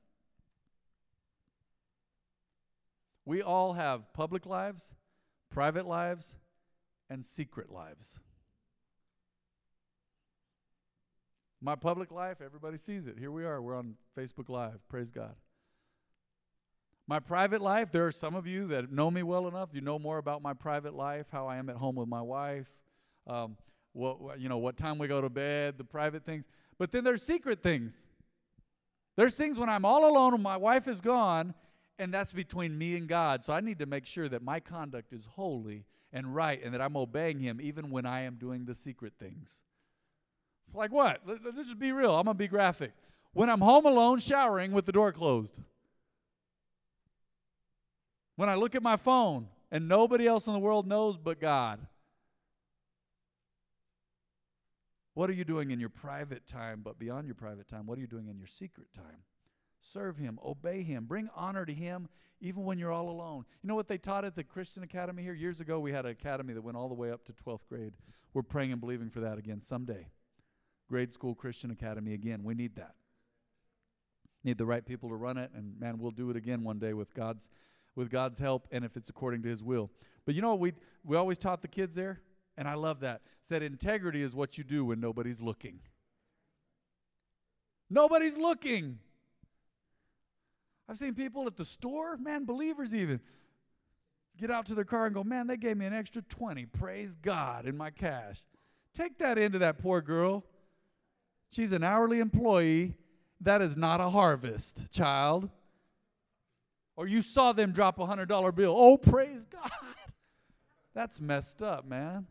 We 3.25 3.41
all 3.41 3.73
have 3.73 4.11
public 4.13 4.45
lives, 4.45 4.93
private 5.49 5.85
lives, 5.85 6.37
and 7.09 7.23
secret 7.23 7.69
lives. 7.69 8.19
My 11.61 11.75
public 11.75 12.11
life, 12.11 12.41
everybody 12.43 12.77
sees 12.77 13.05
it. 13.05 13.19
Here 13.19 13.29
we 13.31 13.45
are. 13.45 13.61
We're 13.61 13.75
on 13.75 13.95
Facebook 14.17 14.49
Live. 14.49 14.79
Praise 14.89 15.11
God. 15.11 15.35
My 17.07 17.19
private 17.19 17.61
life, 17.61 17.91
there 17.91 18.07
are 18.07 18.11
some 18.11 18.35
of 18.35 18.47
you 18.47 18.67
that 18.67 18.91
know 18.91 19.11
me 19.11 19.21
well 19.21 19.47
enough. 19.47 19.69
You 19.73 19.81
know 19.81 19.99
more 19.99 20.17
about 20.17 20.41
my 20.41 20.53
private 20.53 20.95
life, 20.95 21.27
how 21.31 21.45
I 21.45 21.57
am 21.57 21.69
at 21.69 21.75
home 21.75 21.95
with 21.95 22.07
my 22.07 22.21
wife. 22.21 22.69
Um, 23.27 23.57
what, 23.93 24.39
you 24.39 24.49
know 24.49 24.57
what 24.57 24.77
time 24.77 24.97
we 24.97 25.07
go 25.07 25.21
to 25.21 25.29
bed, 25.29 25.77
the 25.77 25.83
private 25.83 26.25
things. 26.25 26.47
But 26.79 26.91
then 26.91 27.03
there's 27.03 27.21
secret 27.21 27.61
things. 27.61 28.05
There's 29.17 29.35
things 29.35 29.59
when 29.59 29.69
I'm 29.69 29.85
all 29.85 30.09
alone 30.09 30.33
and 30.33 30.41
my 30.41 30.57
wife 30.57 30.87
is 30.87 31.01
gone, 31.01 31.53
and 31.99 32.13
that's 32.13 32.33
between 32.33 32.77
me 32.77 32.95
and 32.95 33.07
God. 33.07 33.43
So 33.43 33.53
I 33.53 33.61
need 33.61 33.79
to 33.79 33.85
make 33.85 34.05
sure 34.05 34.27
that 34.29 34.41
my 34.41 34.59
conduct 34.59 35.13
is 35.13 35.27
holy 35.35 35.85
and 36.11 36.35
right 36.35 36.61
and 36.63 36.73
that 36.73 36.81
I'm 36.81 36.97
obeying 36.97 37.39
Him 37.39 37.59
even 37.61 37.89
when 37.89 38.05
I 38.05 38.21
am 38.21 38.35
doing 38.35 38.65
the 38.65 38.75
secret 38.75 39.13
things. 39.19 39.61
Like 40.73 40.91
what? 40.91 41.21
Let's 41.25 41.57
just 41.57 41.79
be 41.79 41.91
real. 41.91 42.15
I'm 42.15 42.25
going 42.25 42.35
to 42.35 42.39
be 42.39 42.47
graphic. 42.47 42.93
When 43.33 43.49
I'm 43.49 43.61
home 43.61 43.85
alone 43.85 44.19
showering 44.19 44.71
with 44.71 44.85
the 44.85 44.91
door 44.91 45.11
closed. 45.11 45.57
When 48.35 48.49
I 48.49 48.55
look 48.55 48.75
at 48.75 48.81
my 48.81 48.95
phone 48.95 49.47
and 49.69 49.87
nobody 49.87 50.27
else 50.27 50.47
in 50.47 50.53
the 50.53 50.59
world 50.59 50.87
knows 50.87 51.17
but 51.17 51.39
God. 51.39 51.79
What 55.13 55.29
are 55.29 55.33
you 55.33 55.43
doing 55.43 55.71
in 55.71 55.79
your 55.79 55.89
private 55.89 56.47
time, 56.47 56.81
but 56.83 56.97
beyond 56.97 57.27
your 57.27 57.35
private 57.35 57.67
time? 57.67 57.85
What 57.85 57.97
are 57.97 58.01
you 58.01 58.07
doing 58.07 58.27
in 58.27 58.37
your 58.37 58.47
secret 58.47 58.87
time? 58.93 59.23
Serve 59.81 60.17
Him, 60.17 60.39
obey 60.45 60.83
Him, 60.83 61.05
bring 61.05 61.29
honor 61.35 61.65
to 61.65 61.73
Him, 61.73 62.07
even 62.39 62.63
when 62.63 62.77
you're 62.77 62.91
all 62.91 63.09
alone. 63.09 63.45
You 63.61 63.67
know 63.67 63.75
what 63.75 63.87
they 63.87 63.97
taught 63.97 64.23
at 64.23 64.35
the 64.35 64.43
Christian 64.43 64.83
Academy 64.83 65.23
here? 65.23 65.33
Years 65.33 65.59
ago, 65.59 65.79
we 65.79 65.91
had 65.91 66.05
an 66.05 66.11
academy 66.11 66.53
that 66.53 66.61
went 66.61 66.77
all 66.77 66.87
the 66.87 66.95
way 66.95 67.11
up 67.11 67.25
to 67.25 67.33
12th 67.33 67.67
grade. 67.67 67.93
We're 68.33 68.43
praying 68.43 68.71
and 68.71 68.79
believing 68.79 69.09
for 69.09 69.19
that 69.21 69.37
again 69.37 69.61
someday. 69.61 70.07
Grade 70.87 71.11
school 71.11 71.35
Christian 71.35 71.71
Academy 71.71 72.13
again. 72.13 72.43
We 72.43 72.53
need 72.53 72.75
that. 72.75 72.93
Need 74.43 74.57
the 74.57 74.65
right 74.65 74.85
people 74.85 75.09
to 75.09 75.15
run 75.15 75.37
it, 75.37 75.51
and 75.55 75.79
man, 75.79 75.97
we'll 75.99 76.11
do 76.11 76.29
it 76.29 76.35
again 76.35 76.63
one 76.63 76.79
day 76.79 76.93
with 76.93 77.13
God's 77.13 77.49
with 77.93 78.09
God's 78.09 78.39
help 78.39 78.69
and 78.71 78.85
if 78.85 78.95
it's 78.95 79.09
according 79.09 79.43
to 79.43 79.49
His 79.49 79.63
will. 79.63 79.91
But 80.25 80.33
you 80.33 80.41
know 80.41 80.49
what 80.49 80.59
we 80.59 80.73
we 81.03 81.17
always 81.17 81.37
taught 81.37 81.61
the 81.61 81.67
kids 81.67 81.93
there, 81.93 82.21
and 82.57 82.67
I 82.67 82.73
love 82.73 83.01
that. 83.01 83.21
Said 83.41 83.61
integrity 83.61 84.21
is 84.21 84.35
what 84.35 84.57
you 84.57 84.63
do 84.63 84.85
when 84.85 84.99
nobody's 84.99 85.41
looking. 85.41 85.79
Nobody's 87.89 88.37
looking. 88.37 88.99
I've 90.91 90.97
seen 90.97 91.15
people 91.15 91.47
at 91.47 91.55
the 91.55 91.63
store, 91.63 92.17
man, 92.17 92.43
believers 92.43 92.93
even, 92.93 93.21
get 94.37 94.51
out 94.51 94.65
to 94.65 94.75
their 94.75 94.83
car 94.83 95.05
and 95.05 95.15
go, 95.15 95.23
man, 95.23 95.47
they 95.47 95.55
gave 95.55 95.77
me 95.77 95.85
an 95.85 95.93
extra 95.93 96.21
20, 96.21 96.65
praise 96.65 97.15
God, 97.15 97.65
in 97.65 97.77
my 97.77 97.91
cash. 97.91 98.41
Take 98.93 99.17
that 99.19 99.37
into 99.37 99.59
that 99.59 99.77
poor 99.77 100.01
girl. 100.01 100.43
She's 101.49 101.71
an 101.71 101.81
hourly 101.81 102.19
employee. 102.19 102.97
That 103.39 103.61
is 103.61 103.77
not 103.77 104.01
a 104.01 104.09
harvest, 104.09 104.91
child. 104.91 105.49
Or 106.97 107.07
you 107.07 107.21
saw 107.21 107.53
them 107.53 107.71
drop 107.71 107.97
a 107.97 108.05
$100 108.05 108.53
bill. 108.53 108.75
Oh, 108.77 108.97
praise 108.97 109.45
God. 109.45 109.71
That's 110.93 111.21
messed 111.21 111.63
up, 111.63 111.87
man. 111.87 112.27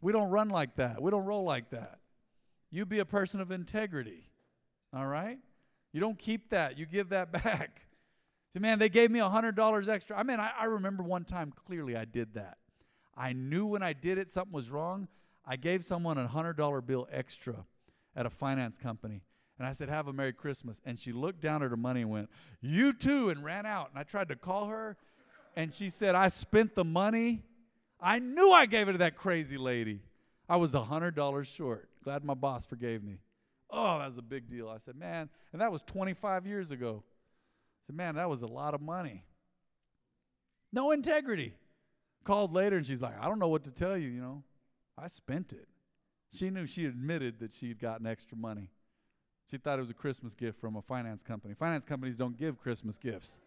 We 0.00 0.10
don't 0.10 0.30
run 0.30 0.48
like 0.48 0.76
that. 0.76 1.02
We 1.02 1.10
don't 1.10 1.26
roll 1.26 1.44
like 1.44 1.68
that. 1.68 1.98
You 2.70 2.86
be 2.86 3.00
a 3.00 3.04
person 3.04 3.42
of 3.42 3.50
integrity. 3.50 4.30
All 4.96 5.06
right? 5.06 5.38
You 5.94 6.00
don't 6.00 6.18
keep 6.18 6.50
that. 6.50 6.76
You 6.76 6.86
give 6.86 7.10
that 7.10 7.32
back. 7.44 7.86
See, 8.52 8.58
man, 8.58 8.78
they 8.78 8.88
gave 8.88 9.10
me 9.10 9.20
a 9.20 9.28
$100 9.28 9.88
extra. 9.88 10.18
I 10.18 10.24
mean, 10.24 10.40
I, 10.40 10.50
I 10.58 10.64
remember 10.64 11.04
one 11.04 11.24
time 11.24 11.52
clearly 11.66 11.96
I 11.96 12.04
did 12.04 12.34
that. 12.34 12.58
I 13.16 13.32
knew 13.32 13.64
when 13.64 13.82
I 13.82 13.92
did 13.92 14.18
it 14.18 14.28
something 14.28 14.52
was 14.52 14.70
wrong. 14.70 15.06
I 15.46 15.54
gave 15.56 15.84
someone 15.84 16.18
a 16.18 16.26
$100 16.26 16.84
bill 16.84 17.08
extra 17.12 17.64
at 18.16 18.26
a 18.26 18.30
finance 18.30 18.76
company. 18.76 19.22
And 19.58 19.68
I 19.68 19.72
said, 19.72 19.88
Have 19.88 20.08
a 20.08 20.12
Merry 20.12 20.32
Christmas. 20.32 20.80
And 20.84 20.98
she 20.98 21.12
looked 21.12 21.40
down 21.40 21.62
at 21.62 21.70
her 21.70 21.76
money 21.76 22.00
and 22.02 22.10
went, 22.10 22.28
You 22.60 22.92
too, 22.92 23.30
and 23.30 23.44
ran 23.44 23.64
out. 23.64 23.90
And 23.90 23.98
I 23.98 24.02
tried 24.02 24.28
to 24.28 24.36
call 24.36 24.66
her, 24.66 24.96
and 25.54 25.72
she 25.72 25.90
said, 25.90 26.16
I 26.16 26.26
spent 26.26 26.74
the 26.74 26.84
money. 26.84 27.44
I 28.00 28.18
knew 28.18 28.50
I 28.50 28.66
gave 28.66 28.88
it 28.88 28.92
to 28.92 28.98
that 28.98 29.16
crazy 29.16 29.58
lady. 29.58 30.00
I 30.48 30.56
was 30.56 30.74
a 30.74 30.80
$100 30.80 31.46
short. 31.46 31.88
Glad 32.02 32.24
my 32.24 32.34
boss 32.34 32.66
forgave 32.66 33.04
me. 33.04 33.18
Oh, 33.76 33.98
that 33.98 34.06
was 34.06 34.18
a 34.18 34.22
big 34.22 34.48
deal. 34.48 34.68
I 34.68 34.78
said, 34.78 34.94
Man, 34.94 35.28
and 35.52 35.60
that 35.60 35.72
was 35.72 35.82
25 35.82 36.46
years 36.46 36.70
ago. 36.70 37.02
I 37.04 37.80
said, 37.86 37.96
Man, 37.96 38.14
that 38.14 38.30
was 38.30 38.42
a 38.42 38.46
lot 38.46 38.72
of 38.72 38.80
money. 38.80 39.24
No 40.72 40.92
integrity. 40.92 41.54
Called 42.22 42.52
later, 42.52 42.76
and 42.76 42.86
she's 42.86 43.02
like, 43.02 43.20
I 43.20 43.26
don't 43.26 43.38
know 43.38 43.48
what 43.48 43.64
to 43.64 43.70
tell 43.70 43.98
you, 43.98 44.08
you 44.08 44.20
know. 44.20 44.44
I 44.96 45.08
spent 45.08 45.52
it. 45.52 45.66
She 46.32 46.50
knew 46.50 46.66
she 46.66 46.86
admitted 46.86 47.40
that 47.40 47.52
she 47.52 47.68
had 47.68 47.78
gotten 47.80 48.06
extra 48.06 48.38
money. 48.38 48.70
She 49.50 49.58
thought 49.58 49.78
it 49.78 49.82
was 49.82 49.90
a 49.90 49.94
Christmas 49.94 50.34
gift 50.34 50.58
from 50.60 50.76
a 50.76 50.82
finance 50.82 51.22
company. 51.22 51.52
Finance 51.54 51.84
companies 51.84 52.16
don't 52.16 52.36
give 52.36 52.58
Christmas 52.58 52.96
gifts. 52.96 53.40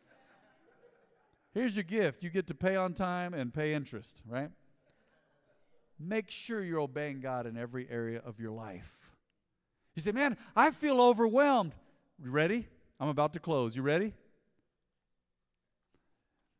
Here's 1.53 1.75
your 1.75 1.85
gift 1.85 2.21
you 2.21 2.29
get 2.29 2.47
to 2.47 2.53
pay 2.53 2.75
on 2.75 2.93
time 2.93 3.33
and 3.33 3.53
pay 3.53 3.73
interest, 3.73 4.21
right? 4.27 4.51
Make 5.99 6.29
sure 6.29 6.63
you're 6.63 6.81
obeying 6.81 7.21
God 7.21 7.47
in 7.47 7.57
every 7.57 7.89
area 7.89 8.21
of 8.23 8.39
your 8.39 8.51
life. 8.51 9.06
You 9.97 10.03
say, 10.03 10.11
Man, 10.11 10.37
I 10.55 10.69
feel 10.69 11.01
overwhelmed. 11.01 11.75
You 12.23 12.29
ready? 12.29 12.67
I'm 12.99 13.09
about 13.09 13.33
to 13.33 13.39
close. 13.39 13.75
You 13.75 13.81
ready? 13.81 14.13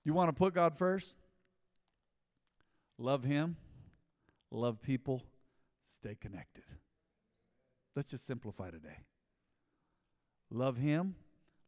You 0.04 0.14
want 0.14 0.30
to 0.30 0.34
put 0.34 0.56
God 0.56 0.76
first? 0.76 1.16
Love 2.98 3.24
Him, 3.24 3.56
love 4.50 4.82
people, 4.82 5.22
stay 5.86 6.16
connected. 6.20 6.64
Let's 7.96 8.10
just 8.10 8.26
simplify 8.26 8.72
today. 8.72 9.06
Love 10.50 10.78
Him, 10.78 11.14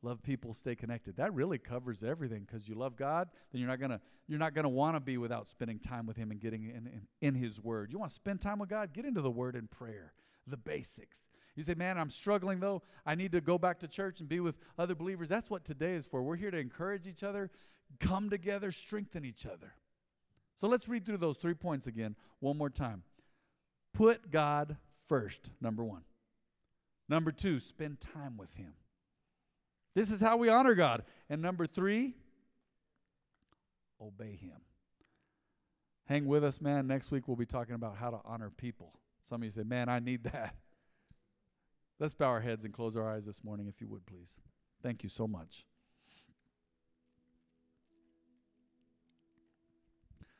love 0.02 0.24
people, 0.24 0.56
stay 0.56 0.74
connected. 0.76 1.18
That 1.18 1.36
really 1.36 1.60
covers 1.60 2.04
everything 2.04 2.48
because 2.48 2.68
you 2.68 2.74
love 2.74 2.96
God, 2.96 3.30
then 3.52 3.62
you're 3.62 3.70
not 3.70 3.80
gonna 3.80 4.02
you're 4.28 4.40
not 4.40 4.56
gonna 4.56 4.70
want 4.70 4.96
to 4.96 5.00
be 5.00 5.20
without 5.20 5.48
spending 5.48 5.78
time 5.78 6.08
with 6.08 6.18
Him 6.18 6.32
and 6.32 6.40
getting 6.40 6.64
in, 6.64 6.88
in, 6.88 7.02
in 7.22 7.36
His 7.36 7.62
Word. 7.62 7.92
You 7.92 8.00
want 8.00 8.10
to 8.10 8.16
spend 8.16 8.42
time 8.42 8.58
with 8.58 8.70
God? 8.70 8.92
Get 8.92 9.06
into 9.06 9.22
the 9.22 9.30
Word 9.30 9.56
and 9.56 9.70
prayer, 9.70 10.14
the 10.48 10.58
basics. 10.58 11.29
You 11.60 11.64
say, 11.64 11.74
man, 11.74 11.98
I'm 11.98 12.10
struggling 12.10 12.62
though. 12.62 12.84
I 13.06 13.16
need 13.16 13.34
to 13.34 13.42
go 13.42 13.58
back 13.58 13.80
to 13.80 13.88
church 13.90 14.22
and 14.22 14.30
be 14.30 14.40
with 14.40 14.58
other 14.78 14.96
believers. 14.96 15.28
That's 15.28 15.50
what 15.50 15.66
today 15.66 15.96
is 15.96 16.08
for. 16.08 16.24
We're 16.24 16.38
here 16.38 16.52
to 16.52 16.58
encourage 16.58 17.06
each 17.06 17.22
other, 17.22 17.52
come 18.00 18.30
together, 18.30 18.72
strengthen 18.72 19.26
each 19.26 19.46
other. 19.46 19.74
So 20.56 20.70
let's 20.70 20.88
read 20.88 21.06
through 21.06 21.18
those 21.18 21.36
three 21.36 21.56
points 21.56 21.86
again 21.86 22.16
one 22.40 22.58
more 22.58 22.70
time. 22.70 23.04
Put 23.94 24.32
God 24.32 24.78
first, 25.06 25.52
number 25.60 25.84
one. 25.84 26.04
Number 27.10 27.30
two, 27.30 27.60
spend 27.60 28.00
time 28.00 28.38
with 28.38 28.56
Him. 28.56 28.72
This 29.96 30.12
is 30.12 30.22
how 30.22 30.38
we 30.38 30.48
honor 30.48 30.76
God. 30.76 31.04
And 31.30 31.42
number 31.42 31.68
three, 31.68 32.14
obey 34.02 34.40
Him. 34.42 34.62
Hang 36.06 36.26
with 36.26 36.46
us, 36.46 36.62
man. 36.62 36.88
Next 36.88 37.12
week 37.12 37.28
we'll 37.28 37.36
be 37.36 37.46
talking 37.46 37.76
about 37.76 37.98
how 37.98 38.12
to 38.12 38.20
honor 38.24 38.50
people. 38.50 38.94
Some 39.28 39.42
of 39.42 39.44
you 39.44 39.52
say, 39.52 39.64
man, 39.64 39.90
I 39.90 40.00
need 40.00 40.24
that. 40.24 40.56
Let's 42.00 42.14
bow 42.14 42.28
our 42.28 42.40
heads 42.40 42.64
and 42.64 42.74
close 42.74 42.96
our 42.96 43.10
eyes 43.10 43.26
this 43.26 43.44
morning, 43.44 43.68
if 43.68 43.82
you 43.82 43.88
would, 43.88 44.06
please. 44.06 44.38
Thank 44.82 45.04
you 45.04 45.10
so 45.10 45.28
much. 45.28 45.66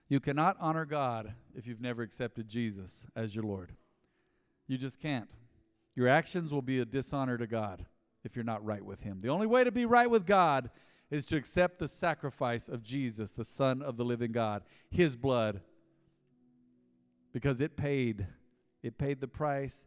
You 0.08 0.20
cannot 0.20 0.58
honor 0.60 0.86
God 0.86 1.34
if 1.54 1.68
you've 1.68 1.82
never 1.82 2.02
accepted 2.02 2.48
Jesus 2.48 3.06
as 3.16 3.36
your 3.36 3.44
Lord. 3.44 3.74
You 4.68 4.78
just 4.78 5.00
can't. 5.00 5.30
Your 5.96 6.08
actions 6.08 6.54
will 6.54 6.62
be 6.62 6.80
a 6.80 6.86
dishonor 6.86 7.38
to 7.38 7.46
God 7.46 7.86
if 8.24 8.36
you're 8.36 8.46
not 8.46 8.64
right 8.66 8.84
with 8.84 9.02
Him. 9.02 9.20
The 9.22 9.30
only 9.30 9.46
way 9.46 9.64
to 9.64 9.72
be 9.72 9.86
right 9.86 10.10
with 10.10 10.26
God 10.26 10.72
is 11.12 11.26
to 11.26 11.38
accept 11.38 11.80
the 11.80 11.88
sacrifice 11.88 12.70
of 12.70 12.84
Jesus, 12.84 13.34
the 13.34 13.44
Son 13.44 13.82
of 13.82 13.98
the 13.98 14.06
living 14.06 14.32
God, 14.32 14.64
His 14.90 15.16
blood, 15.16 15.62
because 17.34 17.62
it 17.62 17.76
paid. 17.76 18.26
It 18.82 18.98
paid 18.98 19.20
the 19.20 19.28
price. 19.28 19.86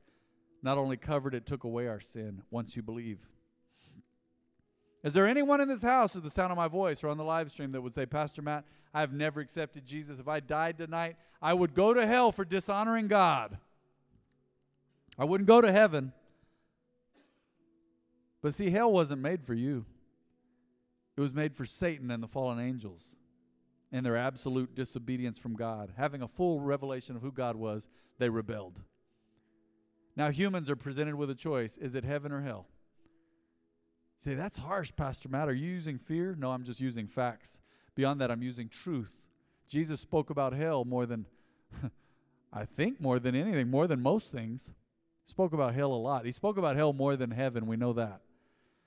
Not 0.63 0.79
only 0.79 0.97
covered, 0.97 1.35
it 1.35 1.45
took 1.45 1.65
away 1.65 1.89
our 1.89 2.01
sin 2.01 2.43
once 2.51 2.77
you 2.77 2.83
believe. 2.83 3.19
Is 5.03 5.15
there 5.15 5.27
anyone 5.27 5.61
in 5.61 5.69
this 5.69 5.83
house 5.83 6.15
with 6.15 6.23
the 6.23 6.31
sound 6.31 6.53
of 6.53 6.57
my 6.57 6.69
voice 6.69 7.03
or 7.03 7.09
on 7.09 7.17
the 7.17 7.25
live 7.25 7.51
stream 7.51 7.73
that 7.73 7.81
would 7.81 7.95
say, 7.95 8.07
Pastor 8.07 8.41
Matt, 8.41 8.65
I 8.95 9.01
have 9.01 9.13
never 9.13 9.41
accepted 9.41 9.85
Jesus. 9.85 10.21
If 10.21 10.29
I 10.29 10.39
died 10.39 10.79
tonight, 10.79 11.17
I 11.41 11.55
would 11.55 11.75
go 11.75 11.93
to 11.93 12.07
hell 12.07 12.31
for 12.31 12.45
dishonoring 12.45 13.09
God? 13.09 13.59
I 15.19 15.25
wouldn't 15.25 15.49
go 15.49 15.61
to 15.61 15.73
heaven. 15.73 16.13
But 18.43 18.55
see, 18.55 18.71
hell 18.71 18.93
wasn't 18.93 19.23
made 19.23 19.43
for 19.43 19.55
you, 19.55 19.85
it 21.17 21.21
was 21.21 21.35
made 21.35 21.55
for 21.55 21.65
Satan 21.65 22.11
and 22.11 22.23
the 22.23 22.29
fallen 22.29 22.59
angels 22.59 23.17
and 23.93 24.07
their 24.07 24.17
absolute 24.17 24.75
disobedience 24.75 25.37
from 25.37 25.55
God. 25.55 25.93
Having 25.97 26.23
a 26.23 26.29
full 26.29 26.61
revelation 26.61 27.15
of 27.15 27.23
who 27.23 27.31
God 27.31 27.57
was, 27.57 27.89
they 28.19 28.29
rebelled. 28.29 28.81
Now, 30.17 30.31
humans 30.31 30.69
are 30.69 30.77
presented 30.77 31.15
with 31.15 31.31
a 31.31 31.35
choice 31.35 31.79
is 31.79 31.95
it 31.95 32.05
heaven 32.05 32.33
or 32.33 32.43
hell? 32.43 32.67
say, 34.19 34.35
that's 34.35 34.61
harsh, 34.61 34.93
Pastor 34.97 35.29
Matt. 35.29 35.49
Are 35.49 35.55
you 35.55 35.69
using 35.69 35.99
fear? 35.99 36.37
No, 36.39 36.53
I'm 36.53 36.63
just 36.63 36.81
using 36.81 37.09
facts. 37.09 37.61
Beyond 37.97 38.21
that, 38.21 38.31
I'm 38.31 38.43
using 38.43 38.69
truth. 38.69 39.13
Jesus 39.69 40.01
spoke 40.01 40.31
about 40.31 40.53
hell 40.53 40.85
more 40.85 41.07
than, 41.07 41.27
I 42.53 42.65
think, 42.65 43.01
more 43.01 43.19
than 43.19 43.35
anything, 43.35 43.69
more 43.69 43.89
than 43.89 44.01
most 44.01 44.31
things 44.31 44.73
spoke 45.27 45.53
about 45.53 45.75
hell 45.75 45.93
a 45.93 45.95
lot. 45.95 46.25
He 46.25 46.33
spoke 46.33 46.57
about 46.57 46.77
hell 46.77 46.93
more 46.93 47.17
than 47.17 47.31
heaven. 47.31 47.67
We 47.67 47.77
know 47.77 47.93
that. 47.95 48.21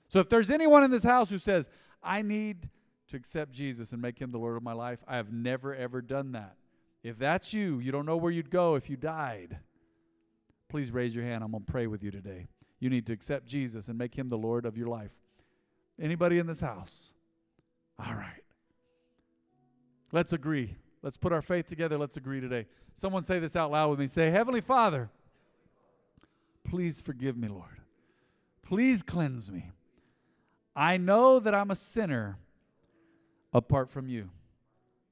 So 0.08 0.20
if 0.20 0.28
there's 0.28 0.50
anyone 0.50 0.84
in 0.84 0.90
this 0.90 1.02
house 1.02 1.30
who 1.30 1.38
says, 1.38 1.68
I 2.02 2.22
need 2.22 2.68
to 3.08 3.16
accept 3.16 3.52
Jesus 3.52 3.92
and 3.92 4.00
make 4.00 4.18
him 4.18 4.30
the 4.30 4.38
Lord 4.38 4.56
of 4.56 4.62
my 4.62 4.72
life, 4.72 5.00
I 5.06 5.16
have 5.16 5.32
never, 5.32 5.74
ever 5.74 6.00
done 6.00 6.32
that. 6.32 6.56
If 7.02 7.18
that's 7.18 7.52
you, 7.52 7.78
you 7.78 7.92
don't 7.92 8.06
know 8.06 8.16
where 8.16 8.32
you'd 8.32 8.50
go 8.50 8.74
if 8.74 8.88
you 8.88 8.96
died. 8.96 9.58
Please 10.68 10.90
raise 10.90 11.14
your 11.14 11.24
hand. 11.24 11.42
I'm 11.42 11.50
going 11.50 11.64
to 11.64 11.70
pray 11.70 11.86
with 11.86 12.02
you 12.02 12.10
today. 12.10 12.46
You 12.80 12.90
need 12.90 13.06
to 13.06 13.12
accept 13.12 13.46
Jesus 13.46 13.88
and 13.88 13.96
make 13.96 14.14
him 14.14 14.28
the 14.28 14.38
Lord 14.38 14.66
of 14.66 14.76
your 14.76 14.88
life. 14.88 15.12
Anybody 16.00 16.38
in 16.38 16.46
this 16.46 16.60
house? 16.60 17.14
All 17.98 18.14
right. 18.14 18.42
Let's 20.12 20.32
agree. 20.32 20.76
Let's 21.02 21.16
put 21.16 21.32
our 21.32 21.42
faith 21.42 21.66
together. 21.66 21.96
Let's 21.96 22.16
agree 22.16 22.40
today. 22.40 22.66
Someone 22.94 23.24
say 23.24 23.38
this 23.38 23.56
out 23.56 23.70
loud 23.70 23.90
with 23.90 23.98
me. 23.98 24.06
Say, 24.06 24.30
Heavenly 24.30 24.60
Father, 24.60 25.10
please 26.64 27.00
forgive 27.00 27.36
me, 27.36 27.48
Lord. 27.48 27.80
Please 28.62 29.02
cleanse 29.02 29.50
me. 29.50 29.70
I 30.74 30.96
know 30.96 31.38
that 31.38 31.54
I'm 31.54 31.70
a 31.70 31.74
sinner 31.74 32.38
apart 33.52 33.88
from 33.88 34.08
you. 34.08 34.30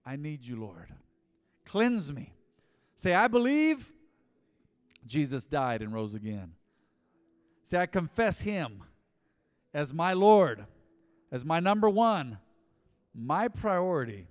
I 0.04 0.16
need 0.16 0.44
you, 0.44 0.56
Lord. 0.56 0.88
Cleanse 1.64 2.12
me. 2.12 2.34
Say, 2.96 3.14
I 3.14 3.28
believe 3.28 3.90
Jesus 5.06 5.46
died 5.46 5.82
and 5.82 5.92
rose 5.92 6.14
again. 6.14 6.52
Say, 7.62 7.78
I 7.78 7.86
confess 7.86 8.40
him 8.40 8.82
as 9.72 9.92
my 9.92 10.12
Lord, 10.12 10.64
as 11.32 11.44
my 11.44 11.60
number 11.60 11.88
one, 11.88 12.38
my 13.14 13.48
priority, 13.48 14.26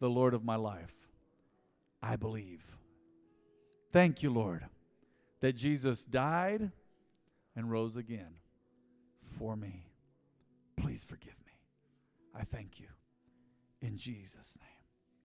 the 0.00 0.10
Lord 0.10 0.34
of 0.34 0.44
my 0.44 0.56
life. 0.56 0.94
I 2.02 2.16
believe. 2.16 2.62
Thank 3.92 4.22
you, 4.22 4.30
Lord, 4.30 4.66
that 5.40 5.54
Jesus 5.54 6.04
died 6.04 6.70
and 7.56 7.70
rose 7.70 7.96
again 7.96 8.34
for 9.38 9.56
me. 9.56 9.86
Please 10.76 11.02
forgive 11.02 11.36
me. 11.46 11.52
I 12.38 12.44
thank 12.44 12.78
you. 12.78 12.88
In 13.80 13.96
Jesus' 13.96 14.58
name. 14.60 14.73